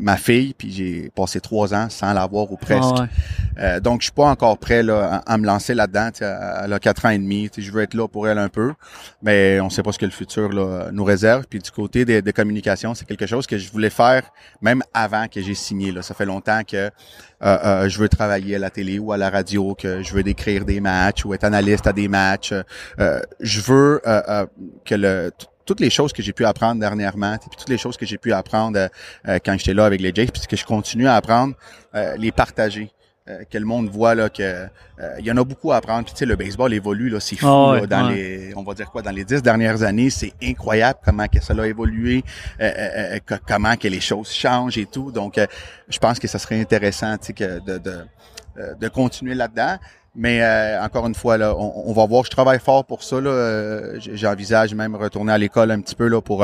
ma 0.00 0.16
fille, 0.16 0.54
puis 0.56 0.70
j'ai 0.70 1.10
passé 1.14 1.40
trois 1.40 1.74
ans 1.74 1.88
sans 1.90 2.12
l'avoir 2.12 2.52
ou 2.52 2.56
presque. 2.56 2.94
Ah 3.58 3.80
donc, 3.80 3.95
donc, 3.96 4.02
je 4.02 4.08
suis 4.08 4.12
pas 4.12 4.28
encore 4.28 4.58
prêt 4.58 4.82
là, 4.82 5.22
à, 5.24 5.38
me 5.38 5.46
lancer 5.46 5.72
là-dedans. 5.72 6.10
Elle 6.20 6.70
a 6.70 6.78
quatre 6.78 7.06
ans 7.06 7.08
et 7.08 7.18
demi. 7.18 7.48
Je 7.56 7.70
veux 7.70 7.80
être 7.80 7.94
là 7.94 8.06
pour 8.06 8.28
elle 8.28 8.36
un 8.36 8.50
peu, 8.50 8.74
mais 9.22 9.58
on 9.60 9.70
sait 9.70 9.82
pas 9.82 9.90
ce 9.90 9.98
que 9.98 10.04
le 10.04 10.10
futur 10.10 10.50
là, 10.50 10.90
nous 10.92 11.02
réserve. 11.02 11.46
Puis 11.48 11.60
du 11.60 11.70
côté 11.70 12.04
des, 12.04 12.20
des 12.20 12.32
communications, 12.34 12.94
c'est 12.94 13.06
quelque 13.06 13.24
chose 13.24 13.46
que 13.46 13.56
je 13.56 13.72
voulais 13.72 13.88
faire 13.88 14.30
même 14.60 14.82
avant 14.92 15.28
que 15.28 15.40
j'ai 15.40 15.54
signé. 15.54 15.92
Là. 15.92 16.02
Ça 16.02 16.12
fait 16.12 16.26
longtemps 16.26 16.60
que 16.62 16.76
euh, 16.76 16.90
euh, 17.40 17.88
je 17.88 17.98
veux 17.98 18.10
travailler 18.10 18.56
à 18.56 18.58
la 18.58 18.68
télé 18.68 18.98
ou 18.98 19.12
à 19.12 19.16
la 19.16 19.30
radio, 19.30 19.74
que 19.74 20.02
je 20.02 20.12
veux 20.12 20.22
décrire 20.22 20.66
des 20.66 20.80
matchs 20.82 21.24
ou 21.24 21.32
être 21.32 21.44
analyste 21.44 21.86
à 21.86 21.94
des 21.94 22.08
matchs. 22.08 22.52
Euh, 23.00 23.20
je 23.40 23.62
veux 23.62 24.02
que 24.84 24.94
le 24.94 25.30
toutes 25.64 25.80
les 25.80 25.90
choses 25.90 26.12
que 26.12 26.22
j'ai 26.22 26.32
pu 26.32 26.44
apprendre 26.44 26.80
dernièrement, 26.80 27.38
puis 27.38 27.48
toutes 27.58 27.68
les 27.68 27.78
choses 27.78 27.96
que 27.96 28.06
j'ai 28.06 28.18
pu 28.18 28.32
apprendre 28.32 28.88
quand 29.24 29.58
j'étais 29.58 29.74
là 29.74 29.84
avec 29.84 30.00
les 30.00 30.12
Jays, 30.14 30.26
puis 30.26 30.42
que 30.48 30.56
je 30.56 30.64
continue 30.64 31.08
à 31.08 31.16
apprendre, 31.16 31.54
les 32.18 32.30
partager. 32.30 32.92
Euh, 33.28 33.42
que 33.50 33.58
le 33.58 33.64
monde 33.64 33.88
voit 33.88 34.14
là 34.14 34.28
que 34.28 34.40
euh, 34.40 34.68
il 35.18 35.26
y 35.26 35.32
en 35.32 35.36
a 35.36 35.42
beaucoup 35.42 35.72
à 35.72 35.78
apprendre. 35.78 36.04
Puis 36.04 36.14
tu 36.14 36.20
sais, 36.20 36.26
le 36.26 36.36
baseball 36.36 36.72
évolue 36.72 37.08
là, 37.08 37.18
c'est 37.18 37.34
fou 37.34 37.48
ah 37.48 37.84
dans 37.84 38.08
les, 38.08 38.52
on 38.54 38.62
va 38.62 38.72
dire 38.72 38.88
quoi, 38.88 39.02
dans 39.02 39.10
les 39.10 39.24
dix 39.24 39.42
dernières 39.42 39.82
années, 39.82 40.10
c'est 40.10 40.32
incroyable 40.40 41.00
comment 41.04 41.26
que 41.26 41.42
ça 41.42 41.52
a 41.52 41.66
évolué, 41.66 42.22
euh, 42.60 43.18
comment 43.48 43.74
que 43.76 43.88
les 43.88 43.98
choses 43.98 44.30
changent 44.30 44.78
et 44.78 44.86
tout. 44.86 45.10
Donc, 45.10 45.40
je 45.88 45.98
pense 45.98 46.20
que 46.20 46.28
ça 46.28 46.38
serait 46.38 46.60
intéressant, 46.60 47.18
tu 47.18 47.26
sais, 47.26 47.32
que 47.32 47.58
de, 47.64 47.78
de, 47.78 48.04
de 48.78 48.88
continuer 48.88 49.34
là-dedans. 49.34 49.76
Mais 50.14 50.40
encore 50.80 51.06
une 51.08 51.14
fois, 51.14 51.36
là, 51.36 51.54
on, 51.56 51.92
va 51.92 52.06
voir. 52.06 52.24
Je 52.24 52.30
travaille 52.30 52.60
fort 52.60 52.86
pour 52.86 53.02
ça. 53.02 53.20
Là. 53.20 53.98
J'envisage 53.98 54.74
même 54.74 54.96
retourner 54.96 55.32
à 55.32 55.36
l'école 55.36 55.72
un 55.72 55.80
petit 55.80 55.94
peu 55.94 56.06
là 56.08 56.22
pour 56.22 56.42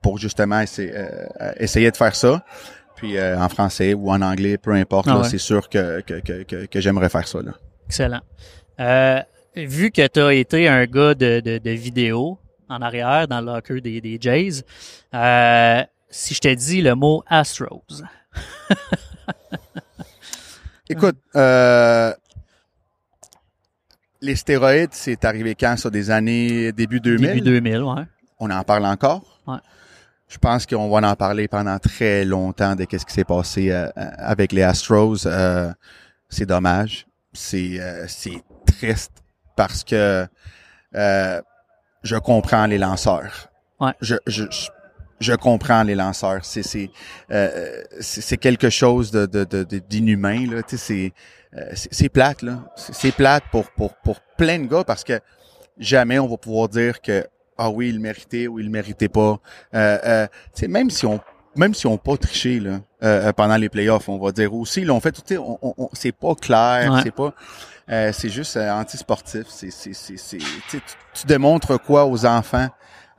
pour 0.00 0.18
justement 0.18 0.60
essayer, 0.60 0.94
essayer 1.58 1.90
de 1.90 1.96
faire 1.96 2.16
ça. 2.16 2.42
Puis 2.96 3.16
euh, 3.16 3.38
en 3.38 3.48
français 3.48 3.94
ou 3.94 4.10
en 4.10 4.20
anglais, 4.22 4.58
peu 4.58 4.72
importe, 4.72 5.08
ah 5.08 5.22
c'est 5.24 5.38
sûr 5.38 5.68
que, 5.68 6.00
que, 6.00 6.20
que, 6.20 6.66
que 6.66 6.80
j'aimerais 6.80 7.08
faire 7.08 7.26
ça. 7.26 7.42
Là. 7.42 7.52
Excellent. 7.86 8.20
Euh, 8.80 9.20
vu 9.56 9.90
que 9.90 10.06
tu 10.06 10.20
as 10.20 10.34
été 10.34 10.68
un 10.68 10.84
gars 10.86 11.14
de, 11.14 11.40
de, 11.40 11.58
de, 11.58 11.70
vidéo 11.70 12.38
en 12.68 12.82
arrière 12.82 13.28
dans 13.28 13.40
le 13.40 13.46
locker 13.46 13.80
des, 13.80 14.00
des 14.00 14.18
Jays, 14.20 14.62
euh, 15.14 15.82
si 16.08 16.34
je 16.34 16.40
t'ai 16.40 16.56
dit 16.56 16.82
le 16.82 16.94
mot 16.94 17.22
Astros. 17.26 18.02
Écoute, 20.88 21.16
les 24.20 24.36
stéroïdes, 24.36 24.92
c'est 24.92 25.24
arrivé 25.24 25.54
quand 25.54 25.76
ça, 25.76 25.90
des 25.90 26.10
années 26.10 26.72
début 26.72 27.00
2000? 27.00 27.26
Début 27.26 27.40
2000, 27.40 27.82
ouais. 27.82 28.02
On 28.38 28.50
en 28.50 28.62
parle 28.62 28.86
encore? 28.86 29.40
Ouais 29.46 29.58
je 30.28 30.38
pense 30.38 30.66
qu'on 30.66 30.88
va 30.88 31.08
en 31.08 31.16
parler 31.16 31.48
pendant 31.48 31.78
très 31.78 32.24
longtemps 32.24 32.74
de 32.74 32.84
qu'est-ce 32.84 33.06
qui 33.06 33.12
s'est 33.12 33.24
passé 33.24 33.70
euh, 33.70 33.88
avec 33.94 34.52
les 34.52 34.62
Astros. 34.62 35.26
Euh, 35.26 35.72
c'est 36.28 36.46
dommage. 36.46 37.06
C'est 37.32 37.78
euh, 37.80 38.06
c'est 38.08 38.42
triste 38.66 39.12
parce 39.56 39.84
que 39.84 40.26
je 40.92 42.18
comprends 42.18 42.66
les 42.66 42.78
lanceurs. 42.78 43.48
Ouais. 43.80 43.92
Je, 44.00 44.16
je, 44.26 44.44
je 45.20 45.32
comprends 45.34 45.82
les 45.82 45.94
lanceurs. 45.94 46.44
C'est 46.44 46.62
c'est 46.62 46.90
c'est 48.00 48.36
quelque 48.38 48.70
chose 48.70 49.10
de 49.10 49.26
de 49.26 49.44
d'inhumain 49.78 50.46
là. 50.50 50.62
Tu 50.62 50.78
sais, 50.78 51.12
c'est 51.76 51.92
c'est 51.92 52.08
plate 52.08 52.42
là. 52.42 52.64
C'est 52.76 53.12
plate 53.12 53.44
pour 53.50 53.70
pour 53.72 53.94
pour 53.96 54.20
plein 54.36 54.58
de 54.58 54.66
gars 54.66 54.84
parce 54.84 55.04
que 55.04 55.20
jamais 55.78 56.18
on 56.18 56.28
va 56.28 56.36
pouvoir 56.36 56.68
dire 56.68 57.00
que 57.00 57.26
ah 57.58 57.70
oui, 57.70 57.88
il 57.90 58.00
méritait 58.00 58.46
ou 58.48 58.58
il 58.58 58.70
méritait 58.70 59.08
pas. 59.08 59.38
Euh, 59.74 59.98
euh, 60.04 60.26
tu 60.54 60.60
sais, 60.60 60.68
même 60.68 60.90
si 60.90 61.06
on 61.06 61.20
même 61.56 61.72
si 61.72 61.86
on 61.86 61.96
pas 61.98 62.16
triché 62.16 62.58
là, 62.58 62.80
euh, 63.04 63.32
pendant 63.32 63.56
les 63.56 63.68
playoffs, 63.68 64.08
on 64.08 64.18
va 64.18 64.32
dire 64.32 64.52
aussi, 64.52 64.84
là, 64.84 64.92
on 64.92 64.98
fait 64.98 65.12
tout, 65.12 65.22
on, 65.36 65.74
on, 65.78 65.88
c'est 65.92 66.10
pas 66.10 66.34
clair, 66.34 66.92
Ouais. 66.92 67.00
c'est 67.04 67.14
pas, 67.14 67.32
euh, 67.90 68.10
c'est 68.12 68.28
juste 68.28 68.56
euh, 68.56 68.72
anti-sportif. 68.72 69.44
C'est, 69.46 69.70
c'est, 69.70 69.94
c'est, 69.94 70.16
c'est, 70.16 70.38
tu, 70.68 70.80
tu- 71.14 71.26
démontres 71.26 71.80
quoi 71.80 72.06
aux 72.06 72.26
enfants 72.26 72.66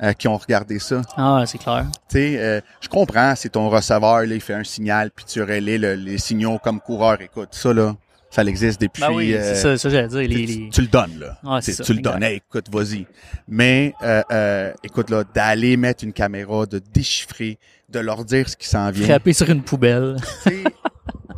euh, 0.03 0.11
qui 0.11 0.27
ont 0.27 0.35
regardé 0.35 0.79
ça? 0.79 1.01
Ah, 1.15 1.43
c'est 1.47 1.59
clair. 1.59 1.85
Tu 2.09 2.17
sais, 2.17 2.35
euh, 2.37 2.59
je 2.81 2.89
comprends, 2.89 3.33
c'est 3.37 3.47
ton 3.47 3.69
receveur, 3.69 4.17
là, 4.19 4.25
il 4.25 4.41
fait 4.41 4.53
un 4.53 4.65
signal, 4.65 5.11
puis 5.11 5.23
tu 5.23 5.41
relais 5.41 5.77
le- 5.77 5.95
les 5.95 6.17
signaux 6.17 6.59
comme 6.61 6.81
coureur. 6.81 7.21
Écoute, 7.21 7.49
ça 7.53 7.71
là, 7.73 7.95
ça 8.35 8.43
existe 8.43 8.81
depuis. 8.81 9.01
Ben 9.01 9.11
oui, 9.13 9.33
euh, 9.33 9.41
c'est 9.41 9.55
ça, 9.55 9.77
ça 9.77 9.89
j'allais 9.89 10.07
dire. 10.07 10.19
Les, 10.19 10.27
tu, 10.27 10.35
les- 10.63 10.69
tu 10.69 10.81
le 10.81 10.87
donnes, 10.87 11.19
là. 11.19 11.37
Ouais, 11.43 11.61
c'est 11.61 11.71
Tu- 11.71 11.77
ça, 11.77 11.83
tu 11.83 11.93
le 11.93 12.01
donnes. 12.01 12.21
Hey, 12.23 12.37
écoute, 12.37 12.65
vas-y. 12.71 13.05
Mais, 13.47 13.93
euh, 14.03 14.21
euh, 14.31 14.73
écoute, 14.83 15.09
là, 15.09 15.23
d'aller 15.33 15.77
mettre 15.77 16.03
une 16.03 16.13
caméra, 16.13 16.65
de 16.65 16.79
déchiffrer, 16.93 17.57
de 17.89 17.99
leur 17.99 18.25
dire 18.25 18.49
ce 18.49 18.55
qui 18.57 18.67
s'en 18.67 18.89
vient. 18.91 19.05
Frapper 19.07 19.33
sur 19.33 19.49
une 19.49 19.61
poubelle. 19.63 20.17
Tu 20.43 20.49
sais, 20.49 20.63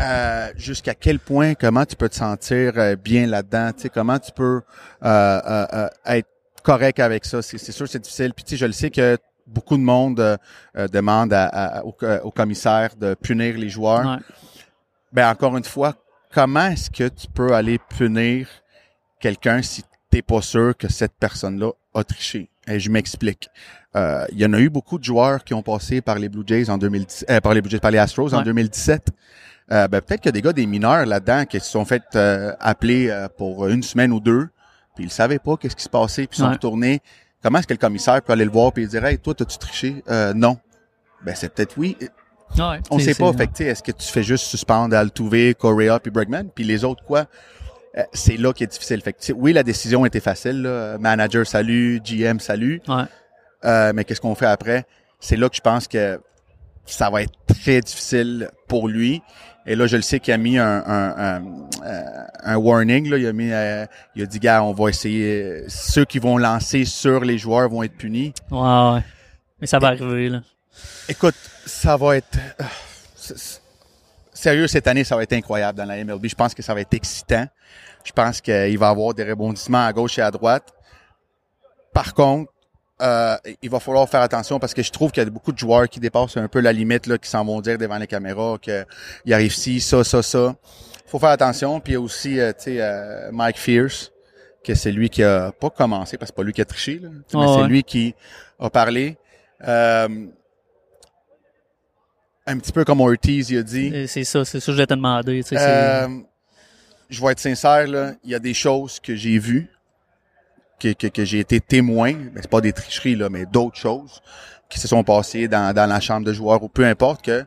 euh, 0.01 0.47
jusqu'à 0.55 0.93
quel 0.95 1.19
point, 1.19 1.53
comment 1.55 1.85
tu 1.85 1.95
peux 1.95 2.09
te 2.09 2.15
sentir 2.15 2.73
euh, 2.77 2.95
bien 2.95 3.27
là-dedans, 3.27 3.71
tu 3.75 3.83
sais, 3.83 3.89
comment 3.89 4.19
tu 4.19 4.31
peux 4.31 4.61
euh, 5.03 5.41
euh, 5.45 5.65
euh, 5.73 5.87
être 6.05 6.27
correct 6.63 6.99
avec 6.99 7.25
ça? 7.25 7.41
C'est 7.41 7.57
sûr, 7.71 7.87
c'est 7.87 7.99
difficile. 8.01 8.33
Puis 8.33 8.43
tu 8.43 8.51
sais, 8.51 8.57
je 8.57 8.65
le 8.65 8.71
sais 8.73 8.89
que 8.89 9.17
beaucoup 9.45 9.77
de 9.77 9.81
monde 9.83 10.19
euh, 10.19 10.37
euh, 10.77 10.87
demande 10.87 11.31
à- 11.33 11.45
à- 11.79 11.83
au 11.83 12.31
commissaire 12.31 12.95
de 12.99 13.13
punir 13.15 13.57
les 13.57 13.69
joueurs. 13.69 14.05
Ouais. 14.05 14.17
Ben 15.13 15.29
encore 15.29 15.55
une 15.57 15.63
fois, 15.63 15.95
comment 16.37 16.67
est-ce 16.67 16.91
que 16.91 17.07
tu 17.07 17.25
peux 17.33 17.51
aller 17.55 17.79
punir 17.97 18.47
quelqu'un 19.19 19.63
si 19.63 19.83
t'es 20.11 20.21
pas 20.21 20.43
sûr 20.43 20.77
que 20.77 20.87
cette 20.87 21.13
personne-là 21.19 21.71
a 21.95 22.03
triché? 22.03 22.51
Et 22.67 22.79
je 22.79 22.91
m'explique. 22.91 23.49
Euh, 23.95 24.23
Il 24.31 24.37
y 24.39 24.45
en 24.45 24.53
a 24.53 24.59
eu 24.59 24.69
beaucoup 24.69 24.99
de 24.99 25.03
joueurs 25.03 25.43
qui 25.43 25.55
ont 25.55 25.63
passé 25.63 25.99
par 25.99 26.19
les 26.19 26.29
Blue 26.29 26.43
Jays 26.45 26.69
en 26.69 26.77
2010, 26.77 27.25
euh, 27.31 27.41
par 27.41 27.55
les 27.55 27.61
Blue 27.63 27.71
Jays, 27.71 27.79
par 27.79 27.89
les 27.89 27.97
Astros 27.97 28.35
en 28.35 28.37
Ouais. 28.37 28.43
2017. 28.43 29.07
Euh, 29.71 29.87
ben, 29.87 29.99
peut-être 29.99 30.21
qu'il 30.21 30.27
y 30.27 30.29
a 30.29 30.33
des 30.33 30.43
gars, 30.43 30.53
des 30.53 30.67
mineurs 30.67 31.07
là-dedans 31.07 31.45
qui 31.45 31.59
se 31.59 31.71
sont 31.71 31.85
fait 31.85 32.03
appeler 32.59 33.25
pour 33.35 33.67
une 33.67 33.81
semaine 33.81 34.11
ou 34.11 34.19
deux, 34.19 34.49
puis 34.93 35.05
ils 35.05 35.11
savaient 35.11 35.39
pas 35.39 35.57
qu'est-ce 35.57 35.75
qui 35.75 35.83
se 35.85 35.89
passait, 35.89 36.27
puis 36.27 36.37
ils 36.37 36.43
sont 36.43 36.51
retournés. 36.51 37.01
Comment 37.41 37.57
est-ce 37.57 37.67
que 37.67 37.73
le 37.73 37.79
commissaire 37.79 38.21
peut 38.21 38.33
aller 38.33 38.45
le 38.45 38.51
voir 38.51 38.71
puis 38.73 38.85
dire 38.87 39.03
Hey, 39.03 39.17
toi, 39.17 39.33
t'as-tu 39.33 39.57
triché? 39.57 40.03
Non. 40.35 40.59
Ben 41.25 41.33
c'est 41.33 41.51
peut-être 41.51 41.75
oui. 41.79 41.97
Ouais, 42.57 42.79
On 42.89 42.99
sait 42.99 43.13
pas. 43.15 43.31
Fait 43.33 43.47
que, 43.47 43.63
est-ce 43.63 43.83
que 43.83 43.91
tu 43.91 44.07
fais 44.07 44.23
juste 44.23 44.45
suspendre 44.45 44.95
Altuve, 44.95 45.53
Correa 45.55 45.99
puis 45.99 46.11
Bregman, 46.11 46.49
puis 46.53 46.63
les 46.63 46.83
autres 46.83 47.03
quoi? 47.03 47.25
Euh, 47.97 48.03
c'est 48.13 48.37
là 48.37 48.53
qui 48.53 48.63
est 48.63 48.67
difficile. 48.67 49.01
Fait 49.01 49.13
que, 49.13 49.33
oui, 49.33 49.53
la 49.53 49.63
décision 49.63 50.05
était 50.05 50.19
facile. 50.19 50.61
Là. 50.61 50.97
Manager, 50.97 51.45
salut. 51.45 51.99
GM, 52.03 52.39
salut. 52.39 52.81
Ouais. 52.87 53.03
Euh, 53.65 53.91
mais 53.93 54.03
qu'est-ce 54.03 54.21
qu'on 54.21 54.35
fait 54.35 54.45
après? 54.45 54.85
C'est 55.19 55.35
là 55.35 55.49
que 55.49 55.55
je 55.55 55.61
pense 55.61 55.87
que 55.87 56.19
ça 56.85 57.09
va 57.09 57.23
être 57.23 57.33
très 57.47 57.81
difficile 57.81 58.49
pour 58.67 58.87
lui. 58.87 59.21
Et 59.65 59.75
là, 59.75 59.85
je 59.87 59.97
le 59.97 60.01
sais 60.01 60.19
qu'il 60.19 60.33
a 60.33 60.37
mis 60.37 60.57
un, 60.57 60.83
un, 60.85 61.17
un, 61.17 61.43
euh, 61.85 62.01
un 62.43 62.55
warning. 62.55 63.09
Là. 63.09 63.17
Il 63.17 63.27
a 63.27 63.33
mis, 63.33 63.51
euh, 63.51 63.85
il 64.15 64.23
a 64.23 64.25
dit, 64.25 64.39
gars, 64.39 64.63
on 64.63 64.71
va 64.73 64.89
essayer. 64.89 65.63
Ceux 65.67 66.05
qui 66.05 66.19
vont 66.19 66.37
lancer 66.37 66.85
sur 66.85 67.25
les 67.25 67.37
joueurs 67.37 67.67
vont 67.69 67.83
être 67.83 67.97
punis. 67.97 68.33
Ouais, 68.49 68.59
ouais. 68.59 69.03
Mais 69.59 69.67
ça 69.67 69.79
va 69.79 69.87
arriver, 69.87 70.29
là. 70.29 70.41
Écoute, 71.09 71.35
ça 71.65 71.95
va 71.97 72.17
être 72.17 72.37
euh, 72.59 72.63
c'est- 73.15 73.37
c'est- 73.37 73.61
sérieux 74.33 74.67
cette 74.67 74.87
année, 74.87 75.03
ça 75.03 75.15
va 75.15 75.23
être 75.23 75.33
incroyable 75.33 75.77
dans 75.77 75.85
la 75.85 75.97
MLB. 75.97 76.27
Je 76.27 76.35
pense 76.35 76.53
que 76.53 76.61
ça 76.61 76.73
va 76.73 76.81
être 76.81 76.93
excitant. 76.93 77.47
Je 78.03 78.11
pense 78.11 78.39
qu'il 78.41 78.77
va 78.77 78.87
y 78.87 78.89
avoir 78.89 79.13
des 79.13 79.23
rebondissements 79.23 79.85
à 79.85 79.91
gauche 79.93 80.17
et 80.17 80.21
à 80.21 80.31
droite. 80.31 80.73
Par 81.93 82.13
contre, 82.13 82.51
euh, 83.01 83.35
il 83.61 83.69
va 83.69 83.79
falloir 83.79 84.07
faire 84.09 84.21
attention 84.21 84.59
parce 84.59 84.73
que 84.73 84.81
je 84.83 84.91
trouve 84.91 85.11
qu'il 85.11 85.23
y 85.23 85.27
a 85.27 85.29
beaucoup 85.29 85.51
de 85.51 85.57
joueurs 85.57 85.87
qui 85.89 85.99
dépassent 85.99 86.37
un 86.37 86.47
peu 86.47 86.59
la 86.61 86.71
limite, 86.73 87.07
là, 87.07 87.17
qui 87.17 87.29
s'en 87.29 87.43
vont 87.45 87.61
dire 87.61 87.77
devant 87.77 87.97
les 87.97 88.07
caméras 88.07 88.57
qu'il 88.61 88.85
arrive 89.33 89.53
ci, 89.53 89.79
ça, 89.81 90.03
ça, 90.03 90.21
ça. 90.23 90.55
faut 91.05 91.19
faire 91.19 91.29
attention. 91.29 91.79
Puis 91.79 91.93
il 91.93 91.95
y 91.95 91.97
a 91.97 92.01
aussi, 92.01 92.39
euh, 92.39 92.51
tu 92.53 92.63
sais, 92.65 92.77
euh, 92.81 93.29
Mike 93.31 93.57
Fierce, 93.57 94.11
que 94.63 94.75
c'est 94.75 94.91
lui 94.91 95.09
qui 95.09 95.23
a 95.23 95.51
pas 95.51 95.69
commencé, 95.69 96.17
parce 96.17 96.31
que 96.31 96.35
c'est 96.35 96.41
pas 96.41 96.43
lui 96.43 96.53
qui 96.53 96.61
a 96.61 96.65
triché, 96.65 96.99
là, 96.99 97.09
mais 97.11 97.19
Ah 97.41 97.45
c'est 97.55 97.61
ouais. 97.61 97.67
lui 97.67 97.83
qui 97.83 98.13
a 98.59 98.69
parlé. 98.69 99.17
Euh, 99.67 100.27
un 102.47 102.57
petit 102.57 102.71
peu 102.71 102.83
comme 102.85 103.01
Ortiz, 103.01 103.49
il 103.49 103.57
a 103.59 103.63
dit. 103.63 104.07
C'est 104.07 104.23
ça, 104.23 104.43
c'est 104.45 104.59
ça 104.59 104.65
que 104.67 104.71
je 104.71 104.77
vais 104.77 104.87
te 104.87 104.93
demander. 104.93 105.43
tu 105.43 105.49
sais, 105.49 105.57
Euh, 105.59 106.07
je 107.09 107.21
vais 107.21 107.31
être 107.33 107.39
sincère, 107.39 107.87
là, 107.87 108.13
il 108.23 108.31
y 108.31 108.35
a 108.35 108.39
des 108.39 108.53
choses 108.53 108.99
que 108.99 109.15
j'ai 109.15 109.37
vues, 109.37 109.69
que, 110.79 110.93
que, 110.93 111.07
que 111.07 111.25
j'ai 111.25 111.39
été 111.39 111.59
témoin, 111.59 112.13
mais 112.33 112.41
c'est 112.41 112.49
pas 112.49 112.61
des 112.61 112.73
tricheries, 112.73 113.15
là, 113.15 113.29
mais 113.29 113.45
d'autres 113.45 113.77
choses 113.77 114.21
qui 114.69 114.79
se 114.79 114.87
sont 114.87 115.03
passées 115.03 115.47
dans, 115.47 115.73
dans 115.73 115.85
la 115.87 115.99
chambre 115.99 116.25
de 116.25 116.33
joueurs 116.33 116.61
ou 116.63 116.67
peu 116.67 116.85
importe 116.85 117.23
que 117.23 117.45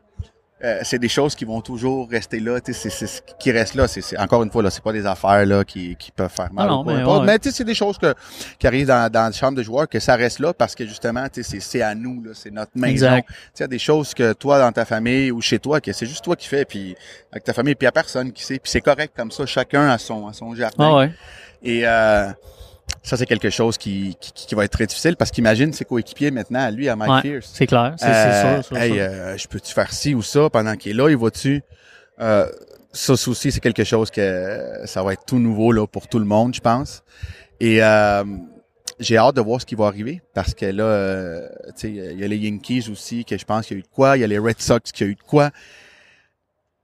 euh, 0.63 0.79
c'est 0.83 0.99
des 0.99 1.07
choses 1.09 1.33
qui 1.35 1.45
vont 1.45 1.61
toujours 1.61 2.09
rester 2.09 2.39
là. 2.39 2.59
C'est, 2.63 2.73
c'est 2.73 3.07
ce 3.07 3.21
qui 3.39 3.51
reste 3.51 3.75
là. 3.75 3.87
C'est, 3.87 4.17
encore 4.19 4.43
une 4.43 4.51
fois, 4.51 4.61
là, 4.61 4.69
c'est 4.69 4.83
pas 4.83 4.93
des 4.93 5.05
affaires 5.05 5.45
là 5.45 5.63
qui, 5.63 5.95
qui 5.95 6.11
peuvent 6.11 6.31
faire 6.31 6.53
mal. 6.53 6.67
Non, 6.67 6.81
ou 6.81 6.83
mais 6.83 7.03
ouais. 7.03 7.25
Mais 7.25 7.39
tu 7.39 7.49
sais, 7.49 7.55
c'est 7.57 7.63
des 7.63 7.73
choses 7.73 7.97
que, 7.97 8.13
qui 8.59 8.67
arrivent 8.67 8.87
dans, 8.87 9.11
dans 9.11 9.25
la 9.25 9.31
chambre 9.31 9.57
de 9.57 9.63
joueurs 9.63 9.87
que 9.87 9.99
ça 9.99 10.15
reste 10.15 10.39
là 10.39 10.53
parce 10.53 10.75
que 10.75 10.85
justement, 10.85 11.27
tu 11.29 11.43
sais, 11.43 11.49
c'est, 11.49 11.59
c'est 11.59 11.81
à 11.81 11.95
nous, 11.95 12.23
là, 12.23 12.31
c'est 12.33 12.51
notre 12.51 12.71
maison. 12.75 13.15
Tu 13.17 13.33
sais, 13.33 13.59
il 13.59 13.61
y 13.61 13.63
a 13.63 13.67
des 13.67 13.79
choses 13.79 14.13
que 14.13 14.33
toi, 14.33 14.59
dans 14.59 14.71
ta 14.71 14.85
famille 14.85 15.31
ou 15.31 15.41
chez 15.41 15.59
toi, 15.59 15.81
que 15.81 15.91
c'est 15.93 16.05
juste 16.05 16.23
toi 16.23 16.35
qui 16.35 16.47
fais, 16.47 16.65
puis 16.65 16.95
avec 17.31 17.43
ta 17.43 17.53
famille, 17.53 17.75
puis 17.75 17.85
il 17.85 17.87
y 17.87 17.89
a 17.89 17.91
personne 17.91 18.31
qui 18.31 18.43
sait. 18.43 18.59
Puis 18.59 18.71
c'est 18.71 18.81
correct 18.81 19.13
comme 19.15 19.31
ça, 19.31 19.45
chacun 19.45 19.89
a 19.89 19.97
son, 19.97 20.31
son 20.33 20.53
jardin. 20.53 20.89
Ah 20.91 20.95
ouais. 20.97 21.11
Et 21.63 21.87
euh, 21.87 22.29
ça, 23.03 23.17
c'est 23.17 23.25
quelque 23.25 23.49
chose 23.49 23.77
qui, 23.77 24.15
qui, 24.19 24.31
qui 24.33 24.55
va 24.55 24.65
être 24.65 24.71
très 24.71 24.85
difficile 24.85 25.15
parce 25.15 25.31
qu'imagine 25.31 25.73
ses 25.73 25.85
coéquipiers 25.85 26.31
maintenant, 26.31 26.59
à 26.61 26.71
lui, 26.71 26.87
à 26.89 26.95
Mike 26.95 27.11
Ouais, 27.11 27.21
Pierce. 27.21 27.51
c'est 27.53 27.67
clair. 27.67 27.95
C'est 27.97 28.05
Euh, 28.07 28.61
sûr, 28.61 28.77
hey, 28.77 28.99
euh, 28.99 29.37
je 29.37 29.47
peux-tu 29.47 29.73
faire 29.73 29.91
ci 29.91 30.13
ou 30.13 30.21
ça 30.21 30.49
pendant 30.49 30.75
qu'il 30.75 30.91
est 30.91 30.95
là, 30.95 31.09
il 31.09 31.17
va-tu? 31.17 31.61
Euh, 32.19 32.45
ça 32.93 33.15
ça 33.15 33.31
aussi, 33.31 33.51
c'est 33.51 33.59
quelque 33.61 33.83
chose 33.83 34.11
que 34.11 34.19
euh, 34.21 34.85
ça 34.85 35.01
va 35.03 35.13
être 35.13 35.25
tout 35.25 35.39
nouveau 35.39 35.71
là 35.71 35.87
pour 35.87 36.07
tout 36.07 36.19
le 36.19 36.25
monde, 36.25 36.53
je 36.53 36.59
pense. 36.61 37.03
Et 37.59 37.81
euh, 37.83 38.23
j'ai 38.99 39.17
hâte 39.17 39.35
de 39.35 39.41
voir 39.41 39.61
ce 39.61 39.65
qui 39.65 39.75
va 39.75 39.85
arriver 39.87 40.21
parce 40.33 40.53
que 40.53 40.65
là, 40.65 40.83
euh, 40.83 41.47
tu 41.67 41.73
sais, 41.77 41.89
il 41.91 42.19
y 42.19 42.23
a 42.23 42.27
les 42.27 42.37
Yankees 42.37 42.89
aussi 42.91 43.23
que 43.25 43.37
je 43.37 43.45
pense 43.45 43.65
qu'il 43.67 43.77
y 43.77 43.79
a 43.79 43.81
eu 43.81 43.83
de 43.83 43.87
quoi, 43.87 44.17
il 44.17 44.21
y 44.21 44.23
a 44.23 44.27
les 44.27 44.37
Red 44.39 44.59
Sox 44.61 44.91
qui 44.93 45.03
a 45.03 45.07
eu 45.07 45.15
de 45.15 45.21
quoi. 45.21 45.51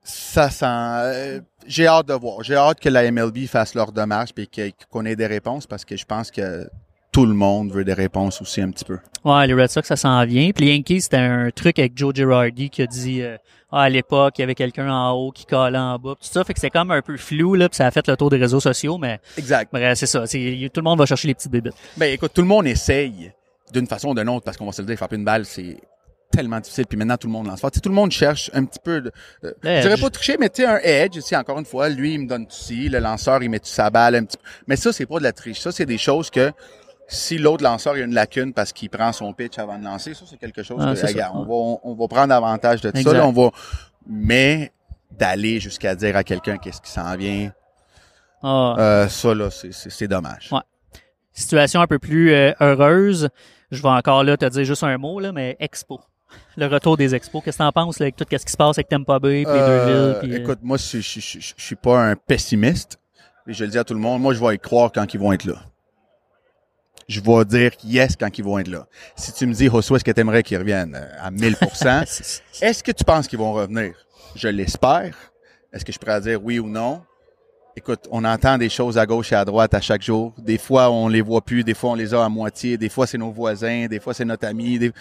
Ça 0.09 0.49
sent. 0.49 0.65
euh, 0.65 1.41
j'ai 1.67 1.85
hâte 1.85 2.07
de 2.07 2.13
voir. 2.13 2.41
J'ai 2.43 2.55
hâte 2.55 2.79
que 2.79 2.87
la 2.89 3.11
MLB 3.11 3.45
fasse 3.47 3.73
leur 3.75 3.91
démarche 3.91 4.29
et 4.37 4.73
qu'on 4.89 5.05
ait 5.05 5.15
des 5.17 5.27
réponses 5.27 5.67
parce 5.67 5.83
que 5.83 5.97
je 5.97 6.05
pense 6.05 6.31
que 6.31 6.69
tout 7.11 7.25
le 7.25 7.33
monde 7.33 7.71
veut 7.71 7.83
des 7.83 7.93
réponses 7.93 8.41
aussi 8.41 8.61
un 8.61 8.69
petit 8.71 8.85
peu. 8.85 8.99
Ouais, 9.25 9.47
les 9.47 9.53
Red 9.53 9.69
Sox, 9.69 9.85
ça 9.87 9.95
s'en 9.97 10.23
vient. 10.25 10.51
Puis 10.51 10.65
les 10.65 10.75
Yankees, 10.75 11.01
c'était 11.01 11.17
un 11.17 11.49
truc 11.51 11.77
avec 11.79 11.97
Joe 11.97 12.13
Girardi 12.15 12.69
qui 12.69 12.83
a 12.83 12.87
dit 12.87 13.21
euh, 13.21 13.35
ah, 13.71 13.81
à 13.81 13.89
l'époque, 13.89 14.35
il 14.37 14.41
y 14.41 14.43
avait 14.43 14.55
quelqu'un 14.55 14.89
en 14.89 15.11
haut 15.11 15.31
qui 15.31 15.45
collait 15.45 15.77
en 15.77 15.97
bas. 15.99 16.11
Tout 16.11 16.17
ça 16.21 16.43
fait 16.45 16.53
que 16.53 16.59
c'est 16.61 16.69
comme 16.69 16.91
un 16.91 17.01
peu 17.01 17.17
flou, 17.17 17.55
là, 17.55 17.67
puis 17.67 17.75
ça 17.75 17.87
a 17.87 17.91
fait 17.91 18.07
le 18.07 18.15
tour 18.15 18.29
des 18.29 18.37
réseaux 18.37 18.61
sociaux, 18.61 18.97
mais 18.97 19.19
Exact. 19.37 19.69
bref, 19.73 19.97
c'est 19.97 20.05
ça. 20.05 20.25
c'est- 20.25 20.69
Tout 20.73 20.79
le 20.79 20.83
monde 20.85 20.99
va 20.99 21.05
chercher 21.05 21.27
les 21.27 21.33
petites 21.33 21.51
bébites. 21.51 21.73
Ben 21.97 22.13
écoute, 22.13 22.31
tout 22.33 22.41
le 22.41 22.47
monde 22.47 22.65
essaye 22.67 23.31
d'une 23.73 23.87
façon 23.87 24.09
ou 24.09 24.15
d'une 24.15 24.29
autre 24.29 24.45
parce 24.45 24.55
qu'on 24.55 24.67
va 24.67 24.71
se 24.71 24.81
le 24.81 24.87
dire, 24.87 24.95
frapper 24.95 25.17
une 25.17 25.25
balle, 25.25 25.45
c'est 25.45 25.75
tellement 26.37 26.59
difficile. 26.59 26.85
Puis 26.87 26.97
maintenant, 26.97 27.17
tout 27.17 27.27
le 27.27 27.33
monde 27.33 27.47
lance 27.47 27.59
fort. 27.61 27.71
Tu 27.71 27.75
sais, 27.77 27.81
tout 27.81 27.89
le 27.89 27.95
monde 27.95 28.11
cherche 28.11 28.49
un 28.53 28.63
petit 28.65 28.79
peu 28.83 29.01
de... 29.01 29.11
euh, 29.43 29.51
je 29.63 29.81
dirais 29.81 29.97
pas 29.97 30.09
tricher, 30.09 30.37
mais 30.39 30.49
tu 30.49 30.61
sais, 30.61 30.67
un 30.67 30.77
edge, 30.77 31.13
tu 31.13 31.21
sais, 31.21 31.35
encore 31.35 31.57
une 31.59 31.65
fois, 31.65 31.89
lui, 31.89 32.13
il 32.13 32.19
me 32.21 32.27
donne 32.27 32.45
ci, 32.49 32.89
le 32.89 32.99
lanceur, 32.99 33.41
il 33.43 33.49
met 33.49 33.59
sa 33.63 33.89
balle 33.89 34.15
un 34.15 34.23
petit 34.23 34.37
peu. 34.37 34.43
Mais 34.67 34.75
ça, 34.75 34.93
c'est 34.93 35.05
pas 35.05 35.17
de 35.17 35.23
la 35.23 35.33
triche. 35.33 35.59
Ça, 35.59 35.71
c'est 35.71 35.85
des 35.85 35.97
choses 35.97 36.29
que 36.29 36.51
si 37.07 37.37
l'autre 37.37 37.63
lanceur 37.63 37.97
il 37.97 38.01
a 38.01 38.05
une 38.05 38.13
lacune 38.13 38.53
parce 38.53 38.73
qu'il 38.73 38.89
prend 38.89 39.11
son 39.13 39.33
pitch 39.33 39.57
avant 39.57 39.79
de 39.79 39.83
lancer, 39.85 40.13
ça, 40.13 40.25
c'est 40.29 40.37
quelque 40.37 40.61
chose 40.63 40.77
Ah, 40.81 40.93
que, 40.93 41.07
regarde, 41.07 41.35
on, 41.37 41.43
va, 41.43 41.53
on, 41.53 41.79
on 41.83 41.95
va 41.95 42.07
prendre 42.07 42.33
avantage 42.33 42.81
de 42.81 42.91
ça. 42.93 42.99
Exact. 42.99 43.13
Là, 43.13 43.25
on 43.27 43.31
va... 43.31 43.49
Mais 44.09 44.71
d'aller 45.11 45.59
jusqu'à 45.59 45.95
dire 45.95 46.15
à 46.17 46.23
quelqu'un 46.23 46.57
qu'est-ce 46.57 46.81
qui 46.81 46.91
s'en 46.91 47.15
vient, 47.15 47.51
Ah. 48.43 48.75
euh, 48.77 49.07
ça, 49.07 49.33
là, 49.33 49.49
c'est 49.49 50.07
dommage. 50.07 50.49
Ouais. 50.51 50.59
Situation 51.33 51.81
un 51.81 51.87
peu 51.87 51.99
plus 51.99 52.31
euh, 52.33 52.51
heureuse. 52.59 53.29
Je 53.71 53.81
vais 53.81 53.89
encore 53.89 54.23
là 54.23 54.37
te 54.37 54.45
dire 54.45 54.63
juste 54.63 54.83
un 54.83 54.97
mot, 54.97 55.19
là, 55.19 55.31
mais 55.31 55.55
Expo. 55.59 55.99
Le 56.57 56.65
retour 56.67 56.97
des 56.97 57.13
expos. 57.15 57.43
Qu'est-ce 57.43 57.57
que 57.57 57.63
t'en 57.63 57.71
penses 57.71 57.99
là, 57.99 58.05
avec 58.05 58.15
tout 58.15 58.25
ce 58.29 58.35
qui 58.37 58.51
se 58.51 58.57
passe 58.57 58.77
avec 58.77 58.89
Tampa 58.89 59.19
Bay, 59.19 59.43
puis 59.45 59.53
les 59.53 59.59
deux 59.61 59.71
Euh, 59.71 59.85
villes? 59.85 60.19
puis, 60.21 60.33
euh, 60.33 60.37
écoute, 60.43 60.59
moi, 60.61 60.77
je, 60.77 60.99
je, 60.99 61.19
je, 61.19 61.39
je- 61.39 61.53
je 61.55 61.63
suis 61.63 61.75
pas 61.75 61.99
un 62.01 62.15
pessimiste. 62.15 62.97
Et 63.47 63.53
je 63.53 63.63
le 63.63 63.71
dis 63.71 63.77
à 63.77 63.83
tout 63.83 63.93
le 63.93 63.99
monde, 63.99 64.21
moi, 64.21 64.33
je 64.33 64.43
vais 64.43 64.55
y 64.55 64.59
croire 64.59 64.91
quand 64.91 65.13
ils 65.13 65.19
vont 65.19 65.31
être 65.31 65.45
là. 65.45 65.55
Je 67.07 67.21
vais 67.21 67.45
dire 67.45 67.71
yes 67.85 68.17
quand 68.17 68.37
ils 68.37 68.43
vont 68.43 68.59
être 68.59 68.67
là. 68.67 68.85
Si 69.15 69.31
tu 69.31 69.45
me 69.45 69.53
dis, 69.53 69.67
Josué, 69.67 69.95
est-ce 69.95 70.03
que 70.03 70.11
tu 70.11 70.19
aimerais 70.19 70.43
qu'ils 70.43 70.57
reviennent 70.57 70.95
euh, 70.95 71.07
à 71.21 71.31
1000%, 71.31 72.03
c'est- 72.05 72.41
est-ce 72.61 72.83
que 72.83 72.91
tu 72.91 73.05
penses 73.05 73.27
qu'ils 73.27 73.39
vont 73.39 73.53
revenir? 73.53 73.93
Je 74.35 74.49
l'espère. 74.49 75.15
Est-ce 75.71 75.85
que 75.85 75.93
je 75.93 75.99
pourrais 75.99 76.19
dire 76.19 76.43
oui 76.43 76.59
ou 76.59 76.67
non? 76.67 77.01
Écoute, 77.77 78.07
on 78.11 78.25
entend 78.25 78.57
des 78.57 78.69
choses 78.69 78.97
à 78.97 79.05
gauche 79.05 79.31
et 79.31 79.35
à 79.35 79.45
droite 79.45 79.73
à 79.75 79.79
chaque 79.79 80.01
jour. 80.01 80.33
Des 80.39 80.57
fois, 80.57 80.89
on 80.89 81.07
les 81.07 81.21
voit 81.21 81.41
plus. 81.41 81.63
Des 81.63 81.75
fois, 81.75 81.91
on 81.91 81.95
les 81.95 82.13
a 82.13 82.25
à 82.25 82.29
moitié. 82.29 82.77
Des 82.77 82.89
fois, 82.89 83.05
c'est 83.07 83.19
nos 83.19 83.31
voisins. 83.31 83.85
Des 83.85 83.99
fois, 83.99 84.13
c'est 84.13 84.25
notre 84.25 84.45
ami. 84.47 84.77
Des- 84.79 84.91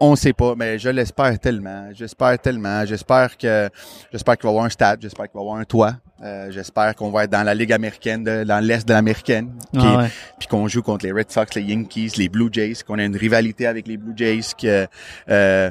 On 0.00 0.16
sait 0.16 0.32
pas, 0.32 0.54
mais 0.56 0.78
je 0.78 0.88
l'espère 0.88 1.38
tellement. 1.38 1.88
J'espère 1.92 2.38
tellement. 2.38 2.84
J'espère 2.84 3.36
que 3.38 3.68
j'espère 4.10 4.36
qu'il 4.36 4.44
va 4.44 4.48
y 4.48 4.52
avoir 4.52 4.64
un 4.64 4.68
stade. 4.70 5.00
J'espère 5.00 5.26
qu'il 5.26 5.34
va 5.34 5.40
y 5.40 5.44
avoir 5.44 5.58
un 5.60 5.64
toit. 5.64 5.94
Euh, 6.24 6.50
j'espère 6.50 6.94
qu'on 6.96 7.10
va 7.10 7.24
être 7.24 7.30
dans 7.30 7.42
la 7.42 7.54
Ligue 7.54 7.72
américaine, 7.72 8.22
de, 8.24 8.44
dans 8.44 8.58
l'Est 8.64 8.86
de 8.86 8.92
l'américaine. 8.92 9.52
Ah 9.76 9.98
ouais. 9.98 10.08
Puis 10.38 10.48
qu'on 10.48 10.66
joue 10.68 10.82
contre 10.82 11.04
les 11.04 11.12
Red 11.12 11.30
Sox, 11.30 11.46
les 11.54 11.62
Yankees, 11.62 12.12
les 12.16 12.28
Blue 12.28 12.48
Jays, 12.52 12.74
qu'on 12.86 12.98
a 12.98 13.04
une 13.04 13.16
rivalité 13.16 13.66
avec 13.66 13.86
les 13.88 13.96
Blue 13.96 14.12
Jays, 14.16 14.40
que, 14.60 14.86
euh, 15.28 15.70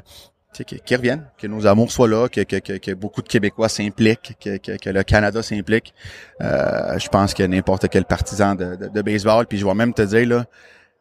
tu 0.54 0.58
sais, 0.58 0.64
que- 0.66 0.76
qu'ils 0.76 0.98
reviennent, 0.98 1.26
que 1.38 1.48
nos 1.48 1.66
amours 1.68 1.92
soient 1.92 2.08
là, 2.10 2.28
que, 2.28 2.42
que, 2.42 2.58
que, 2.58 2.74
que 2.78 2.92
beaucoup 2.94 3.22
de 3.22 3.28
Québécois 3.30 3.70
s'impliquent, 3.70 4.36
que, 4.44 4.58
que, 4.58 4.78
que 4.78 4.90
le 4.90 5.04
Canada 5.04 5.42
s'implique. 5.42 5.94
Euh, 6.42 6.98
je 7.00 7.08
pense 7.08 7.34
que 7.34 7.44
n'importe 7.44 7.88
quel 7.90 8.04
partisan 8.04 8.56
de, 8.56 8.76
de, 8.76 8.88
de 8.90 9.02
baseball, 9.02 9.46
puis 9.46 9.58
je 9.58 9.66
vais 9.66 9.74
même 9.74 9.94
te 9.94 10.02
dire, 10.02 10.28
là, 10.28 10.46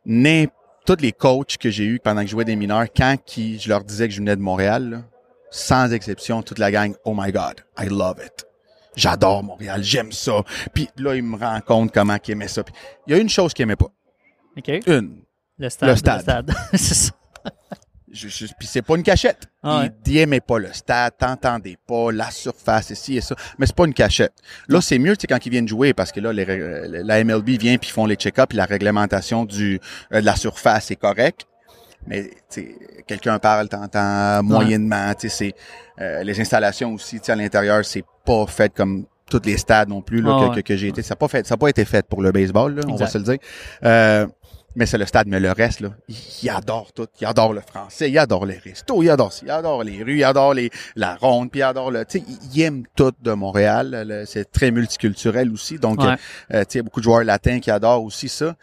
n'importe 0.06 0.54
tous 0.86 0.96
les 1.00 1.12
coachs 1.12 1.56
que 1.56 1.70
j'ai 1.70 1.84
eus 1.84 2.00
pendant 2.00 2.22
que 2.22 2.26
je 2.26 2.32
jouais 2.32 2.44
des 2.44 2.56
mineurs, 2.56 2.86
quand 2.94 3.16
qui, 3.24 3.58
je 3.58 3.68
leur 3.68 3.84
disais 3.84 4.08
que 4.08 4.14
je 4.14 4.18
venais 4.18 4.36
de 4.36 4.40
Montréal, 4.40 4.90
là, 4.90 5.02
sans 5.50 5.92
exception, 5.92 6.42
toute 6.42 6.58
la 6.58 6.70
gang, 6.70 6.94
oh 7.04 7.14
my 7.16 7.32
God, 7.32 7.64
I 7.78 7.86
love 7.88 8.18
it. 8.24 8.46
J'adore 8.96 9.42
Montréal, 9.42 9.82
j'aime 9.82 10.12
ça. 10.12 10.42
Puis 10.74 10.88
là, 10.96 11.14
ils 11.14 11.22
me 11.22 11.38
rendent 11.38 11.64
compte 11.64 11.92
comment 11.92 12.16
ils 12.26 12.30
aimaient 12.32 12.48
ça. 12.48 12.62
Puis, 12.62 12.74
il 13.06 13.14
y 13.14 13.18
a 13.18 13.20
une 13.20 13.28
chose 13.28 13.54
qu'ils 13.54 13.62
aimaient 13.64 13.76
pas. 13.76 13.90
OK. 14.56 14.68
Une. 14.86 15.22
Le 15.58 15.68
stade. 15.68 15.88
Le 15.88 15.96
stade. 15.96 16.52
C'est 16.72 16.94
ça. 16.94 17.12
Je, 18.12 18.28
je- 18.28 18.46
puis 18.58 18.66
c'est 18.66 18.82
pas 18.82 18.96
une 18.96 19.02
cachette. 19.04 19.46
Ah 19.62 19.80
ouais. 19.82 19.90
N'aimaient 20.06 20.40
pas 20.40 20.58
le 20.58 20.72
stade, 20.72 21.12
t'entendais 21.18 21.76
pas, 21.86 22.11
la 22.11 22.30
surface, 22.30 22.90
ici 22.90 23.16
et 23.16 23.20
ça. 23.20 23.36
Mais 23.58 23.66
c'est 23.66 23.74
pas 23.76 23.84
une 23.86 23.94
cachette. 23.94 24.32
Là, 24.68 24.80
c'est 24.80 24.98
mieux, 24.98 25.16
tu 25.16 25.22
sais, 25.22 25.26
quand 25.28 25.44
ils 25.46 25.50
viennent 25.50 25.68
jouer, 25.68 25.94
parce 25.94 26.11
que 26.11 26.18
là, 26.20 26.32
les 26.32 26.44
euh, 26.48 27.02
la 27.04 27.22
MLB 27.22 27.50
vient 27.50 27.76
puis 27.78 27.90
ils 27.90 27.92
font 27.92 28.06
les 28.06 28.16
check-ups, 28.16 28.46
puis 28.48 28.56
la 28.58 28.64
réglementation 28.64 29.44
du 29.44 29.78
euh, 30.12 30.20
de 30.20 30.26
la 30.26 30.34
surface 30.36 30.90
est 30.90 30.96
correcte. 30.96 31.46
Mais 32.06 32.24
tu 32.24 32.30
sais, 32.48 32.74
quelqu'un 33.06 33.38
parle, 33.38 33.68
t'entends 33.68 34.42
moyennement. 34.42 35.12
Tu 35.14 35.28
sais, 35.28 35.54
c'est 35.98 36.02
euh, 36.02 36.22
les 36.24 36.40
installations 36.40 36.94
aussi, 36.94 37.20
tu 37.20 37.26
sais, 37.26 37.32
à 37.32 37.36
l'intérieur, 37.36 37.84
c'est 37.84 38.04
pas 38.24 38.46
fait 38.46 38.72
comme 38.74 39.04
tous 39.30 39.42
les 39.44 39.58
stades 39.58 39.88
non 39.88 40.02
plus 40.02 40.20
là, 40.20 40.30
Ah 40.36 40.44
que, 40.46 40.48
ouais. 40.56 40.62
que, 40.62 40.68
que 40.68 40.76
j'ai 40.76 40.88
été. 40.88 41.02
Ça 41.02 41.12
n'a 41.12 41.16
pas 41.16 41.28
fait, 41.28 41.46
ça 41.46 41.54
a 41.54 41.56
pas 41.56 41.68
été 41.68 41.84
fait 41.84 42.04
pour 42.08 42.22
le 42.22 42.32
baseball, 42.32 42.74
là, 42.74 42.82
on 42.88 42.96
va 42.96 43.06
se 43.06 43.18
le 43.18 43.24
dire. 43.24 43.38
Euh, 43.84 44.26
mais 44.76 44.86
c'est 44.86 44.98
le 44.98 45.06
stade, 45.06 45.26
mais 45.26 45.40
le 45.40 45.50
reste, 45.52 45.80
là, 45.80 45.90
il 46.42 46.48
adore 46.50 46.92
tout. 46.92 47.06
Il 47.20 47.26
adore 47.26 47.52
le 47.52 47.60
français, 47.60 48.10
il 48.10 48.18
adore 48.18 48.46
les 48.46 48.58
restos, 48.58 49.02
il 49.02 49.10
adore 49.10 49.32
ça, 49.32 49.42
il 49.44 49.50
adore 49.50 49.82
les 49.82 50.02
rues, 50.02 50.18
il 50.18 50.24
adore 50.24 50.54
les, 50.54 50.70
la 50.96 51.16
ronde, 51.16 51.50
puis 51.50 51.60
il 51.60 51.64
adore 51.64 51.90
le, 51.90 52.04
tu 52.04 52.18
sais, 52.20 52.24
il- 52.54 52.62
aime 52.62 52.84
tout 52.94 53.12
de 53.20 53.32
Montréal. 53.32 54.24
C'est 54.26 54.50
très 54.50 54.70
multiculturel 54.70 55.50
aussi. 55.52 55.78
Donc, 55.78 56.00
Ouais. 56.02 56.14
euh, 56.54 56.60
tu 56.60 56.64
sais, 56.64 56.66
il 56.74 56.76
y 56.76 56.80
a 56.80 56.82
beaucoup 56.84 57.00
de 57.00 57.04
joueurs 57.04 57.24
latins 57.24 57.58
qui 57.60 57.70
adorent 57.70 58.04
aussi 58.04 58.28
ça. 58.28 58.54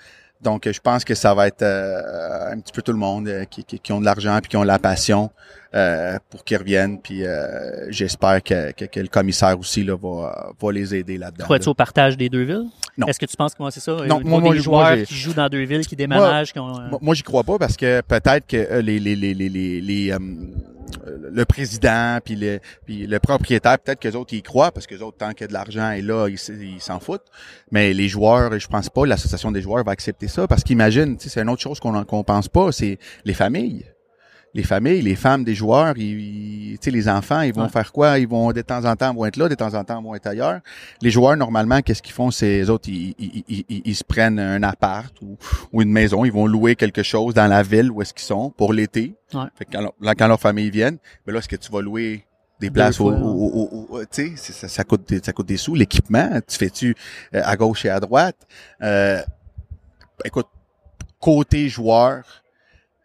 Donc, 0.42 0.70
je 0.72 0.80
pense 0.80 1.04
que 1.04 1.16
ça 1.16 1.34
va 1.34 1.48
être 1.48 1.64
euh, 1.64 2.52
un 2.52 2.60
petit 2.60 2.72
peu 2.72 2.82
tout 2.84 2.92
le 2.92 3.00
monde 3.00 3.28
euh, 3.28 3.46
qui, 3.46 3.64
qui, 3.64 3.80
qui 3.80 3.92
ont 3.92 4.00
de 4.00 4.06
l'argent 4.06 4.38
puis 4.40 4.50
qui 4.50 4.58
ont 4.58 4.64
la 4.64 4.78
passion 4.80 5.32
euh, 5.76 6.18
pour 6.30 6.44
qu'ils 6.44 6.58
reviennent. 6.58 7.02
Puis 7.02 7.26
euh, 7.26 7.92
j'espère 7.92 8.42
que, 8.44 8.72
que, 8.72 8.86
que 8.86 9.00
le 9.00 9.08
commissaire 9.08 9.58
aussi 9.60 9.84
là, 9.84 9.96
va, 9.96 10.52
va 10.60 10.72
les 10.72 10.96
aider 10.96 11.18
là-dedans. 11.18 11.46
Crois-tu 11.46 11.66
là. 11.66 11.72
au 11.72 11.76
partage 11.76 12.18
des 12.18 12.30
deux 12.30 12.44
villes? 12.44 12.66
Non. 12.98 13.08
Est-ce 13.08 13.20
que 13.20 13.26
tu 13.26 13.38
penses 13.38 13.54
que 13.54 13.62
moi, 13.62 13.72
c'est 13.72 13.80
ça? 13.80 13.94
Non, 14.08 14.20
moi, 14.22 14.40
moi, 14.40 14.42
des 14.42 14.48
moi, 14.48 14.56
joueurs 14.58 15.04
qui 15.04 15.16
jouent 15.16 15.34
dans 15.34 15.50
deux 15.50 15.64
villes, 15.64 15.86
qui 15.86 15.96
déménagent, 15.96 16.52
qui 16.54 16.60
ont... 16.60 16.80
euh, 16.80 16.90
Moi, 16.90 17.00
moi, 17.02 17.16
j'y 17.16 17.24
crois 17.24 17.44
pas 17.44 17.58
parce 17.58 17.78
que 17.78 18.02
peut-être 18.02 18.48
que 18.48 18.58
euh, 18.58 18.82
les 18.82 19.00
les 19.00 19.16
les 19.16 19.34
les 19.34 19.50
les, 19.50 19.82
les, 19.82 20.16
le 21.32 21.46
président 21.46 22.20
puis 22.24 22.36
le 22.36 22.60
puis 22.86 23.08
le 23.08 23.20
propriétaire 23.20 23.78
peut-être 23.80 24.00
que 24.00 24.08
les 24.08 24.16
autres 24.16 24.34
y 24.34 24.42
croient 24.42 24.72
parce 24.72 24.88
que 24.88 24.96
les 24.96 25.02
autres 25.02 25.18
tant 25.18 25.34
que 25.34 25.46
de 25.46 25.52
l'argent 25.54 25.92
est 25.92 26.02
là 26.02 26.28
ils 26.30 26.80
s'en 26.80 27.00
foutent 27.00 27.26
mais 27.72 27.94
les 27.94 28.08
joueurs 28.08 28.58
je 28.58 28.68
pense 28.68 28.90
pas 28.90 29.06
l'association 29.06 29.52
des 29.52 29.62
joueurs 29.62 29.84
va 29.84 29.92
accepter 29.92 30.28
ça 30.28 30.48
parce 30.48 30.64
qu'imagine 30.64 31.18
tu 31.18 31.24
sais 31.26 31.30
c'est 31.30 31.42
une 31.42 31.50
autre 31.50 31.62
chose 31.62 31.80
qu'on 31.80 32.04
qu'on 32.06 32.24
pense 32.24 32.48
pas 32.48 32.72
c'est 32.72 33.00
les 33.26 33.34
familles 33.34 33.86
les 34.58 34.64
familles, 34.64 35.04
les 35.04 35.16
femmes 35.16 35.44
des 35.44 35.54
joueurs, 35.56 35.94
ils, 35.98 36.20
ils- 36.84 36.92
les 36.92 37.10
enfants, 37.10 37.42
ils 37.42 37.54
vont 37.54 37.64
Ouais. 37.64 37.70
faire 37.70 37.92
quoi? 37.92 38.18
Ils 38.18 38.28
vont, 38.28 38.52
de 38.54 38.62
temps 38.62 38.86
en 38.86 38.96
temps, 38.96 39.14
vont 39.14 39.26
être 39.26 39.36
là, 39.38 39.48
de 39.50 39.56
temps 39.56 39.74
en 39.74 39.84
temps, 39.84 40.02
vont 40.02 40.16
être 40.16 40.26
ailleurs. 40.28 40.62
Les 41.02 41.10
joueurs, 41.12 41.36
normalement, 41.38 41.82
qu'est-ce 41.82 42.02
qu'ils 42.02 42.14
font? 42.14 42.32
C'est 42.32 42.48
les 42.60 42.70
autres, 42.70 42.88
ils, 42.90 43.14
ils, 43.20 43.66
ils, 43.86 43.96
se 43.96 44.04
prennent 44.04 44.40
un 44.40 44.64
appart 44.64 45.14
ou, 45.22 45.38
ou 45.74 45.82
une 45.82 45.92
maison, 45.92 46.24
ils 46.26 46.32
vont 46.32 46.48
louer 46.48 46.76
quelque 46.76 47.04
chose 47.04 47.34
dans 47.34 47.48
la 47.48 47.62
ville 47.62 47.92
où 47.92 48.02
est-ce 48.02 48.14
qu'ils 48.14 48.26
sont 48.26 48.50
pour 48.52 48.74
l'été. 48.74 49.16
Ouais. 49.34 49.42
Fait 49.56 49.66
que 49.66 49.72
quand, 49.74 49.82
leur- 49.82 49.94
là, 50.02 50.16
quand 50.16 50.28
leur 50.28 50.40
famille 50.40 50.70
viennent, 50.70 50.98
ben 51.26 51.34
là, 51.34 51.40
est-ce 51.40 51.50
que 51.50 51.56
tu 51.58 51.72
vas 51.72 51.82
louer 51.82 52.24
des 52.60 52.72
places 52.72 53.00
au, 53.02 53.12
au- 53.12 53.14
au- 53.14 53.88
au- 53.98 54.06
tu 54.06 54.36
sais, 54.38 54.52
ça, 54.54 54.68
ça 54.68 54.84
coûte 54.84 55.08
des, 55.10 55.20
ça 55.22 55.34
coûte 55.34 55.48
des 55.48 55.58
sous. 55.58 55.76
L'équipement, 55.76 56.40
tu 56.48 56.58
fais-tu 56.58 56.96
euh, 57.36 57.42
à 57.44 57.56
gauche 57.58 57.86
et 57.86 57.90
à 57.90 58.00
droite? 58.00 58.38
Euh, 58.82 59.22
écoute, 60.24 60.48
côté 61.20 61.68
joueur, 61.70 62.24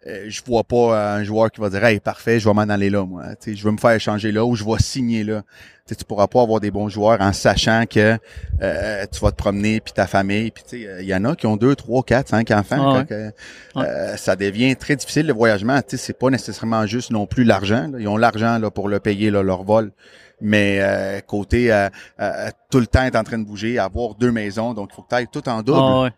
euh, 0.07 0.25
je 0.29 0.43
vois 0.45 0.65
pas 0.65 1.15
un 1.15 1.23
joueur 1.23 1.51
qui 1.51 1.61
va 1.61 1.71
dire 1.71 1.85
hey 1.85 2.01
parfait 2.01 2.41
je 2.41 2.49
vais 2.49 2.55
m'en 2.55 2.63
aller 2.63 2.91
là 2.91 3.05
moi. 3.05 3.23
Tu 3.41 3.51
sais 3.53 3.57
je 3.57 3.65
veux 3.65 3.71
me 3.71 3.79
faire 3.79 3.93
échanger 3.93 4.33
là 4.33 4.45
ou 4.45 4.57
je 4.57 4.65
vais 4.65 4.79
signer 4.81 5.23
là. 5.25 5.43
Tu 5.85 5.95
sais, 5.95 5.97
tu 5.97 6.05
pourras 6.05 6.29
pas 6.29 6.43
avoir 6.43 6.61
des 6.61 6.71
bons 6.71 6.89
joueurs 6.89 7.21
en 7.21 7.33
sachant 7.33 7.85
que 7.91 8.17
euh, 8.63 9.07
tu 9.11 9.21
vas 9.21 9.33
te 9.33 9.37
promener 9.37 9.81
puis 9.81 9.93
ta 9.93 10.07
famille 10.07 10.51
puis 10.51 10.63
tu 10.63 10.83
sais 10.83 10.87
euh, 10.89 11.03
il 11.03 11.09
y 11.09 11.15
en 11.15 11.25
a 11.25 11.35
qui 11.35 11.47
ont 11.47 11.57
deux 11.57 11.75
trois 11.77 12.03
quatre 12.03 12.29
cinq 12.29 12.51
enfants. 12.51 12.97
Ah 12.97 13.05
que, 13.05 13.33
euh, 13.77 14.17
ça 14.17 14.37
devient 14.37 14.75
très 14.77 14.97
difficile 14.97 15.27
le 15.27 15.33
voyagement. 15.33 15.81
Tu 15.83 15.91
sais 15.91 15.97
c'est 15.97 16.19
pas 16.19 16.31
nécessairement 16.31 16.87
juste 16.87 17.11
non 17.11 17.27
plus 17.27 17.45
l'argent 17.45 17.91
ils 17.99 18.09
ont 18.09 18.17
l'argent 18.17 18.59
là 18.59 18.71
pour 18.71 18.89
le 18.89 19.01
payer 19.01 19.31
là, 19.31 19.43
leur 19.43 19.63
vol. 19.65 19.93
Mais 20.41 20.79
euh, 20.81 21.21
côté 21.21 21.73
euh, 21.73 21.89
euh, 22.21 22.51
tout 22.71 22.81
le 22.81 22.89
temps 22.89 23.05
être 23.05 23.15
en 23.15 23.23
train 23.23 23.39
de 23.39 23.45
bouger 23.45 23.79
avoir 23.79 24.17
deux 24.17 24.33
maisons 24.33 24.75
donc 24.75 24.89
il 24.93 24.97
faut 24.97 25.03
que 25.03 25.09
tu 25.09 25.15
ailles 25.15 25.29
tout 25.31 25.49
en 25.49 25.63
double. 25.63 25.79
Ah 25.81 26.03
ouais. 26.03 26.11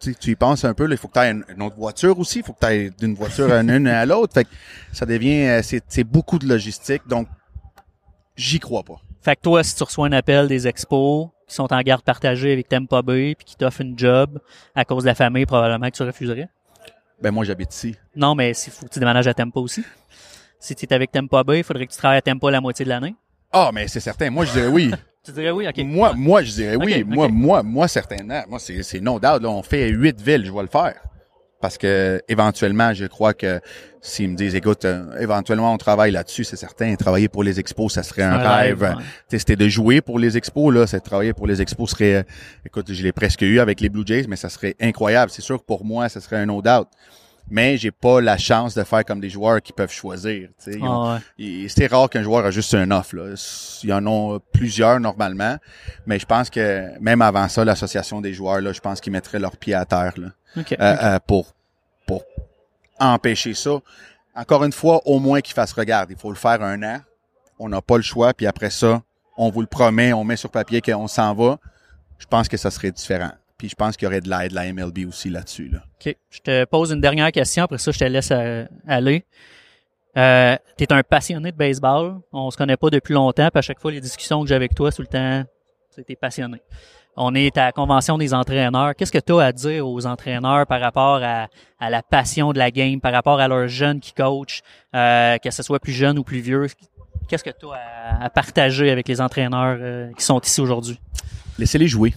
Tu, 0.00 0.30
y 0.30 0.34
penses 0.34 0.64
un 0.64 0.74
peu, 0.74 0.86
là, 0.86 0.94
il 0.94 0.98
faut 0.98 1.08
que 1.08 1.14
tu 1.14 1.20
aies 1.20 1.30
une, 1.30 1.44
une 1.48 1.62
autre 1.62 1.76
voiture 1.76 2.18
aussi, 2.18 2.38
il 2.38 2.44
faut 2.44 2.52
que 2.52 2.60
tu 2.60 2.66
ailles 2.66 2.90
d'une 2.98 3.14
voiture 3.14 3.52
à 3.52 3.60
une 3.60 3.86
à 3.86 4.06
l'autre. 4.06 4.34
Fait 4.34 4.44
que 4.44 4.50
ça 4.92 5.06
devient, 5.06 5.46
euh, 5.46 5.62
c'est, 5.62 6.04
beaucoup 6.04 6.38
de 6.38 6.46
logistique, 6.46 7.02
donc 7.06 7.28
j'y 8.36 8.58
crois 8.58 8.82
pas. 8.82 9.00
Fait 9.20 9.36
que 9.36 9.42
toi, 9.42 9.62
si 9.62 9.74
tu 9.74 9.82
reçois 9.82 10.06
un 10.06 10.12
appel 10.12 10.48
des 10.48 10.66
expos 10.66 11.28
qui 11.46 11.54
sont 11.54 11.72
en 11.72 11.80
garde 11.80 12.02
partagée 12.02 12.52
avec 12.52 12.68
Tampa 12.68 13.02
Bay 13.02 13.34
puis 13.34 13.44
qui 13.44 13.56
t'offrent 13.56 13.82
une 13.82 13.98
job 13.98 14.40
à 14.74 14.84
cause 14.84 15.02
de 15.02 15.08
la 15.08 15.14
famille, 15.14 15.46
probablement 15.46 15.90
que 15.90 15.96
tu 15.96 16.02
refuserais? 16.02 16.48
Ben 17.20 17.30
moi 17.30 17.44
j'habite 17.44 17.74
ici. 17.74 17.96
Non, 18.16 18.34
mais 18.34 18.54
s'il 18.54 18.72
faut 18.72 18.86
que 18.86 18.90
tu 18.90 18.98
déménages 18.98 19.26
à 19.26 19.34
Tampa 19.34 19.60
aussi. 19.60 19.84
Si 20.58 20.74
tu 20.74 20.86
es 20.86 20.92
avec 20.92 21.10
Tampa 21.10 21.44
Bay, 21.44 21.58
il 21.58 21.64
faudrait 21.64 21.86
que 21.86 21.92
tu 21.92 21.98
travailles 21.98 22.18
à 22.18 22.22
Tampa 22.22 22.50
la 22.50 22.60
moitié 22.60 22.84
de 22.84 22.88
l'année. 22.88 23.14
Ah, 23.52 23.70
mais 23.74 23.88
c'est 23.88 24.00
certain. 24.00 24.30
Moi 24.30 24.46
je 24.46 24.52
dirais 24.52 24.68
oui. 24.68 24.90
Tu 25.30 25.40
dirais 25.40 25.50
oui, 25.50 25.66
ok. 25.68 25.78
Moi, 25.84 26.12
moi 26.16 26.42
je 26.42 26.52
dirais 26.52 26.76
oui. 26.76 27.04
Moi, 27.04 27.28
moi, 27.28 27.62
moi 27.62 27.88
certainement. 27.88 28.42
Moi 28.48 28.58
c'est, 28.58 28.82
c'est 28.82 29.00
no 29.00 29.18
doubt. 29.18 29.42
Là, 29.42 29.48
on 29.48 29.62
fait 29.62 29.88
huit 29.88 30.20
villes, 30.20 30.44
je 30.44 30.52
vais 30.52 30.62
le 30.62 30.68
faire. 30.68 30.94
Parce 31.60 31.76
que 31.76 32.22
éventuellement, 32.26 32.94
je 32.94 33.04
crois 33.04 33.34
que 33.34 33.60
s'ils 34.00 34.30
me 34.30 34.34
disent, 34.34 34.54
écoute, 34.54 34.86
euh, 34.86 35.18
éventuellement 35.18 35.74
on 35.74 35.76
travaille 35.76 36.10
là-dessus, 36.10 36.44
c'est 36.44 36.56
certain. 36.56 36.94
Travailler 36.94 37.28
pour 37.28 37.44
les 37.44 37.60
expos, 37.60 37.92
ça 37.92 38.02
serait 38.02 38.22
un, 38.22 38.38
rêve. 38.38 38.80
ouais. 38.80 38.94
Sais, 39.28 39.38
c'était 39.40 39.56
de 39.56 39.68
jouer 39.68 40.00
pour 40.00 40.18
les 40.18 40.38
expos, 40.38 40.72
là. 40.72 40.86
C'est 40.86 41.00
de 41.00 41.04
travailler 41.04 41.34
pour 41.34 41.46
les 41.46 41.60
expos 41.60 41.90
serait, 41.90 42.14
euh, 42.14 42.22
écoute, 42.64 42.90
je 42.90 43.02
l'ai 43.02 43.12
presque 43.12 43.42
eu 43.42 43.60
avec 43.60 43.82
les 43.82 43.90
Blue 43.90 44.04
Jays, 44.06 44.24
mais 44.26 44.36
ça 44.36 44.48
serait 44.48 44.74
incroyable. 44.80 45.30
C'est 45.30 45.42
sûr 45.42 45.58
que 45.58 45.64
pour 45.64 45.84
moi, 45.84 46.08
ça 46.08 46.22
serait 46.22 46.36
un 46.36 46.46
no 46.46 46.62
doubt. 46.62 46.88
Mais 47.50 47.76
j'ai 47.76 47.90
pas 47.90 48.20
la 48.20 48.38
chance 48.38 48.74
de 48.74 48.84
faire 48.84 49.04
comme 49.04 49.20
des 49.20 49.28
joueurs 49.28 49.60
qui 49.60 49.72
peuvent 49.72 49.92
choisir. 49.92 50.48
Ah 50.82 51.18
ouais. 51.38 51.66
C'est 51.68 51.86
rare 51.88 52.08
qu'un 52.08 52.22
joueur 52.22 52.44
a 52.44 52.50
juste 52.50 52.72
un 52.74 52.90
offre. 52.90 53.16
Là. 53.16 53.34
Il 53.82 53.90
y 53.90 53.92
en 53.92 54.06
a 54.06 54.38
plusieurs 54.52 55.00
normalement, 55.00 55.56
mais 56.06 56.18
je 56.18 56.26
pense 56.26 56.48
que 56.48 56.98
même 57.00 57.22
avant 57.22 57.48
ça, 57.48 57.64
l'association 57.64 58.20
des 58.20 58.32
joueurs, 58.32 58.60
là, 58.60 58.72
je 58.72 58.80
pense 58.80 59.00
qu'ils 59.00 59.12
mettraient 59.12 59.40
leurs 59.40 59.56
pieds 59.56 59.74
à 59.74 59.84
terre 59.84 60.14
là, 60.16 60.28
euh, 60.56 60.62
euh, 60.80 61.18
pour 61.26 61.54
pour 62.06 62.22
empêcher 63.00 63.54
ça. 63.54 63.78
Encore 64.34 64.64
une 64.64 64.72
fois, 64.72 65.00
au 65.06 65.18
moins 65.18 65.40
qu'ils 65.40 65.54
fassent 65.54 65.72
regarde. 65.72 66.10
Il 66.10 66.16
faut 66.16 66.30
le 66.30 66.36
faire 66.36 66.62
un 66.62 66.82
an. 66.82 67.00
On 67.58 67.68
n'a 67.68 67.82
pas 67.82 67.96
le 67.96 68.02
choix. 68.02 68.32
Puis 68.32 68.46
après 68.46 68.70
ça, 68.70 69.02
on 69.36 69.50
vous 69.50 69.60
le 69.60 69.66
promet, 69.66 70.12
on 70.12 70.24
met 70.24 70.36
sur 70.36 70.50
papier 70.50 70.80
qu'on 70.80 71.08
s'en 71.08 71.34
va. 71.34 71.58
Je 72.18 72.26
pense 72.26 72.48
que 72.48 72.56
ça 72.56 72.70
serait 72.70 72.92
différent. 72.92 73.32
Puis 73.60 73.68
je 73.68 73.74
pense 73.74 73.94
qu'il 73.94 74.06
y 74.06 74.08
aurait 74.08 74.22
de 74.22 74.30
l'aide 74.30 74.52
de 74.52 74.54
la 74.54 74.72
MLB 74.72 75.06
aussi 75.06 75.28
là-dessus. 75.28 75.68
Là. 75.68 75.80
OK. 76.00 76.16
Je 76.30 76.38
te 76.38 76.64
pose 76.64 76.92
une 76.92 77.00
dernière 77.02 77.30
question, 77.30 77.64
après 77.64 77.76
ça, 77.76 77.90
je 77.90 77.98
te 77.98 78.04
laisse 78.04 78.30
euh, 78.32 78.64
aller. 78.88 79.26
Euh, 80.16 80.56
tu 80.78 80.84
es 80.84 80.92
un 80.94 81.02
passionné 81.02 81.52
de 81.52 81.56
baseball. 81.58 82.20
On 82.32 82.50
se 82.50 82.56
connaît 82.56 82.78
pas 82.78 82.88
depuis 82.88 83.12
longtemps, 83.12 83.50
puis 83.50 83.58
à 83.58 83.60
chaque 83.60 83.78
fois, 83.78 83.92
les 83.92 84.00
discussions 84.00 84.40
que 84.40 84.48
j'ai 84.48 84.54
avec 84.54 84.74
toi, 84.74 84.90
tout 84.90 85.02
le 85.02 85.08
temps, 85.08 85.44
tu 85.94 86.02
es 86.10 86.16
passionné. 86.16 86.62
On 87.18 87.34
est 87.34 87.58
à 87.58 87.66
la 87.66 87.72
convention 87.72 88.16
des 88.16 88.32
entraîneurs. 88.32 88.94
Qu'est-ce 88.96 89.12
que 89.12 89.18
tu 89.18 89.34
as 89.34 89.40
à 89.40 89.52
dire 89.52 89.86
aux 89.86 90.06
entraîneurs 90.06 90.66
par 90.66 90.80
rapport 90.80 91.20
à, 91.22 91.48
à 91.78 91.90
la 91.90 92.02
passion 92.02 92.54
de 92.54 92.58
la 92.58 92.70
game, 92.70 92.98
par 92.98 93.12
rapport 93.12 93.40
à 93.40 93.46
leurs 93.46 93.68
jeunes 93.68 94.00
qui 94.00 94.14
coachent, 94.14 94.62
euh, 94.96 95.36
que 95.36 95.50
ce 95.50 95.62
soit 95.62 95.80
plus 95.80 95.92
jeune 95.92 96.18
ou 96.18 96.24
plus 96.24 96.40
vieux? 96.40 96.66
Qu'est-ce 97.28 97.44
que 97.44 97.50
tu 97.50 97.66
as 97.66 97.74
à, 97.74 98.24
à 98.24 98.30
partager 98.30 98.90
avec 98.90 99.06
les 99.06 99.20
entraîneurs 99.20 99.76
euh, 99.78 100.10
qui 100.16 100.24
sont 100.24 100.40
ici 100.40 100.62
aujourd'hui? 100.62 100.98
Laissez-les 101.58 101.88
jouer. 101.88 102.14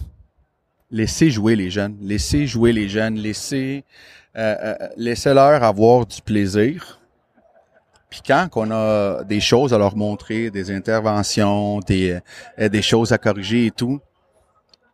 Laissez 0.90 1.30
jouer 1.30 1.56
les 1.56 1.70
jeunes. 1.70 1.96
Laissez 2.00 2.46
jouer 2.46 2.72
les 2.72 2.88
jeunes. 2.88 3.16
Laissez, 3.16 3.84
euh, 4.36 4.54
euh, 4.62 4.88
laissez-leur 4.96 5.62
avoir 5.62 6.06
du 6.06 6.20
plaisir. 6.22 7.00
Puis 8.10 8.20
quand 8.24 8.48
on 8.54 8.70
a 8.70 9.24
des 9.24 9.40
choses 9.40 9.74
à 9.74 9.78
leur 9.78 9.96
montrer, 9.96 10.50
des 10.50 10.70
interventions, 10.70 11.80
des, 11.80 12.20
euh, 12.60 12.68
des 12.68 12.82
choses 12.82 13.12
à 13.12 13.18
corriger 13.18 13.66
et 13.66 13.70
tout, 13.70 14.00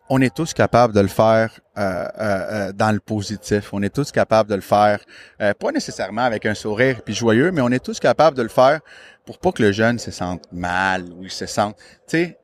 on 0.08 0.20
est 0.20 0.34
tous 0.34 0.54
capables 0.54 0.92
de 0.94 1.00
le 1.00 1.08
faire 1.08 1.60
dans 1.76 2.92
le 2.92 2.98
positif. 2.98 3.72
On 3.72 3.80
est 3.82 3.94
tous 3.94 4.10
capables 4.10 4.50
de 4.50 4.56
le 4.56 4.60
faire, 4.60 4.98
pas 5.38 5.72
nécessairement 5.72 6.22
avec 6.22 6.44
un 6.46 6.54
sourire 6.54 7.00
puis 7.04 7.14
joyeux, 7.14 7.52
mais 7.52 7.60
on 7.60 7.68
est 7.68 7.82
tous 7.82 8.00
capables 8.00 8.36
de 8.36 8.42
le 8.42 8.48
faire 8.48 8.80
pour 9.24 9.38
pas 9.38 9.52
que 9.52 9.62
le 9.62 9.70
jeune 9.70 10.00
se 10.00 10.10
sente 10.10 10.50
mal 10.50 11.04
ou 11.12 11.22
il 11.22 11.30
se 11.30 11.46
sente. 11.46 11.76
Tu 12.08 12.16
sais, 12.18 12.38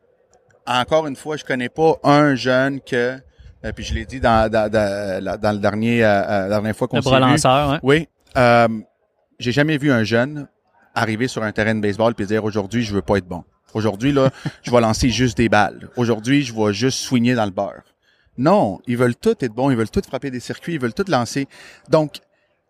encore 0.67 1.07
une 1.07 1.17
fois, 1.17 1.37
je 1.37 1.45
connais 1.45 1.69
pas 1.69 1.99
un 2.03 2.35
jeune 2.35 2.81
que, 2.81 3.19
euh, 3.67 3.73
puis 3.73 3.85
je 3.85 3.95
l'ai 3.95 4.05
dit 4.07 4.21
dans, 4.21 4.51
dans, 4.51 4.71
dans, 4.71 5.41
dans 5.41 5.53
le 5.53 5.59
dernier, 5.59 6.05
euh, 6.05 6.09
euh, 6.09 6.43
la 6.43 6.49
dernière 6.49 6.77
fois 6.77 6.89
qu'on 6.89 7.03
s'est 7.03 7.11
vu. 7.11 7.21
lanceur, 7.21 7.71
hein. 7.71 7.81
Oui, 7.83 8.09
euh, 8.37 8.69
j'ai 9.39 9.53
jamais 9.53 9.79
vu 9.79 9.91
un 9.91 10.05
jeune 10.05 10.47
arriver 10.95 11.29
sur 11.29 11.43
un 11.43 11.53
terrain 11.53 11.75
de 11.75 11.81
baseball 11.81 12.15
puis 12.15 12.27
dire 12.27 12.45
aujourd'hui 12.45 12.83
je 12.83 12.95
veux 12.95 13.03
pas 13.03 13.17
être 13.17 13.27
bon. 13.29 13.45
Aujourd'hui 13.75 14.13
là, 14.13 14.31
je 14.63 14.71
vais 14.71 14.81
lancer 14.81 15.11
juste 15.11 15.37
des 15.37 15.49
balles. 15.49 15.89
Aujourd'hui, 15.97 16.43
je 16.43 16.55
vais 16.55 16.73
juste 16.73 16.99
swinger 16.99 17.35
dans 17.35 17.45
le 17.45 17.51
beurre. 17.51 17.83
Non, 18.39 18.81
ils 18.87 18.97
veulent 18.97 19.17
tous 19.17 19.37
être 19.41 19.53
bons, 19.53 19.71
ils 19.71 19.77
veulent 19.77 19.91
tous 19.91 20.07
frapper 20.07 20.31
des 20.31 20.41
circuits, 20.41 20.75
ils 20.75 20.81
veulent 20.81 20.95
tous 20.95 21.11
lancer. 21.11 21.49
Donc 21.89 22.21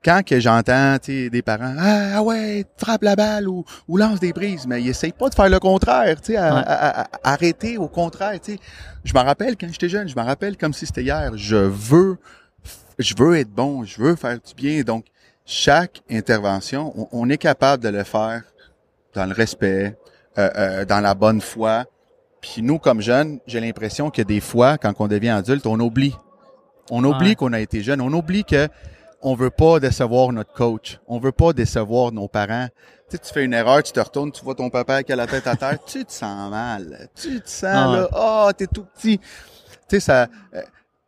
quand 0.07 0.23
que 0.25 0.39
j'entends 0.39 0.97
des 1.05 1.43
parents 1.43 1.75
ah, 1.79 2.17
ah 2.19 2.23
ouais 2.23 2.65
frappe 2.79 3.03
la 3.03 3.17
balle 3.17 3.49
ou, 3.49 3.65
ou 3.89 3.97
lance 3.97 4.21
des 4.21 4.33
brises 4.33 4.65
mais 4.69 4.81
ils 4.81 4.89
essayent 4.89 5.13
pas 5.13 5.29
de 5.29 5.35
faire 5.35 5.49
le 5.51 5.59
contraire 5.59 6.21
tu 6.21 6.35
sais 6.35 6.39
Ouais. 6.39 6.63
arrêter 7.25 7.77
au 7.77 7.89
contraire 7.89 8.39
tu 8.41 8.53
sais. 8.53 8.59
Je 9.05 9.13
m'en 9.13 9.25
rappelle 9.25 9.57
quand 9.57 9.67
j'étais 9.71 9.89
jeune 9.89 10.09
je 10.09 10.15
m'en 10.15 10.25
rappelle 10.25 10.57
comme 10.57 10.73
si 10.73 10.87
c'était 10.87 11.03
hier. 11.03 11.33
Je 11.37 11.57
veux 11.57 12.19
je 12.99 13.15
veux 13.19 13.37
être 13.37 13.51
bon 13.51 13.85
je 13.85 14.01
veux 14.01 14.17
faire 14.17 14.39
du 14.39 14.55
bien. 14.55 14.83
Donc 14.83 15.07
chaque 15.45 16.03
intervention 16.11 16.93
on, 16.97 17.09
on 17.13 17.29
est 17.31 17.39
capable 17.39 17.83
de 17.83 17.89
le 17.89 18.05
faire 18.05 18.43
dans 19.15 19.27
le 19.27 19.35
respect 19.35 19.97
euh, 20.39 20.51
euh, 20.57 20.85
dans 20.85 21.01
la 21.01 21.15
bonne 21.15 21.41
foi. 21.41 21.85
Puis 22.41 22.63
nous 22.63 22.79
comme 22.79 23.01
jeunes 23.01 23.41
j'ai 23.47 23.61
l'impression 23.61 24.11
que 24.11 24.23
des 24.23 24.41
fois 24.41 24.79
quand 24.79 24.93
on 25.01 25.09
devient 25.09 25.31
adulte 25.31 25.67
on 25.67 25.81
oublie. 25.81 26.15
On 26.91 27.03
oublie 27.03 27.31
Ouais. 27.31 27.35
qu'on 27.35 27.53
a 27.53 27.59
été 27.61 27.83
jeune. 27.83 28.01
On 28.01 28.13
oublie 28.13 28.45
que 28.45 28.69
on 29.23 29.35
veut 29.35 29.51
pas 29.51 29.81
décevoir 29.81 30.33
notre 30.33 30.53
coach. 30.53 31.01
On 31.07 31.19
veut 31.19 31.33
pas 31.33 31.53
décevoir 31.53 32.12
nos 32.12 32.29
parents. 32.29 32.69
Tu 33.09 33.17
sais, 33.17 33.19
tu 33.19 33.33
fais 33.33 33.45
une 33.45 33.55
erreur, 33.55 33.83
tu 33.83 33.93
te 33.93 34.01
retournes, 34.01 34.33
tu 34.33 34.45
vois 34.45 34.55
ton 34.55 34.69
papa 34.71 35.03
qui 35.03 35.12
a 35.12 35.17
la 35.17 35.27
tête 35.27 35.47
à 35.47 35.55
terre, 35.57 35.79
tu 35.85 36.05
te 36.05 36.12
sens 36.12 36.51
mal. 36.51 37.09
Tu 37.14 37.41
te 37.41 37.49
sens 37.49 37.71
Ah 37.73 37.91
ouais. 37.91 37.97
là, 37.99 38.09
oh, 38.49 38.51
t'es 38.57 38.67
tout 38.67 38.85
petit. 38.85 39.19
Tu 39.19 39.27
sais, 39.89 40.01
ça, 40.01 40.27
euh, 40.55 40.62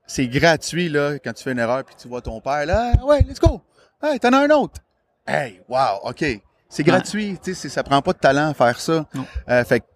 c'est 0.06 0.26
gratuit 0.28 0.88
là 0.88 1.18
quand 1.18 1.32
tu 1.32 1.42
fais 1.42 1.52
une 1.52 1.58
erreur 1.58 1.84
puis 1.84 1.96
tu 2.00 2.08
vois 2.08 2.20
ton 2.20 2.40
père 2.40 2.66
là, 2.66 2.92
Ah, 3.00 3.04
ouais, 3.04 3.20
let's 3.28 3.40
go. 3.40 3.60
Hey, 4.02 4.20
t'en 4.20 4.32
as 4.32 4.38
un 4.38 4.50
autre. 4.50 4.80
Hey, 5.26 5.60
wow, 5.68 5.98
ok. 6.04 6.24
C'est 6.68 6.84
gratuit. 6.84 7.38
Tu 7.42 7.54
sais, 7.54 7.68
ça 7.68 7.82
prend 7.82 8.00
pas 8.00 8.12
de 8.12 8.18
talent 8.18 8.50
à 8.50 8.54
faire 8.54 8.78
ça. 8.78 9.04
Euh, 9.48 9.64
fait 9.64 9.80
que 9.80 9.86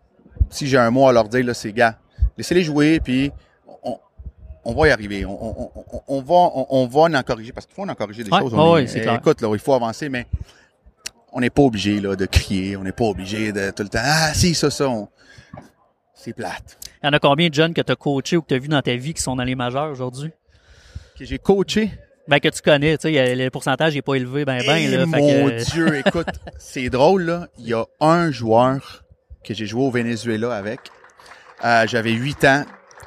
si 0.51 0.67
j'ai 0.67 0.79
un 0.79 0.91
mot 0.91 1.07
à 1.09 1.13
leur 1.13 1.29
dire 1.29 1.45
là, 1.45 1.55
c'est 1.55 1.73
gars, 1.73 1.99
laissez-les 2.37 2.65
jouer 2.65 2.99
puis 3.01 3.31
on, 4.65 4.75
va 4.75 4.89
y 4.89 4.91
arriver. 4.91 5.25
On, 5.25 5.33
on, 5.33 5.71
on, 5.93 6.03
on 6.09 6.21
va, 6.23 6.35
on, 6.35 6.67
on 6.71 6.87
va 6.87 7.19
en 7.19 7.23
corriger 7.23 7.53
parce 7.53 7.67
qu'il 7.67 7.75
faut 7.75 7.83
en 7.83 7.95
corriger 7.95 8.25
des 8.25 8.31
Ouais, 8.31 8.39
choses. 8.41 8.55
On 8.55 8.75
ouais, 8.75 8.85
est- 8.85 8.87
c'est 8.87 9.01
clair. 9.01 9.15
Écoute, 9.17 9.41
là, 9.41 9.51
il 9.53 9.59
faut 9.59 9.75
avancer, 9.75 10.09
mais 10.09 10.27
on 11.33 11.41
n'est 11.41 11.51
pas 11.51 11.63
obligé 11.63 12.01
là 12.01 12.15
de 12.17 12.27
crier. 12.27 12.77
On 12.77 12.83
n'est 12.85 12.93
pas 12.93 13.05
obligé 13.05 13.53
de 13.53 13.71
tout 13.71 13.83
le 13.83 13.89
temps. 13.89 14.01
Ah, 14.03 14.33
si 14.35 14.55
ça, 14.55 14.71
ça. 14.71 14.89
C'est 16.15 16.33
plate. 16.35 16.79
Il 17.03 17.07
y 17.07 17.09
en 17.09 17.13
a 17.13 17.19
combien 17.19 17.49
de 17.49 17.55
jeunes 17.55 17.75
que 17.75 17.81
tu 17.81 17.91
as 17.91 17.97
coachés 17.97 18.37
ou 18.37 18.43
que 18.43 18.49
tu 18.49 18.55
as 18.55 18.59
vu 18.59 18.69
dans 18.69 18.83
ta 18.83 18.95
vie 18.95 19.13
qui 19.15 19.23
sont 19.23 19.35
dans 19.35 19.43
les 19.43 19.55
majeurs 19.57 19.91
aujourd'hui? 19.91 20.31
Que 21.19 21.25
j'ai 21.25 21.39
coaché? 21.39 21.91
Ben, 22.29 22.39
que 22.39 22.49
tu 22.49 22.63
connais, 22.63 22.97
tu 22.99 23.13
sais, 23.13 23.35
le 23.35 23.51
pourcentage 23.51 23.95
n'est 23.97 24.03
pas 24.03 24.15
élevé, 24.15 24.45
ben, 24.45 24.59
ben, 24.65 24.77
Eh, 24.77 24.89
là. 24.97 24.99
fait 25.01 25.07
mon 25.07 25.49
que- 25.49 25.65
Dieu, 25.73 25.97
écoute, 26.07 26.29
c'est 26.59 26.89
drôle 26.89 27.23
là. 27.25 27.49
Il 27.59 27.67
y 27.67 27.75
a 27.75 27.85
un 28.01 28.31
joueur 28.31 29.03
que 29.43 29.53
j'ai 29.55 29.67
joué 29.67 29.83
au 29.83 29.91
Venezuela 29.91 30.55
avec. 30.55 30.79
Euh, 31.65 31.85
J'avais 31.89 32.13
8 32.13 32.45
ans. 32.45 32.65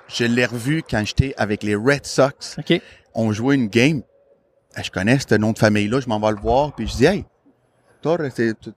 Je 0.08 0.26
l'ai 0.26 0.46
revu 0.46 0.84
quand 0.88 1.04
j'étais 1.06 1.34
avec 1.38 1.64
les 1.64 1.76
Red 1.76 2.06
Sox. 2.06 2.58
OK. 2.58 2.82
on 3.14 3.32
jouait 3.32 3.56
une 3.56 3.68
game. 3.68 4.02
Eh, 4.78 4.84
Je 4.84 4.92
connais 4.92 5.18
ce 5.20 5.36
nom 5.36 5.52
de 5.52 5.58
famille-là, 5.58 6.00
je 6.00 6.08
m'en 6.08 6.20
vais 6.20 6.32
le 6.32 6.40
voir, 6.42 6.74
puis 6.76 6.88
je 6.88 6.96
dis, 6.96 7.06
hey, 7.06 7.26
toi, 8.02 8.18
tu, 8.30 8.72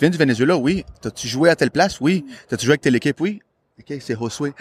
viens 0.00 0.10
du 0.10 0.18
Venezuela, 0.18 0.56
oui. 0.56 0.84
T'as-tu 1.00 1.26
joué 1.26 1.50
à 1.50 1.56
telle 1.56 1.70
place? 1.70 2.00
Oui. 2.00 2.24
T'as-tu 2.48 2.66
joué 2.66 2.72
avec 2.72 2.80
telle 2.80 2.96
équipe? 2.96 3.20
Oui. 3.20 3.40
OK, 3.80 3.96
c'est 4.00 4.16
Josué. 4.16 4.52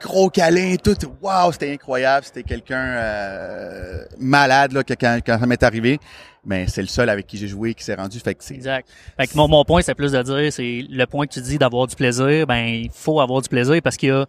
Gros 0.00 0.28
câlin, 0.28 0.76
tout. 0.76 0.96
Wow, 1.22 1.52
c'était 1.52 1.72
incroyable. 1.72 2.26
C'était 2.26 2.42
quelqu'un 2.42 2.84
euh, 2.84 4.04
malade 4.18 4.72
là, 4.72 4.82
quand, 4.82 5.18
quand 5.24 5.38
ça 5.38 5.46
m'est 5.46 5.62
arrivé. 5.62 5.98
Mais 6.44 6.66
c'est 6.68 6.82
le 6.82 6.86
seul 6.88 7.08
avec 7.08 7.26
qui 7.26 7.38
j'ai 7.38 7.48
joué 7.48 7.74
qui 7.74 7.82
s'est 7.82 7.94
rendu. 7.94 8.18
Fait 8.20 8.34
que 8.34 8.44
c'est 8.44 8.54
Exact. 8.54 8.88
Fait 9.16 9.26
que 9.26 9.36
mon, 9.36 9.48
mon 9.48 9.64
point, 9.64 9.82
c'est 9.82 9.94
plus 9.94 10.12
de 10.12 10.22
dire, 10.22 10.52
c'est 10.52 10.84
le 10.88 11.06
point 11.06 11.26
que 11.26 11.32
tu 11.32 11.40
dis 11.40 11.58
d'avoir 11.58 11.86
du 11.86 11.96
plaisir, 11.96 12.46
ben, 12.46 12.66
il 12.66 12.90
faut 12.92 13.20
avoir 13.20 13.40
du 13.42 13.48
plaisir 13.48 13.80
parce 13.82 13.96
qu'il 13.96 14.10
y 14.10 14.12
a 14.12 14.26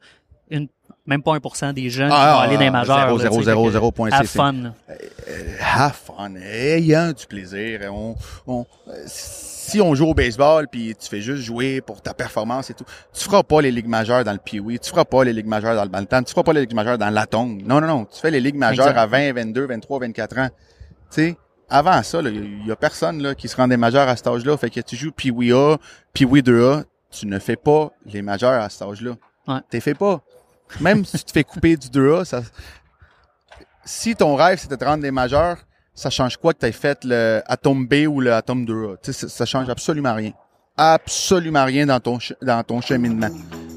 une, 0.49 0.67
même 1.05 1.23
pas 1.23 1.35
un 1.35 1.39
pour 1.39 1.55
cent 1.55 1.73
des 1.73 1.89
jeunes 1.89 2.09
qui 2.09 2.15
vont 2.15 2.39
aller 2.39 2.55
dans 2.55 2.61
les 2.61 2.69
majeurs. 2.69 2.97
Ah, 2.97 3.17
fait 3.17 3.29
que 3.29 3.71
zéro 3.71 3.91
point 3.91 4.09
have 4.11 4.25
CC. 4.25 4.37
fun. 4.37 4.53
là. 4.53 4.73
have 5.59 5.93
fun, 5.93 6.35
ayant 6.35 7.11
du 7.11 7.25
plaisir. 7.25 7.81
On, 7.91 8.15
on, 8.45 8.65
euh, 8.87 8.93
si 9.67 9.81
on 9.81 9.95
joue 9.95 10.07
au 10.07 10.13
baseball 10.13 10.67
puis 10.69 10.95
tu 10.95 11.09
fais 11.09 11.21
juste 11.21 11.43
jouer 11.43 11.81
pour 11.81 12.01
ta 12.01 12.13
performance 12.13 12.69
et 12.69 12.73
tout, 12.73 12.85
tu 13.13 13.23
feras 13.23 13.43
pas 13.43 13.61
les 13.61 13.71
ligues 13.71 13.87
majeures 13.87 14.23
dans 14.23 14.31
le 14.31 14.37
Pee-Wee, 14.37 14.79
tu 14.79 14.89
feras 14.89 15.05
pas 15.05 15.23
les 15.23 15.33
ligues 15.33 15.47
majeures 15.47 15.75
dans 15.75 15.83
le 15.83 15.89
Bantam, 15.89 16.23
tu 16.23 16.31
feras 16.31 16.43
pas 16.43 16.53
les 16.53 16.61
ligues 16.61 16.73
majeures 16.73 16.97
dans 16.97 17.09
l'Atong. 17.09 17.63
Non, 17.65 17.81
non, 17.81 17.87
non, 17.87 18.05
tu 18.05 18.19
fais 18.19 18.31
les 18.31 18.39
ligues 18.39 18.55
majeures 18.55 18.97
à 18.97 19.05
20, 19.05 19.33
22, 19.33 19.67
23, 19.67 19.99
24 19.99 20.37
ans. 20.39 20.49
Tu 20.49 21.21
sais, 21.21 21.37
avant 21.69 22.01
ça, 22.03 22.21
il 22.21 22.65
y, 22.65 22.71
a 22.71 22.75
personne 22.75 23.21
là, 23.21 23.35
qui 23.35 23.47
se 23.49 23.57
rend 23.57 23.67
des 23.67 23.77
majeurs 23.77 24.07
à 24.07 24.15
cet 24.15 24.27
âge-là. 24.27 24.55
Fait 24.57 24.69
que 24.69 24.79
tu 24.79 24.95
joues 24.95 25.11
Pee-Wee 25.11 25.51
A, 25.51 25.77
Pee-Wee 26.13 26.41
2A, 26.41 26.83
tu 27.11 27.27
ne 27.27 27.39
fais 27.39 27.57
pas 27.57 27.91
les 28.05 28.21
majeurs 28.21 28.61
à 28.61 28.69
cet 28.69 28.83
âge-là. 28.83 29.15
Ouais. 29.47 29.59
T'es 29.69 29.79
fait 29.79 29.93
pas. 29.93 30.21
Même 30.81 31.05
si 31.05 31.17
tu 31.19 31.23
te 31.25 31.31
fais 31.31 31.43
couper 31.43 31.75
du 31.77 31.87
2A, 31.87 32.25
ça, 32.25 32.41
si 33.85 34.15
ton 34.15 34.35
rêve 34.35 34.59
c'était 34.59 34.77
de 34.77 34.85
rendre 34.85 35.01
des 35.03 35.11
majeurs, 35.11 35.57
ça 35.93 36.09
change 36.09 36.37
quoi 36.37 36.53
que 36.53 36.59
tu 36.59 36.65
aies 36.65 36.71
fait 36.71 36.99
le 37.03 37.41
Atom 37.47 37.87
B 37.87 38.05
ou 38.07 38.19
le 38.21 38.33
Atom 38.33 38.65
2A? 38.65 38.97
Tu 39.01 39.11
sais, 39.13 39.13
ça, 39.13 39.29
ça 39.29 39.45
change 39.45 39.69
absolument 39.69 40.13
rien. 40.13 40.31
Absolument 40.77 41.65
rien 41.65 41.85
dans 41.85 41.99
ton, 41.99 42.19
dans 42.41 42.63
ton 42.63 42.81
cheminement. 42.81 43.29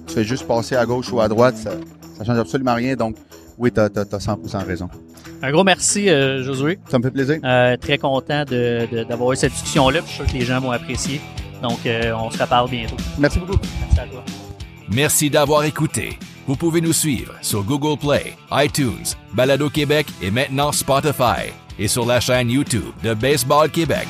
Tu 0.06 0.14
fais 0.14 0.24
juste 0.24 0.46
passer 0.46 0.76
à 0.76 0.84
gauche 0.84 1.10
ou 1.12 1.20
à 1.20 1.28
droite, 1.28 1.56
ça, 1.56 1.70
ça 2.18 2.24
change 2.24 2.38
absolument 2.38 2.74
rien. 2.74 2.94
Donc, 2.94 3.16
oui, 3.56 3.70
t'as, 3.72 3.88
t'as, 3.88 4.04
t'as 4.04 4.18
100% 4.18 4.64
raison. 4.66 4.88
Un 5.42 5.50
gros 5.52 5.64
merci, 5.64 6.10
euh, 6.10 6.42
Josué. 6.42 6.78
Ça 6.90 6.98
me 6.98 7.02
fait 7.04 7.10
plaisir. 7.10 7.38
Euh, 7.44 7.76
très 7.78 7.96
content 7.96 8.44
de, 8.44 8.86
de- 8.92 9.04
d'avoir 9.04 9.32
eu 9.32 9.36
cette 9.36 9.52
discussion-là. 9.52 10.00
Je 10.02 10.06
suis 10.06 10.16
sûr 10.16 10.26
que 10.26 10.32
les 10.32 10.44
gens 10.44 10.60
vont 10.60 10.72
apprécier. 10.72 11.20
Donc, 11.62 11.78
euh, 11.86 12.12
on 12.14 12.30
se 12.30 12.38
reparle 12.42 12.68
bientôt. 12.68 12.96
Merci 13.18 13.38
beaucoup. 13.38 13.58
Merci 13.80 14.00
à 14.00 14.06
toi. 14.06 14.22
Merci 14.90 15.30
d'avoir 15.30 15.64
écouté. 15.64 16.18
Vous 16.50 16.56
pouvez 16.56 16.80
nous 16.80 16.92
suivre 16.92 17.32
sur 17.42 17.62
Google 17.62 17.96
Play, 17.96 18.36
iTunes, 18.50 19.14
Balado 19.32 19.70
Québec 19.70 20.08
et 20.20 20.32
maintenant 20.32 20.72
Spotify 20.72 21.52
et 21.78 21.86
sur 21.86 22.04
la 22.04 22.18
chaîne 22.18 22.50
YouTube 22.50 22.92
de 23.04 23.14
Baseball 23.14 23.70
Québec. 23.70 24.08